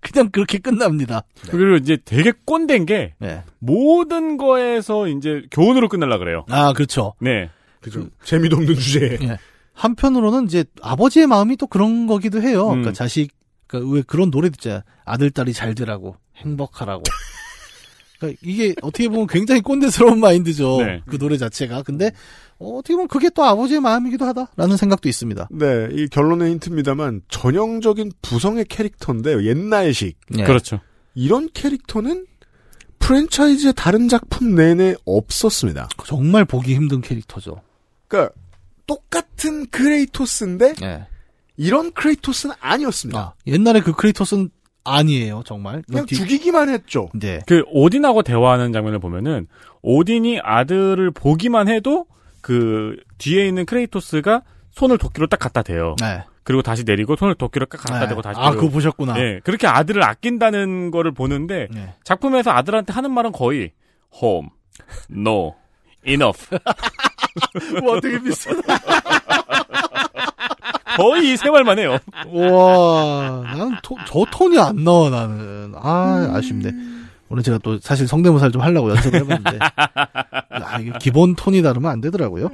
그냥 0.00 0.30
그렇게 0.30 0.58
끝납니다. 0.58 1.24
그리고 1.50 1.76
이제 1.76 1.98
되게 2.04 2.32
꼰대인 2.46 2.86
게 2.86 3.12
네. 3.18 3.42
모든 3.58 4.38
거에서 4.38 5.08
이제 5.08 5.42
교훈으로 5.50 5.88
끝날라 5.88 6.16
그래요. 6.18 6.46
아 6.48 6.72
그렇죠. 6.72 7.12
네. 7.20 7.50
그죠. 7.80 8.08
재미도 8.24 8.56
없는 8.56 8.74
주제에. 8.74 9.18
예. 9.22 9.38
한편으로는 9.80 10.44
이제 10.44 10.64
아버지의 10.82 11.26
마음이 11.26 11.56
또 11.56 11.66
그런 11.66 12.06
거기도 12.06 12.42
해요. 12.42 12.64
음. 12.66 12.82
그러니까 12.82 12.92
자식, 12.92 13.30
그러니까 13.66 13.94
왜 13.94 14.02
그런 14.02 14.30
노래 14.30 14.50
듣잖아. 14.50 14.84
아들, 15.06 15.30
딸이 15.30 15.54
잘 15.54 15.74
되라고, 15.74 16.16
행복하라고. 16.36 17.02
그러니까 18.18 18.38
이게 18.44 18.74
어떻게 18.82 19.08
보면 19.08 19.26
굉장히 19.26 19.62
꼰대스러운 19.62 20.20
마인드죠. 20.20 20.82
네. 20.82 21.02
그 21.06 21.16
노래 21.16 21.38
자체가. 21.38 21.82
근데 21.82 22.12
어, 22.58 22.76
어떻게 22.76 22.92
보면 22.92 23.08
그게 23.08 23.30
또 23.30 23.42
아버지의 23.42 23.80
마음이기도 23.80 24.26
하다라는 24.26 24.76
생각도 24.76 25.08
있습니다. 25.08 25.48
네, 25.50 25.88
이 25.92 26.08
결론의 26.08 26.50
힌트입니다만 26.50 27.22
전형적인 27.28 28.12
부성의 28.20 28.66
캐릭터인데요. 28.66 29.44
옛날식. 29.44 30.18
예. 30.36 30.44
그렇죠. 30.44 30.80
이런 31.14 31.48
캐릭터는 31.54 32.26
프랜차이즈의 32.98 33.72
다른 33.74 34.08
작품 34.08 34.54
내내 34.54 34.94
없었습니다. 35.06 35.88
정말 36.04 36.44
보기 36.44 36.74
힘든 36.74 37.00
캐릭터죠. 37.00 37.62
그러니까 38.08 38.34
똑같은 38.90 39.66
크레이토스인데 39.70 40.74
예. 40.82 41.06
이런 41.56 41.92
크레이토스는 41.92 42.56
아니었습니다. 42.60 43.20
아, 43.20 43.32
옛날에 43.46 43.80
그 43.80 43.92
크레이토스는 43.92 44.50
아니에요, 44.82 45.42
정말. 45.46 45.82
그냥 45.86 46.06
뒤- 46.06 46.16
죽이기만 46.16 46.68
했죠. 46.70 47.08
네. 47.14 47.38
그 47.46 47.62
오딘하고 47.68 48.22
대화하는 48.22 48.72
장면을 48.72 48.98
보면은 48.98 49.46
오딘이 49.82 50.40
아들을 50.42 51.08
보기만 51.12 51.68
해도 51.68 52.06
그 52.40 52.96
뒤에 53.18 53.46
있는 53.46 53.64
크레이토스가 53.64 54.42
손을 54.72 54.98
도끼로 54.98 55.28
딱 55.28 55.38
갖다 55.38 55.62
대요. 55.62 55.94
네. 56.00 56.24
그리고 56.42 56.62
다시 56.62 56.82
내리고 56.82 57.14
손을 57.14 57.36
도끼로 57.36 57.66
깍 57.66 57.78
갖다 57.82 58.00
네. 58.00 58.08
대고 58.08 58.22
다시 58.22 58.40
아. 58.40 58.50
그거 58.50 58.68
보셨구나. 58.70 59.20
예, 59.20 59.40
그렇게 59.44 59.68
아들을 59.68 60.02
아낀다는 60.02 60.90
거를 60.90 61.12
보는데 61.12 61.68
네. 61.70 61.94
작품에서 62.02 62.50
아들한테 62.50 62.92
하는 62.92 63.12
말은 63.12 63.30
거의 63.30 63.70
home, 64.20 64.48
no, 65.14 65.54
enough. 66.04 66.48
와, 67.86 68.00
되게 68.00 68.20
비슷하다. 68.22 68.78
거의 70.96 71.32
이세 71.32 71.50
말만 71.50 71.78
해요. 71.78 71.98
와, 72.28 73.42
나는 73.44 73.76
토- 73.82 73.96
저 74.06 74.24
톤이 74.30 74.58
안 74.58 74.84
나와, 74.84 75.08
나는. 75.10 75.72
아, 75.76 76.32
아쉽네. 76.34 76.72
오늘 77.28 77.44
제가 77.44 77.58
또 77.58 77.78
사실 77.78 78.08
성대모사를 78.08 78.50
좀 78.50 78.60
하려고 78.60 78.90
연습을 78.90 79.20
해봤는데. 79.20 79.58
야, 79.62 80.78
이게 80.80 80.92
기본 81.00 81.36
톤이 81.36 81.62
다르면 81.62 81.90
안 81.90 82.00
되더라고요. 82.00 82.50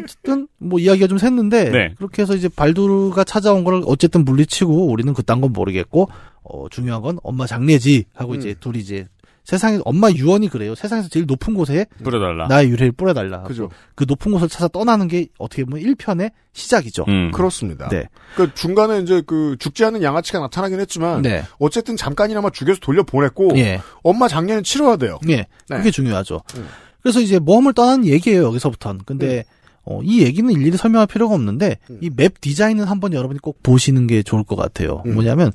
어쨌든, 0.00 0.46
뭐 0.58 0.78
이야기가 0.78 1.08
좀 1.08 1.18
샜는데. 1.18 1.70
네. 1.70 1.94
그렇게 1.98 2.22
해서 2.22 2.36
이제 2.36 2.48
발두르가 2.48 3.24
찾아온 3.24 3.64
걸 3.64 3.82
어쨌든 3.86 4.24
물리치고 4.24 4.86
우리는 4.86 5.12
그딴 5.14 5.40
건 5.40 5.52
모르겠고, 5.52 6.08
어, 6.44 6.68
중요한 6.70 7.02
건 7.02 7.18
엄마 7.24 7.44
장례지 7.46 8.04
하고 8.14 8.36
이제 8.36 8.54
둘이 8.58 8.78
이제 8.78 9.08
세상에, 9.48 9.78
엄마 9.86 10.10
유언이 10.10 10.50
그래요. 10.50 10.74
세상에서 10.74 11.08
제일 11.08 11.24
높은 11.24 11.54
곳에 11.54 11.86
뿌려달라. 12.04 12.48
나의 12.48 12.68
유래를 12.68 12.92
뿌려달라. 12.92 13.44
그죠. 13.44 13.70
그 13.94 14.04
높은 14.06 14.30
곳을 14.30 14.46
찾아 14.46 14.68
떠나는 14.68 15.08
게 15.08 15.28
어떻게 15.38 15.64
보면 15.64 15.82
1편의 15.82 16.32
시작이죠. 16.52 17.06
음. 17.08 17.30
그렇습니다. 17.30 17.88
네. 17.88 18.04
그 18.36 18.52
중간에 18.52 19.00
이제 19.00 19.22
그 19.26 19.56
죽지 19.58 19.86
않는 19.86 20.02
양아치가 20.02 20.38
나타나긴 20.40 20.80
했지만 20.80 21.22
네. 21.22 21.44
어쨌든 21.58 21.96
잠깐이나마 21.96 22.50
죽여서 22.50 22.80
돌려 22.82 23.02
보냈고 23.04 23.56
예. 23.56 23.80
엄마 24.02 24.28
장례는 24.28 24.64
치러야 24.64 24.96
돼요. 24.96 25.18
예. 25.30 25.36
네. 25.36 25.46
그게 25.78 25.90
중요하죠. 25.90 26.42
음. 26.56 26.68
그래서 27.00 27.20
이제 27.20 27.38
모험을 27.38 27.72
떠나는 27.72 28.04
얘기예요, 28.04 28.42
여기서부터는. 28.42 29.00
근데, 29.06 29.44
어, 29.82 30.02
이 30.02 30.20
얘기는 30.20 30.50
일일이 30.50 30.76
설명할 30.76 31.06
필요가 31.06 31.34
없는데, 31.34 31.78
음. 31.88 31.98
이맵 32.02 32.42
디자인은 32.42 32.84
한번 32.84 33.14
여러분이 33.14 33.38
꼭 33.38 33.62
보시는 33.62 34.08
게 34.08 34.22
좋을 34.22 34.44
것 34.44 34.56
같아요. 34.56 35.02
음. 35.06 35.14
뭐냐면, 35.14 35.52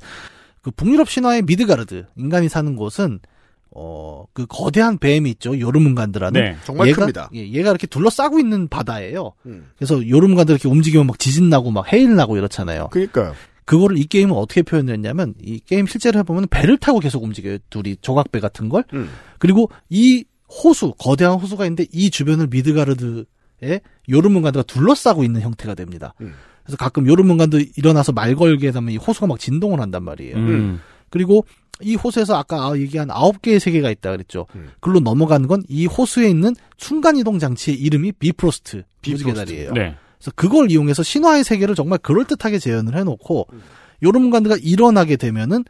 그 0.62 0.72
북유럽 0.72 1.08
신화의 1.08 1.42
미드가르드, 1.42 2.06
인간이 2.16 2.48
사는 2.48 2.74
곳은, 2.74 3.20
어, 3.74 4.24
그 4.32 4.46
거대한 4.46 4.98
뱀이 4.98 5.30
있죠, 5.30 5.58
요르문간드라는. 5.58 6.40
네. 6.40 6.56
정말 6.64 6.88
얘가, 6.88 7.00
큽니다. 7.00 7.30
예, 7.34 7.48
얘가 7.48 7.70
이렇게 7.70 7.86
둘러싸고 7.86 8.38
있는 8.38 8.68
바다예요. 8.68 9.32
음. 9.46 9.66
그래서 9.76 10.08
요르문간드 10.08 10.52
이렇게 10.52 10.68
움직이면 10.68 11.06
막 11.06 11.18
지진 11.18 11.48
나고 11.48 11.70
막 11.72 11.92
해일 11.92 12.14
나고 12.14 12.36
이렇잖아요. 12.36 12.88
그러니까요. 12.90 13.34
그거를 13.64 13.98
이 13.98 14.04
게임은 14.04 14.34
어떻게 14.36 14.62
표현했냐면, 14.62 15.34
이 15.42 15.58
게임 15.58 15.86
실제로 15.86 16.18
해보면 16.20 16.48
배를 16.50 16.78
타고 16.78 17.00
계속 17.00 17.24
움직여요. 17.24 17.58
둘이 17.70 17.96
조각배 18.00 18.38
같은 18.40 18.68
걸. 18.68 18.84
음. 18.92 19.10
그리고 19.38 19.70
이 19.88 20.24
호수, 20.48 20.94
거대한 20.98 21.38
호수가 21.38 21.64
있는데 21.64 21.86
이 21.90 22.10
주변을 22.10 22.46
미드가르드의 22.48 23.80
요르문간드가 24.08 24.62
둘러싸고 24.64 25.24
있는 25.24 25.40
형태가 25.40 25.74
됩니다. 25.74 26.14
음. 26.20 26.34
그래서 26.62 26.76
가끔 26.76 27.06
요르문간드 27.06 27.70
일어나서 27.76 28.12
말 28.12 28.34
걸게 28.36 28.70
되면 28.70 28.90
이 28.92 28.96
호수가 28.96 29.26
막 29.26 29.40
진동을 29.40 29.80
한단 29.80 30.04
말이에요. 30.04 30.36
음. 30.36 30.80
그리고 31.10 31.44
이 31.80 31.94
호수에서 31.96 32.36
아까 32.36 32.66
아- 32.68 32.78
얘기한 32.78 33.10
아홉 33.10 33.42
개의 33.42 33.58
세계가 33.60 33.90
있다 33.90 34.10
그랬죠. 34.12 34.46
음. 34.54 34.70
글로 34.80 35.00
넘어가는 35.00 35.46
건 35.48 35.62
이 35.68 35.86
호수에 35.86 36.28
있는 36.28 36.54
순간이동 36.78 37.38
장치의 37.38 37.76
이름이 37.78 38.12
비프로스트, 38.12 38.84
비프로스트. 39.02 39.28
무지개다리예요. 39.28 39.72
네. 39.72 39.94
그래서 40.18 40.30
그걸 40.36 40.70
이용해서 40.70 41.02
신화의 41.02 41.44
세계를 41.44 41.74
정말 41.74 41.98
그럴듯하게 41.98 42.58
재현을 42.58 42.96
해놓고 42.96 43.46
요르문간드가 44.02 44.56
일어나게 44.62 45.16
되면은 45.16 45.64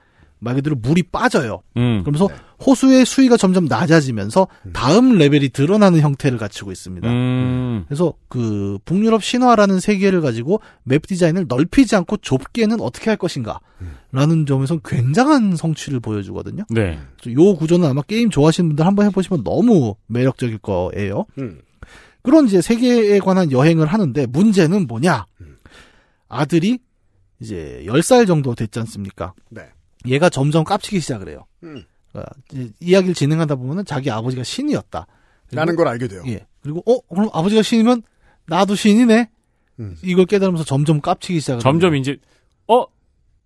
말 0.45 0.55
그대로 0.55 0.77
물이 0.77 1.05
빠져요. 1.05 1.63
음. 1.77 2.03
그러면서 2.05 2.29
호수의 2.65 3.05
수위가 3.05 3.37
점점 3.37 3.65
낮아지면서 3.65 4.47
다음 4.73 5.19
레벨이 5.19 5.49
드러나는 5.49 6.01
형태를 6.01 6.39
갖추고 6.39 6.71
있습니다. 6.71 7.09
음. 7.09 7.85
그래서 7.89 8.13
그 8.29 8.79
북유럽 8.85 9.25
신화라는 9.25 9.81
세계를 9.81 10.21
가지고 10.21 10.61
map 10.85 11.07
디자인을 11.07 11.47
넓히지 11.49 11.97
않고 11.97 12.19
좁게는 12.19 12.81
어떻게 12.81 13.11
할 13.11 13.17
것인가 13.17 13.59
라는 14.13 14.47
점에서 14.47 14.79
굉장한 14.79 15.57
성취를 15.57 16.01
보여주거든요. 16.01 16.65
네. 16.71 16.99
요 17.29 17.55
구조는 17.57 17.89
아마 17.89 18.03
게임 18.03 18.31
좋아하시는 18.31 18.69
분들 18.71 18.87
한번 18.87 19.07
해보시면 19.07 19.43
너무 19.43 19.97
매력적일 20.07 20.59
거예요. 20.59 21.27
음. 21.39 21.61
그런 22.23 22.47
이제 22.47 22.63
세계에 22.63 23.19
관한 23.19 23.51
여행을 23.51 23.87
하는데 23.87 24.27
문제는 24.27 24.87
뭐냐? 24.87 25.27
아들이 26.29 26.79
이제 27.41 27.83
10살 27.87 28.27
정도 28.27 28.55
됐지 28.55 28.79
않습니까? 28.81 29.35
네. 29.51 29.69
얘가 30.07 30.29
점점 30.29 30.65
깝치기 30.65 31.01
시작을 31.01 31.29
해요. 31.29 31.47
음. 31.63 31.85
그러니까 32.13 32.33
이제 32.53 32.71
이야기를 32.81 33.15
진행하다 33.15 33.57
보면은 33.57 33.85
자기 33.85 34.11
아버지가 34.11 34.45
신이었다. 34.45 35.07
그리고- 35.47 35.57
라는 35.61 35.77
걸 35.77 35.89
알게 35.89 36.09
돼요. 36.09 36.23
예. 36.27 36.47
그리고 36.63 36.83
어 36.87 37.01
그럼 37.15 37.29
아버지가 37.33 37.63
신이면 37.63 38.03
나도 38.47 38.75
신이네. 38.75 39.31
음. 39.81 39.97
이걸 40.03 40.27
깨달으면서 40.27 40.65
점점 40.65 41.01
깝치기 41.01 41.41
시작을. 41.41 41.61
점점 41.61 41.97
이제 41.97 42.17
어? 42.69 42.85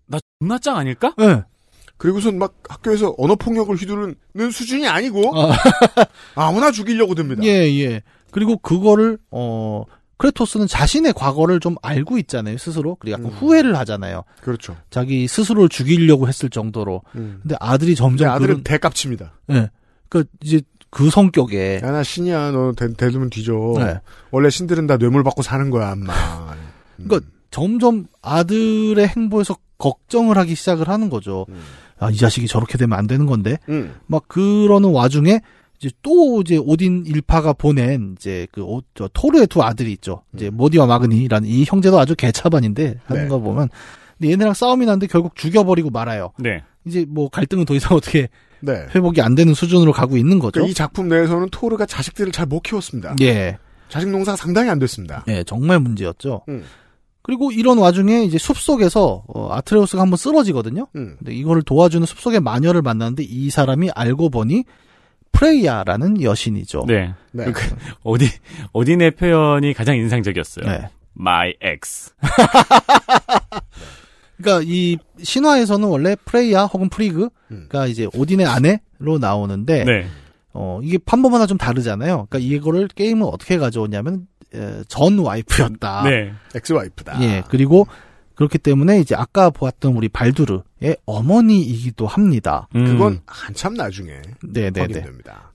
나 0.05 0.19
존나 0.39 0.57
짱 0.59 0.77
아닐까? 0.77 1.13
합니다. 1.17 1.39
예. 1.39 1.43
그리고선 1.97 2.37
막 2.39 2.55
학교에서 2.69 3.13
언어 3.17 3.35
폭력을 3.35 3.75
휘두르는 3.75 4.15
수준이 4.51 4.87
아니고 4.87 5.37
아. 5.37 5.51
아무나 6.35 6.71
죽이려고 6.71 7.13
듭니다. 7.15 7.43
예, 7.43 7.49
예. 7.81 8.01
그리고 8.31 8.57
그거를 8.57 9.17
어 9.31 9.83
크레토스는 10.19 10.67
자신의 10.67 11.13
과거를 11.13 11.61
좀 11.61 11.75
알고 11.81 12.17
있잖아요, 12.19 12.57
스스로. 12.57 12.95
그리고 12.95 13.13
약간 13.13 13.31
음. 13.31 13.37
후회를 13.37 13.77
하잖아요. 13.79 14.23
그렇죠. 14.41 14.75
자기 14.89 15.27
스스로를 15.27 15.69
죽이려고 15.69 16.27
했을 16.27 16.49
정도로. 16.49 17.01
음. 17.15 17.39
근데 17.41 17.55
아들이 17.59 17.91
내 17.91 17.95
점점 17.95 18.29
아들은 18.29 18.47
그런 18.47 18.63
대깝칩니다. 18.63 19.33
예. 19.51 19.69
그 20.09 20.25
이제 20.41 20.61
그 20.89 21.09
성격에 21.09 21.79
야, 21.81 21.91
나 21.91 22.03
신이야. 22.03 22.51
너 22.51 22.73
대, 22.75 22.91
대두면 22.93 23.29
뒤져. 23.29 23.53
네. 23.77 23.99
원래 24.31 24.49
신들은 24.49 24.87
다 24.87 24.97
뇌물 24.97 25.23
받고 25.23 25.41
사는 25.41 25.69
거야, 25.69 25.93
엄마. 25.93 26.13
음. 26.99 27.05
그러니까 27.07 27.31
점점 27.49 28.07
아들의 28.21 29.07
행보에서 29.07 29.55
걱정을 29.77 30.37
하기 30.37 30.53
시작을 30.53 30.89
하는 30.89 31.09
거죠. 31.09 31.45
음. 31.47 31.61
아, 31.97 32.09
이 32.09 32.17
자식이 32.17 32.47
저렇게 32.47 32.77
되면 32.77 32.99
안 32.99 33.07
되는 33.07 33.25
건데. 33.25 33.57
음. 33.69 33.95
막 34.05 34.27
그러는 34.27 34.91
와중에 34.91 35.39
이제 35.79 35.89
또 36.01 36.41
이제 36.41 36.57
오딘 36.57 37.05
일파가 37.07 37.53
보낸 37.53 38.15
이제 38.17 38.47
그 38.51 38.61
오- 38.61 38.81
저 38.95 39.09
토르의 39.13 39.47
두 39.47 39.63
아들이 39.63 39.91
있죠. 39.93 40.23
이제 40.35 40.49
모디와 40.49 40.85
마그니라는 40.87 41.47
이 41.47 41.63
형제도 41.65 41.97
아주 41.99 42.15
개차반인데 42.15 42.99
하는 43.05 43.23
네. 43.23 43.29
거 43.29 43.39
보면 43.39 43.69
근데 44.17 44.31
얘네랑 44.33 44.53
싸움이 44.53 44.85
나는데 44.85 45.07
결국 45.07 45.35
죽여버리고 45.35 45.89
말아요. 45.89 46.31
네. 46.37 46.63
이제 46.85 47.05
뭐 47.07 47.29
갈등은 47.29 47.63
더 47.65 47.73
이상 47.75 47.95
어떻게 47.97 48.27
네. 48.61 48.85
회복이 48.93 49.21
안 49.21 49.35
되는 49.35 49.53
수준으로 49.53 49.93
가고 49.93 50.17
있는 50.17 50.39
거죠. 50.39 50.51
그러니까 50.53 50.71
이 50.71 50.73
작품 50.73 51.07
내에서는 51.07 51.47
토르가 51.49 51.85
자식들을 51.85 52.31
잘 52.33 52.45
못 52.45 52.61
키웠습니다. 52.61 53.15
예, 53.21 53.57
자식 53.87 54.09
농사가 54.09 54.35
상당히 54.35 54.69
안 54.69 54.79
됐습니다. 54.79 55.23
예, 55.29 55.43
정말 55.45 55.79
문제였죠. 55.79 56.41
음. 56.49 56.63
그리고 57.21 57.51
이런 57.51 57.77
와중에 57.77 58.23
이제 58.23 58.37
숲 58.37 58.57
속에서 58.57 59.23
어, 59.27 59.49
아트레우스가 59.53 60.01
한번 60.01 60.17
쓰러지거든요. 60.17 60.87
음. 60.97 61.15
근데 61.19 61.33
이거를 61.33 61.61
도와주는 61.61 62.05
숲 62.05 62.19
속의 62.19 62.41
마녀를 62.41 62.81
만났는데 62.81 63.23
이 63.23 63.49
사람이 63.49 63.91
알고 63.95 64.29
보니 64.29 64.63
프레이야라는 65.31 66.21
여신이죠. 66.21 66.85
네. 66.87 67.13
네. 67.31 67.45
그, 67.51 67.75
어디, 68.03 68.25
오딘의 68.73 69.11
표현이 69.11 69.73
가장 69.73 69.95
인상적이었어요. 69.95 70.65
네. 70.65 70.89
My 71.19 71.53
ex. 71.63 72.13
그러니까 74.41 74.65
이 74.65 74.97
신화에서는 75.21 75.87
원래 75.87 76.15
프레이야 76.25 76.63
혹은 76.63 76.89
프리그가 76.89 77.87
이제 77.87 78.07
오딘의 78.13 78.45
아내로 78.45 79.17
나오는데 79.19 79.83
네. 79.83 80.07
어 80.53 80.79
이게 80.81 80.97
판본마다 80.97 81.45
좀 81.45 81.57
다르잖아요. 81.57 82.27
그러니까 82.29 82.39
이거를 82.39 82.87
게임은 82.87 83.27
어떻게 83.27 83.57
가져오냐면 83.57 84.27
에, 84.55 84.81
전 84.87 85.19
와이프였다. 85.19 86.03
네. 86.03 86.31
ex 86.55 86.71
wife다. 86.73 87.21
예 87.21 87.43
그리고 87.49 87.85
그렇기 88.39 88.57
때문에 88.57 89.01
이제 89.01 89.15
아까 89.15 89.49
보았던 89.49 89.97
우리 89.97 90.07
발두르의 90.07 90.95
어머니이기도 91.05 92.07
합니다. 92.07 92.69
음. 92.73 92.85
그건 92.85 93.19
한참 93.25 93.73
나중에 93.73 94.13
네네네. 94.41 94.79
확인됩니다. 94.79 95.51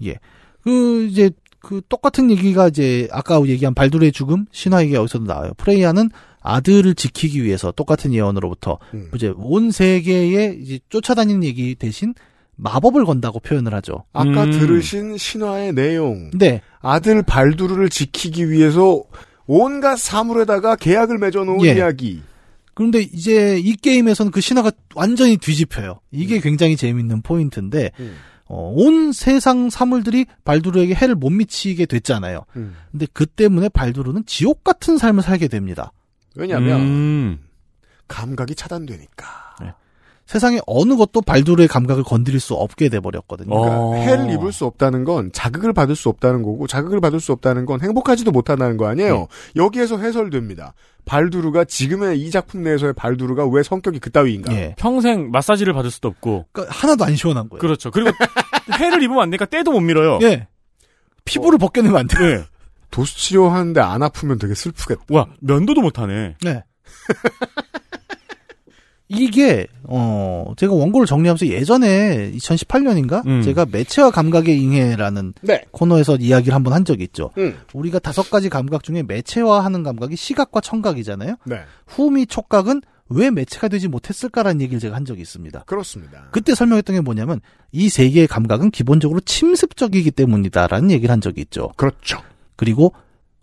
그 0.63 1.07
이제 1.07 1.31
그 1.61 1.81
똑같은 1.89 2.31
얘기가 2.31 2.69
이제 2.69 3.09
아까 3.11 3.43
얘기한 3.47 3.73
발두르의 3.73 4.13
죽음 4.13 4.45
신화 4.53 4.83
얘기가 4.83 4.99
여기서도 4.99 5.25
나와요. 5.25 5.53
프레이야는 5.57 6.11
아들을 6.43 6.95
지키기 6.95 7.43
위해서 7.43 7.73
똑같은 7.73 8.13
예언으로부터 8.13 8.79
음. 8.93 9.11
이제 9.15 9.33
온 9.35 9.71
세계에 9.71 10.59
이제 10.61 10.79
쫓아다니는 10.91 11.43
얘기 11.43 11.75
대신 11.77 12.13
마법을 12.57 13.07
건다고 13.07 13.41
표현을 13.41 13.73
하죠. 13.77 14.05
아까 14.13 14.45
음. 14.45 14.51
들으신 14.51 15.17
신화의 15.17 15.73
내용. 15.73 16.31
네, 16.35 16.61
아들 16.83 17.23
발두르를 17.23 17.89
지키기 17.89 18.51
위해서 18.51 19.05
온갖 19.47 19.97
사물에다가 19.97 20.77
계약을 20.77 21.17
맺어놓은 21.17 21.65
예. 21.65 21.77
이야기. 21.77 22.21
그런데 22.75 23.01
이제 23.01 23.59
이 23.59 23.77
게임에서는 23.77 24.33
그 24.33 24.41
신화가 24.41 24.73
완전히 24.95 25.37
뒤집혀요. 25.37 26.01
이게 26.11 26.41
굉장히 26.41 26.77
재밌는 26.77 27.23
포인트인데 27.23 27.91
음. 28.01 28.17
어, 28.47 28.73
온 28.75 29.13
세상 29.13 29.71
사물들이 29.71 30.27
발두르에게 30.45 30.95
해를 30.95 31.15
못 31.15 31.31
미치게 31.31 31.87
됐잖아요. 31.87 32.45
음. 32.57 32.77
근데 32.91 33.07
그 33.13 33.27
때문에 33.27 33.69
발두르는 33.69 34.27
지옥 34.27 34.65
같은 34.65 34.99
삶을 34.99 35.23
살게 35.23 35.49
됩니다. 35.49 35.93
왜냐하면 36.35 36.81
음. 36.81 37.39
감각이 38.09 38.55
차단되니까. 38.55 39.75
세상에 40.27 40.61
어느 40.67 40.97
것도 40.97 41.21
발두르의 41.21 41.69
감각을 41.69 42.03
건드릴 42.03 42.41
수 42.41 42.55
없게 42.55 42.89
돼 42.89 42.99
버렸거든요. 43.01 43.51
그러니까 43.51 43.79
어. 43.79 43.95
해를 43.95 44.31
입을 44.33 44.53
수 44.53 44.65
없다는 44.65 45.05
건 45.05 45.31
자극을 45.33 45.73
받을 45.73 45.95
수 45.95 46.09
없다는 46.09 46.43
거고 46.43 46.67
자극을 46.67 47.01
받을 47.01 47.21
수 47.21 47.33
없다는 47.33 47.67
건 47.67 47.83
행복하지도 47.83 48.31
못한다는 48.31 48.77
거 48.77 48.87
아니에요. 48.87 49.19
네. 49.19 49.27
여기에서 49.57 49.99
해설됩니다. 49.99 50.73
발두르가 51.05 51.65
지금의 51.65 52.21
이 52.21 52.31
작품 52.31 52.63
내에서의 52.63 52.95
발두르가 52.95 53.47
왜 53.47 53.63
성격이 53.63 53.99
그따위인가? 53.99 54.55
예. 54.55 54.75
평생 54.79 55.31
마사지를 55.31 55.75
받을 55.75 55.91
수도 55.91 56.09
없고. 56.09 56.47
그러니까 56.53 56.75
하나도 56.75 57.05
안 57.05 57.15
시원한 57.17 57.51
거예요. 57.51 57.61
그렇죠. 57.61 57.91
그리고 57.91 58.11
해를 58.81 59.03
입으면 59.03 59.23
안 59.23 59.31
되니까 59.31 59.45
때도 59.45 59.73
못 59.73 59.81
밀어요. 59.81 60.19
예. 60.23 60.49
피부를 61.27 61.59
벗겨내면 61.59 61.99
안 61.99 62.07
돼요. 62.07 62.39
네. 62.39 62.45
도수 62.91 63.17
치료하는데 63.19 63.81
안 63.81 64.03
아프면 64.03 64.39
되게 64.39 64.55
슬프겠다. 64.55 65.03
와, 65.11 65.27
면도도 65.41 65.81
못 65.81 65.99
하네. 65.99 66.37
네. 66.43 66.65
이게 69.09 69.67
어 69.83 70.53
제가 70.57 70.73
원고를 70.73 71.07
정리하면서 71.07 71.47
예전에 71.49 72.33
2018년인가 72.33 73.27
음. 73.27 73.43
제가 73.43 73.67
매체와 73.71 74.11
감각의 74.11 74.59
잉해라는 74.61 75.35
네. 75.43 75.63
코너에서 75.73 76.17
이야기를 76.17 76.55
한번 76.55 76.73
한 76.73 76.85
적이 76.85 77.05
있죠. 77.05 77.31
음. 77.37 77.57
우리가 77.75 77.99
다섯 77.99 78.31
가지 78.31 78.49
감각 78.49 78.83
중에 78.83 79.03
매체화하는 79.03 79.83
감각이 79.83 80.17
시각과 80.17 80.61
청각이잖아요. 80.63 81.37
네. 81.45 81.61
후미 81.87 82.27
촉각은 82.27 82.81
왜 83.11 83.31
매체가 83.31 83.69
되지 83.69 83.89
못했을까라는 83.89 84.63
얘기를 84.63 84.81
제가 84.81 84.97
한 84.97 85.05
적이 85.05 85.21
있습니다. 85.21 85.65
그렇습니다. 85.65 86.29
그때 86.31 86.55
설명했던 86.55 86.97
게 86.97 87.01
뭐냐면 87.03 87.41
이 87.73 87.89
세 87.91 88.09
개의 88.09 88.27
감각은 88.27 88.71
기본적으로 88.71 89.21
침습적이기 89.21 90.11
때문이다라는 90.13 90.91
얘기를 90.91 91.13
한 91.13 91.21
적이 91.21 91.43
있죠. 91.43 91.71
그렇죠. 91.77 92.19
그리고 92.57 92.95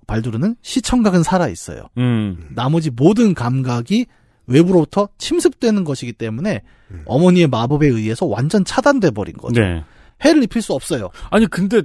발두르는 0.08 0.56
시청각은 0.64 1.22
살아 1.22 1.48
있어요. 1.48 1.84
음. 1.98 2.50
나머지 2.56 2.90
모든 2.90 3.36
감각이 3.36 4.08
외부로부터 4.48 5.10
침습되는 5.18 5.84
것이기 5.84 6.14
때문에 6.14 6.62
어머니의 7.06 7.48
마법에 7.48 7.88
의해서 7.88 8.26
완전 8.26 8.66
차단돼 8.66 9.12
버린 9.12 9.36
거죠. 9.38 9.62
네. 9.62 9.84
해를 10.24 10.44
입힐 10.44 10.62
수 10.62 10.74
없어요. 10.74 11.10
아니, 11.30 11.48
근데 11.48 11.82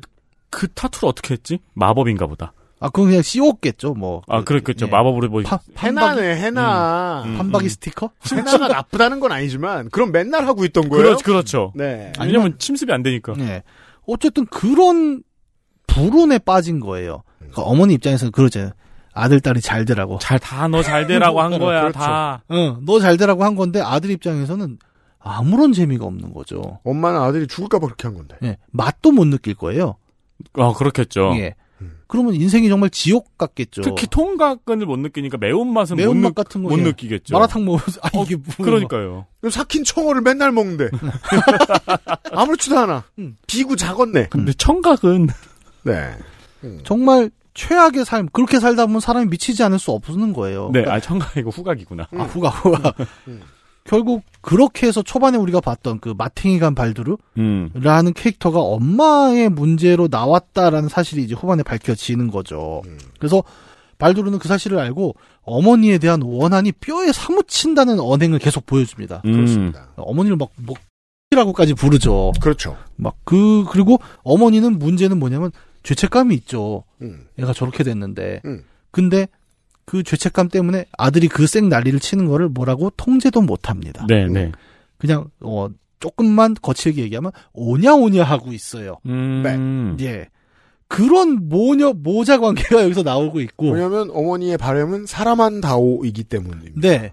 그 0.50 0.68
타투를 0.68 1.08
어떻게 1.08 1.34
했지? 1.34 1.58
마법인가 1.74 2.26
보다. 2.26 2.52
아, 2.78 2.88
그건 2.90 3.08
그냥 3.08 3.22
씌웠겠죠, 3.22 3.94
뭐. 3.94 4.22
아, 4.28 4.44
그렇겠죠. 4.44 4.86
예. 4.86 4.90
마법으로 4.90 5.28
뭐. 5.28 5.42
파, 5.42 5.58
판박이, 5.74 6.20
해나네, 6.20 6.36
해나. 6.36 7.22
음, 7.24 7.30
음. 7.30 7.38
판박이 7.38 7.68
스티커? 7.70 8.10
해나가 8.30 8.68
나쁘다는 8.68 9.20
건 9.20 9.32
아니지만, 9.32 9.88
그럼 9.90 10.12
맨날 10.12 10.46
하고 10.46 10.64
있던 10.66 10.88
거예요? 10.88 11.04
그렇죠, 11.04 11.24
그렇죠. 11.24 11.72
네. 11.74 12.12
왜냐면 12.20 12.58
침습이 12.58 12.92
안 12.92 13.02
되니까. 13.02 13.32
네. 13.38 13.62
어쨌든 14.06 14.44
그런 14.46 15.22
불운에 15.86 16.38
빠진 16.40 16.80
거예요. 16.80 17.22
그러니까 17.38 17.62
어머니 17.62 17.94
입장에서는 17.94 18.32
그러잖아요. 18.32 18.72
아들, 19.16 19.40
딸이 19.40 19.60
잘 19.60 19.84
되라고. 19.84 20.18
잘, 20.20 20.38
다 20.38 20.68
너 20.68 20.82
잘 20.82 21.06
되라고 21.06 21.40
한 21.40 21.50
거야, 21.58 21.80
그렇죠. 21.82 21.98
다. 21.98 22.42
응, 22.52 22.78
너 22.84 22.98
잘 23.00 23.16
되라고 23.16 23.44
한 23.44 23.54
건데 23.56 23.80
아들 23.80 24.10
입장에서는 24.10 24.78
아무런 25.18 25.72
재미가 25.72 26.04
없는 26.04 26.32
거죠. 26.32 26.78
엄마는 26.84 27.20
아들이 27.20 27.46
죽을까봐 27.46 27.86
그렇게 27.86 28.06
한 28.08 28.14
건데. 28.16 28.36
예, 28.44 28.56
맛도 28.70 29.10
못 29.12 29.26
느낄 29.26 29.54
거예요. 29.54 29.96
아, 30.54 30.72
그렇겠죠. 30.72 31.32
예. 31.36 31.54
그러면 32.08 32.34
인생이 32.34 32.68
정말 32.68 32.88
지옥 32.90 33.36
같겠죠. 33.36 33.82
특히 33.82 34.06
통각근을 34.06 34.86
못 34.86 34.96
느끼니까 34.98 35.38
매운맛은 35.38 35.96
못, 35.96 36.02
매운맛 36.02 36.30
느, 36.30 36.34
같은 36.34 36.62
거 36.62 36.70
못 36.70 36.78
예. 36.78 36.82
느끼겠죠. 36.84 37.34
마라탕 37.34 37.64
먹으면서 37.64 38.00
아 38.04 38.08
이게 38.24 38.36
뭐 38.36 38.44
그러니까요. 38.64 39.26
그럼 39.40 39.50
삭힌 39.50 39.82
청어를 39.82 40.20
맨날 40.22 40.52
먹는데. 40.52 40.88
아무렇지도 42.32 42.78
않아. 42.78 43.04
음. 43.18 43.36
비구 43.46 43.76
작았네. 43.76 44.28
근데 44.30 44.52
청각은 44.52 45.28
네. 45.82 46.14
정말 46.84 47.30
최악의 47.56 48.04
삶 48.04 48.28
그렇게 48.32 48.60
살다 48.60 48.86
보면 48.86 49.00
사람이 49.00 49.26
미치지 49.26 49.62
않을 49.64 49.78
수 49.78 49.90
없는 49.90 50.32
거예요. 50.34 50.70
네, 50.72 50.84
아 50.86 51.00
청각이고 51.00 51.50
후각이구나. 51.50 52.06
아 52.16 52.22
후가 52.22 52.50
후가. 52.50 52.92
결국 53.84 54.22
그렇게 54.40 54.86
해서 54.86 55.02
초반에 55.02 55.38
우리가 55.38 55.60
봤던 55.60 56.00
그 56.00 56.12
마탱이간 56.16 56.74
발두르라는 56.74 57.18
음. 57.38 58.12
캐릭터가 58.14 58.60
엄마의 58.60 59.48
문제로 59.48 60.08
나왔다라는 60.10 60.88
사실이 60.88 61.22
이제 61.22 61.34
후반에 61.34 61.62
밝혀지는 61.62 62.30
거죠. 62.30 62.82
그래서 63.18 63.42
발두르는 63.98 64.38
그 64.38 64.48
사실을 64.48 64.78
알고 64.78 65.14
어머니에 65.42 65.98
대한 65.98 66.20
원한이 66.22 66.72
뼈에 66.72 67.12
사무친다는 67.12 67.98
언행을 68.00 68.38
계속 68.38 68.66
보여줍니다. 68.66 69.22
음. 69.24 69.32
그렇습니다. 69.32 69.88
어머니를 69.96 70.36
막 70.36 70.50
뭐, 70.56 70.74
라고까지 71.30 71.74
부르죠. 71.74 72.32
그렇죠. 72.40 72.76
막 72.96 73.16
그 73.24 73.64
그리고 73.70 73.98
어머니는 74.22 74.78
문제는 74.78 75.18
뭐냐면 75.18 75.50
죄책감이 75.86 76.34
있죠. 76.34 76.82
음. 77.00 77.26
얘가 77.38 77.52
저렇게 77.52 77.84
됐는데. 77.84 78.42
음. 78.44 78.64
근데 78.90 79.28
그 79.84 80.02
죄책감 80.02 80.48
때문에 80.48 80.86
아들이 80.98 81.28
그 81.28 81.46
쌩 81.46 81.68
난리를 81.68 82.00
치는 82.00 82.26
거를 82.26 82.48
뭐라고 82.48 82.90
통제도 82.96 83.40
못 83.40 83.70
합니다. 83.70 84.04
네, 84.08 84.26
네. 84.26 84.50
그냥 84.98 85.30
어 85.40 85.68
조금만 86.00 86.54
거칠게 86.60 87.02
얘기하면 87.02 87.30
오냐 87.52 87.94
오냐 87.94 88.24
하고 88.24 88.52
있어요. 88.52 88.96
음. 89.06 89.96
예. 90.00 90.26
그런 90.88 91.48
모녀 91.48 91.92
모자 91.92 92.38
관계가 92.38 92.82
여기서 92.82 93.02
나오고 93.02 93.40
있고. 93.40 93.70
왜냐면 93.70 94.10
어머니의 94.10 94.58
바램은 94.58 95.06
사람한 95.06 95.60
다오이기 95.60 96.24
때문입니다. 96.24 96.80
네. 96.80 97.12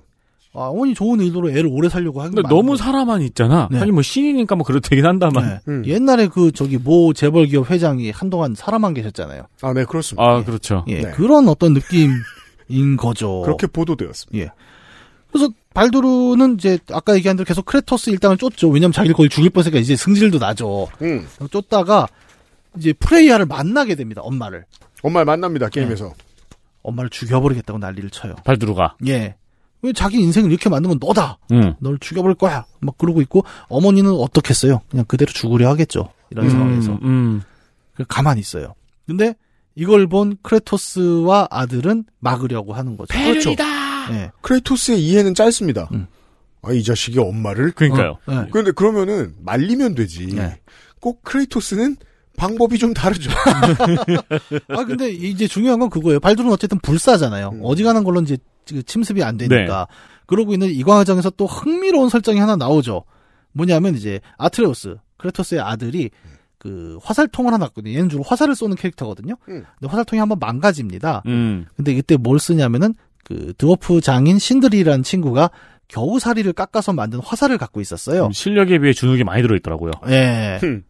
아, 0.56 0.68
어머니 0.68 0.94
좋은 0.94 1.20
의도로 1.20 1.50
애를 1.50 1.66
오래 1.72 1.90
살려고 1.90 2.22
하는 2.22 2.36
근데 2.36 2.48
너무 2.48 2.78
사람만 2.78 3.24
있잖아. 3.24 3.68
네. 3.72 3.80
하긴 3.80 3.94
뭐 3.96 4.04
신이니까 4.04 4.56
뭐 4.56 4.64
그렇다긴 4.66 5.06
한다만. 5.06 5.46
네. 5.48 5.60
음. 5.68 5.84
옛날에 5.86 6.28
그 6.28 6.52
저기 6.52 6.78
모 6.78 7.12
재벌 7.14 7.48
기업 7.48 7.72
회장이 7.72 8.12
한동안 8.12 8.54
사람만 8.56 8.94
계셨잖아요. 8.94 9.48
아, 9.64 9.74
네, 9.74 9.84
그렇습니다. 9.86 10.24
아, 10.24 10.44
그렇죠. 10.44 10.86
예. 10.90 11.02
네. 11.02 11.12
그런 11.12 11.48
어떤 11.48 11.74
느낌인 11.74 12.98
거죠. 12.98 13.42
그렇게 13.42 13.66
보도되었습니다. 13.66 14.46
예. 14.46 14.52
그래서 15.32 15.50
발두르는 15.74 16.56
이제 16.60 16.78
아까 16.92 17.16
얘기한 17.16 17.36
대로 17.36 17.46
계속 17.46 17.66
크레토스 17.66 18.12
일당을 18.12 18.38
쫓죠. 18.38 18.70
왜냐면 18.70 18.92
자기를 18.92 19.16
거의 19.16 19.30
죽일 19.30 19.50
뻔했으니까 19.50 19.80
이제 19.80 19.96
승질도 19.96 20.38
나죠. 20.38 20.88
음. 21.02 21.28
쫓다가 21.50 22.08
이제 22.78 22.94
프레이야를 22.94 23.48
만나게 23.48 23.96
됩니다. 23.96 24.22
엄마를. 24.22 24.66
엄마를 25.02 25.26
만납니다, 25.26 25.70
게임에서. 25.70 26.14
엄마를 26.84 27.10
죽여버리겠다고 27.10 27.80
난리를 27.80 28.12
쳐요. 28.12 28.36
발두루가. 28.44 28.98
예. 29.08 29.36
왜 29.84 29.92
자기 29.94 30.20
인생을 30.20 30.50
이렇게 30.50 30.70
만든 30.70 30.90
건 30.90 30.98
너다. 31.00 31.38
음. 31.52 31.74
널 31.80 32.00
죽여버릴 32.00 32.36
거야. 32.36 32.66
막 32.80 32.98
그러고 32.98 33.22
있고 33.22 33.44
어머니는 33.68 34.12
어떻겠어요? 34.12 34.82
그냥 34.90 35.06
그대로 35.06 35.32
죽으려 35.32 35.70
하겠죠. 35.70 36.10
이런 36.32 36.50
상황에서 36.50 36.98
음. 37.04 37.42
그 37.94 38.06
가만히 38.08 38.40
있어요. 38.40 38.74
근데 39.06 39.36
이걸 39.76 40.08
본 40.08 40.38
크레토스와 40.42 41.50
아들은 41.52 42.06
막으려고 42.20 42.74
하는 42.74 42.96
거죠. 42.96 43.14
그렇죠. 43.14 43.52
예. 44.12 44.32
크레토스의 44.42 45.04
이해는 45.04 45.36
짧습니다. 45.36 45.90
음. 45.94 46.08
아, 46.62 46.72
이 46.72 46.82
자식이 46.82 47.20
엄마를? 47.20 47.72
그러니까요. 47.72 48.18
어, 48.26 48.32
예. 48.32 48.48
그런데 48.52 48.72
그러면은 48.72 49.36
말리면 49.42 49.96
되지. 49.96 50.28
네. 50.28 50.60
꼭 51.02 51.22
크레토스는 51.24 51.98
방법이 52.38 52.80
좀 52.80 52.94
다르죠. 52.94 53.30
아 54.70 54.86
근데 54.86 55.12
이제 55.12 55.46
중요한 55.46 55.80
건 55.80 55.90
그거예요. 55.90 56.20
발두르는 56.22 56.54
어쨌든 56.54 56.80
불사잖아요. 56.80 57.50
음. 57.54 57.60
어지간한 57.64 58.04
걸로 58.06 58.22
이제 58.22 58.38
그 58.38 58.44
침습이 58.66 59.24
안 59.24 59.38
네. 59.38 59.48
되니까. 59.48 59.88
그러고 60.26 60.54
있는 60.54 60.70
이 60.70 60.84
과정에서 60.84 61.30
또 61.32 61.46
흥미로운 61.46 62.10
설정이 62.10 62.40
하나 62.40 62.56
나오죠. 62.56 63.04
뭐냐면 63.52 63.96
이제 63.96 64.20
아트레우스 64.38 64.98
크레토스의 65.18 65.62
아들이 65.62 66.10
그 66.58 66.98
화살통을 67.04 67.54
하나 67.54 67.66
갖거든요. 67.66 67.96
얘는 67.96 68.10
주로 68.10 68.24
화살을 68.24 68.56
쏘는 68.56 68.78
캐릭터거든요. 68.78 69.36
음. 69.50 69.66
근데 69.80 69.88
화살통이 69.88 70.20
한번 70.20 70.40
망가집니다. 70.40 71.24
음. 71.26 71.66
근데 71.76 71.92
이때 71.92 72.16
뭘 72.16 72.40
쓰냐면은 72.40 72.96
그 73.26 73.54
드워프 73.58 74.02
장인 74.02 74.40
신드리라는 74.40 75.04
친구가 75.04 75.50
겨우사리를 75.90 76.52
깎아서 76.54 76.94
만든 76.94 77.20
화살을 77.20 77.58
갖고 77.58 77.82
있었어요. 77.82 78.30
실력에 78.34 78.80
비해 78.80 78.94
주눅이 78.94 79.24
많이 79.24 79.42
들어있더라고요. 79.42 79.92
예. 80.08 80.60
음. 80.64 80.84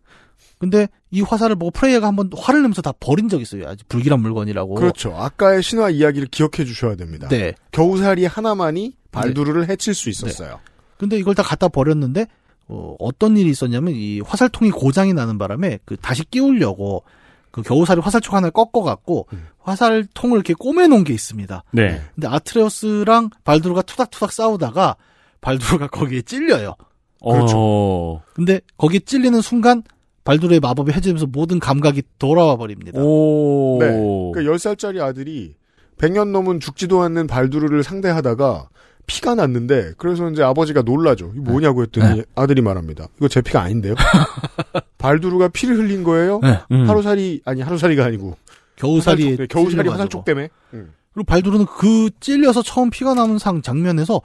근데 0.63 0.87
이 1.11 1.19
화살을 1.21 1.57
보고 1.57 1.71
프레이어가 1.71 2.07
한번 2.07 2.29
화를 2.33 2.61
내면서 2.61 2.81
다 2.81 2.93
버린 2.97 3.27
적이 3.27 3.41
있어요. 3.41 3.67
아주 3.67 3.83
불길한 3.89 4.21
물건이라고. 4.21 4.75
그렇죠. 4.75 5.13
아까의 5.13 5.61
신화 5.61 5.89
이야기를 5.89 6.29
기억해 6.29 6.63
주셔야 6.63 6.95
됩니다. 6.95 7.27
네. 7.27 7.53
겨우살이 7.73 8.25
하나만이 8.25 8.95
발두르를 9.11 9.67
해칠 9.67 9.93
수 9.93 10.09
있었어요. 10.09 10.61
근데 10.97 11.17
이걸 11.17 11.35
다 11.35 11.43
갖다 11.43 11.67
버렸는데 11.67 12.27
어, 12.69 12.95
어떤 12.99 13.35
일이 13.35 13.49
있었냐면 13.49 13.93
이 13.93 14.21
화살통이 14.21 14.71
고장이 14.71 15.11
나는 15.11 15.37
바람에 15.37 15.79
그 15.83 15.97
다시 15.97 16.23
끼우려고 16.23 17.03
그 17.51 17.61
겨우살이 17.61 17.99
화살촉 17.99 18.33
하나를 18.33 18.51
꺾어갖고 18.51 19.27
음. 19.33 19.47
화살통을 19.59 20.37
이렇게 20.37 20.53
꼬매놓은 20.53 21.03
게 21.03 21.13
있습니다. 21.13 21.65
네. 21.71 22.01
근데 22.15 22.27
아트레우스랑 22.29 23.31
발두르가 23.43 23.81
투닥투닥 23.81 24.31
싸우다가 24.31 24.95
발두르가 25.41 25.87
거기에 25.91 26.21
찔려요. 26.21 26.75
그렇죠. 27.21 27.57
어. 27.57 28.21
근데 28.33 28.61
거기에 28.77 29.01
찔리는 29.01 29.41
순간 29.41 29.83
발두르의 30.23 30.59
마법이 30.59 30.91
해지면서 30.91 31.27
모든 31.27 31.59
감각이 31.59 32.03
돌아와 32.17 32.55
버립니다. 32.55 32.99
오. 32.99 33.77
네. 33.79 33.87
그 34.33 34.43
10살짜리 34.49 35.01
아들이 35.01 35.55
100년 35.97 36.29
넘은 36.29 36.59
죽지도 36.59 37.01
않는 37.01 37.27
발두르를 37.27 37.83
상대하다가 37.83 38.69
피가 39.05 39.35
났는데 39.35 39.93
그래서 39.97 40.29
이제 40.29 40.43
아버지가 40.43 40.81
놀라죠. 40.81 41.31
이거 41.35 41.51
뭐냐고 41.51 41.81
했더니 41.83 42.23
아들이 42.35 42.61
말합니다. 42.61 43.07
이거 43.17 43.27
제 43.27 43.41
피가 43.41 43.61
아닌데요. 43.61 43.95
발두르가 44.97 45.49
피를 45.49 45.77
흘린 45.77 46.03
거예요. 46.03 46.39
네. 46.41 46.59
음. 46.71 46.89
하루살이 46.89 47.41
아니 47.43 47.61
하루살이가 47.61 48.05
아니고 48.05 48.37
겨우살이 48.77 49.23
화살촉, 49.23 49.39
네, 49.39 49.47
겨우살이 49.47 49.89
화살촉 49.89 50.25
때문에. 50.25 50.49
음. 50.73 50.93
그리고 51.13 51.25
발두르는 51.25 51.65
그 51.65 52.09
찔려서 52.21 52.63
처음 52.63 52.89
피가 52.89 53.13
나는 53.13 53.37
상 53.37 53.61
장면에서 53.61 54.21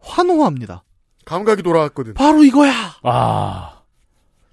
환호합니다. 0.00 0.82
감각이 1.24 1.62
돌아왔거든. 1.62 2.14
바로 2.14 2.42
이거야. 2.42 2.72
아 3.02 3.71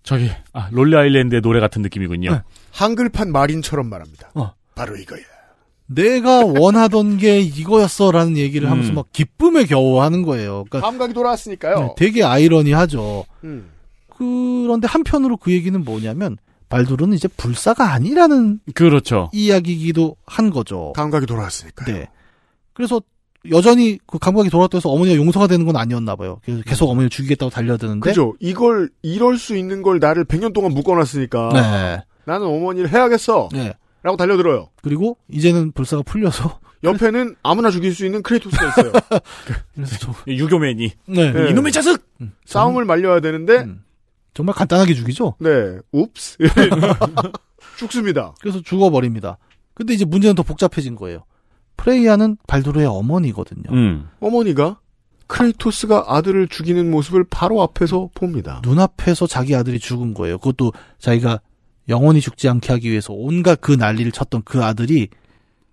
저기 0.03 0.29
아, 0.53 0.69
롤리 0.71 0.95
아일랜드의 0.95 1.41
노래 1.41 1.59
같은 1.59 1.81
느낌이군요. 1.81 2.31
네. 2.31 2.41
한글판 2.71 3.31
마린처럼 3.31 3.87
말합니다. 3.89 4.31
어. 4.35 4.53
바로 4.75 4.95
이거야. 4.95 5.21
내가 5.87 6.45
원하던 6.45 7.17
게 7.17 7.39
이거였어라는 7.39 8.37
얘기를 8.37 8.67
음. 8.67 8.71
하면서 8.71 8.93
막 8.93 9.11
기쁨에 9.11 9.65
겨워 9.65 10.03
하는 10.03 10.21
거예요. 10.21 10.65
그러니까 10.69 10.81
감각이 10.81 11.13
돌아왔으니까요. 11.13 11.79
네, 11.79 11.93
되게 11.97 12.23
아이러니하죠. 12.23 13.25
음. 13.43 13.71
그런데 14.07 14.87
한편으로 14.87 15.37
그 15.37 15.51
얘기는 15.51 15.83
뭐냐면 15.83 16.37
발두르는 16.69 17.15
이제 17.15 17.27
불사가 17.27 17.91
아니라는 17.93 18.59
그렇죠. 18.75 19.29
이야기이기도 19.33 20.15
한 20.27 20.51
거죠. 20.51 20.93
감각이 20.95 21.25
돌아왔으니까요. 21.25 21.95
네. 21.97 22.07
그래서 22.73 23.01
여전히 23.51 23.97
그 24.05 24.19
감각이 24.19 24.49
돌아왔다 24.49 24.77
해서 24.77 24.89
어머니가 24.89 25.15
용서가 25.15 25.47
되는 25.47 25.65
건 25.65 25.75
아니었나 25.77 26.15
봐요. 26.15 26.39
그래서 26.43 26.61
계속 26.63 26.89
어머니를 26.89 27.09
죽이겠다고 27.09 27.49
달려드는데. 27.49 28.09
그죠? 28.09 28.35
이걸 28.39 28.89
이럴 29.01 29.37
수 29.37 29.55
있는 29.55 29.81
걸 29.81 29.99
나를 29.99 30.25
100년 30.25 30.53
동안 30.53 30.73
묶어놨으니까 30.73 31.49
네. 31.53 32.03
나는 32.25 32.47
어머니를 32.47 32.91
해야겠어. 32.91 33.49
네. 33.53 33.73
라고 34.03 34.17
달려들어요. 34.17 34.69
그리고 34.81 35.17
이제는 35.29 35.71
불사가 35.71 36.03
풀려서 36.03 36.59
옆에는 36.83 37.35
아무나 37.43 37.69
죽일 37.71 37.93
수 37.93 38.05
있는 38.05 38.21
크레이토스가 38.23 38.67
있어요. 38.69 38.91
그래서 39.75 39.97
저, 39.99 40.13
유교맨이 40.27 40.91
네. 41.07 41.31
네. 41.31 41.49
이놈의 41.49 41.71
자식. 41.71 41.97
싸움을 42.45 42.85
말려야 42.85 43.19
되는데 43.19 43.57
음. 43.59 43.83
정말 44.33 44.55
간단하게 44.55 44.93
죽이죠. 44.93 45.35
네, 45.39 45.49
웁스 45.91 46.37
죽습니다. 47.77 48.33
그래서 48.39 48.61
죽어버립니다. 48.61 49.37
근데 49.73 49.93
이제 49.93 50.05
문제는 50.05 50.35
더 50.35 50.43
복잡해진 50.43 50.95
거예요. 50.95 51.23
프레이야는 51.79 52.37
발두르의 52.45 52.85
어머니거든요. 52.85 53.63
음. 53.71 54.09
어머니가 54.19 54.79
크레이토스가 55.27 56.05
아들을 56.07 56.49
죽이는 56.49 56.91
모습을 56.91 57.23
바로 57.23 57.61
앞에서 57.61 58.09
봅니다. 58.13 58.61
눈앞에서 58.63 59.27
자기 59.27 59.55
아들이 59.55 59.79
죽은 59.79 60.13
거예요. 60.13 60.39
그것도 60.39 60.73
자기가 60.97 61.39
영원히 61.87 62.19
죽지 62.19 62.49
않게 62.49 62.73
하기 62.73 62.89
위해서 62.89 63.13
온갖 63.13 63.61
그 63.61 63.71
난리를 63.71 64.11
쳤던 64.11 64.41
그 64.43 64.61
아들이 64.63 65.07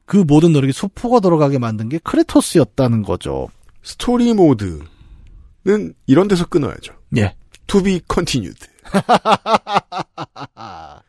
그 0.04 0.18
모든 0.18 0.52
노력이 0.52 0.72
수포로 0.72 1.18
돌아가게 1.20 1.58
만든 1.58 1.88
게 1.88 1.98
크레토스였다는 1.98 3.02
거죠. 3.02 3.48
스토리 3.82 4.32
모드는 4.32 4.84
이런 6.06 6.28
데서 6.28 6.46
끊어야죠. 6.46 6.94
예. 7.16 7.34
To 7.66 7.82
be 7.82 8.00
continued. 8.08 8.60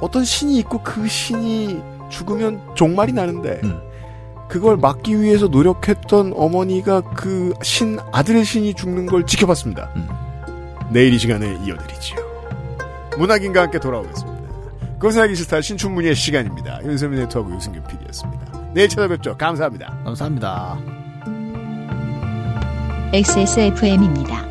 어떤 0.00 0.24
신이 0.24 0.58
있고 0.58 0.82
그 0.82 1.06
신이 1.08 1.80
죽으면 2.08 2.60
종말이 2.74 3.12
나는데 3.12 3.60
음. 3.64 3.80
그걸 4.48 4.76
막기 4.76 5.20
위해서 5.20 5.48
노력했던 5.48 6.32
어머니가 6.36 7.00
그 7.00 7.52
신 7.62 7.98
아들 8.12 8.44
신이 8.44 8.74
죽는 8.74 9.06
걸 9.06 9.26
지켜봤습니다. 9.26 9.90
음. 9.96 10.08
내일 10.90 11.12
이 11.14 11.18
시간에 11.18 11.58
이어드리지요. 11.64 12.16
문학인과 13.18 13.62
함께 13.62 13.78
돌아오겠습니다. 13.80 14.36
그것은 14.98 15.22
알기 15.22 15.34
싫다 15.34 15.60
신춘문예의 15.60 16.14
시간입니다. 16.14 16.80
윤세민 16.84 17.18
네트워크 17.18 17.52
유승균 17.54 17.82
PD였습니다. 17.84 18.70
내일 18.72 18.88
찾아뵙죠. 18.88 19.36
감사합니다. 19.36 19.98
감사합니다. 20.04 20.78
XSFM입니다. 23.12 24.44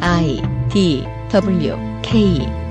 I 0.00 0.42
D 0.70 1.04
W 1.30 1.76
K 2.02 2.63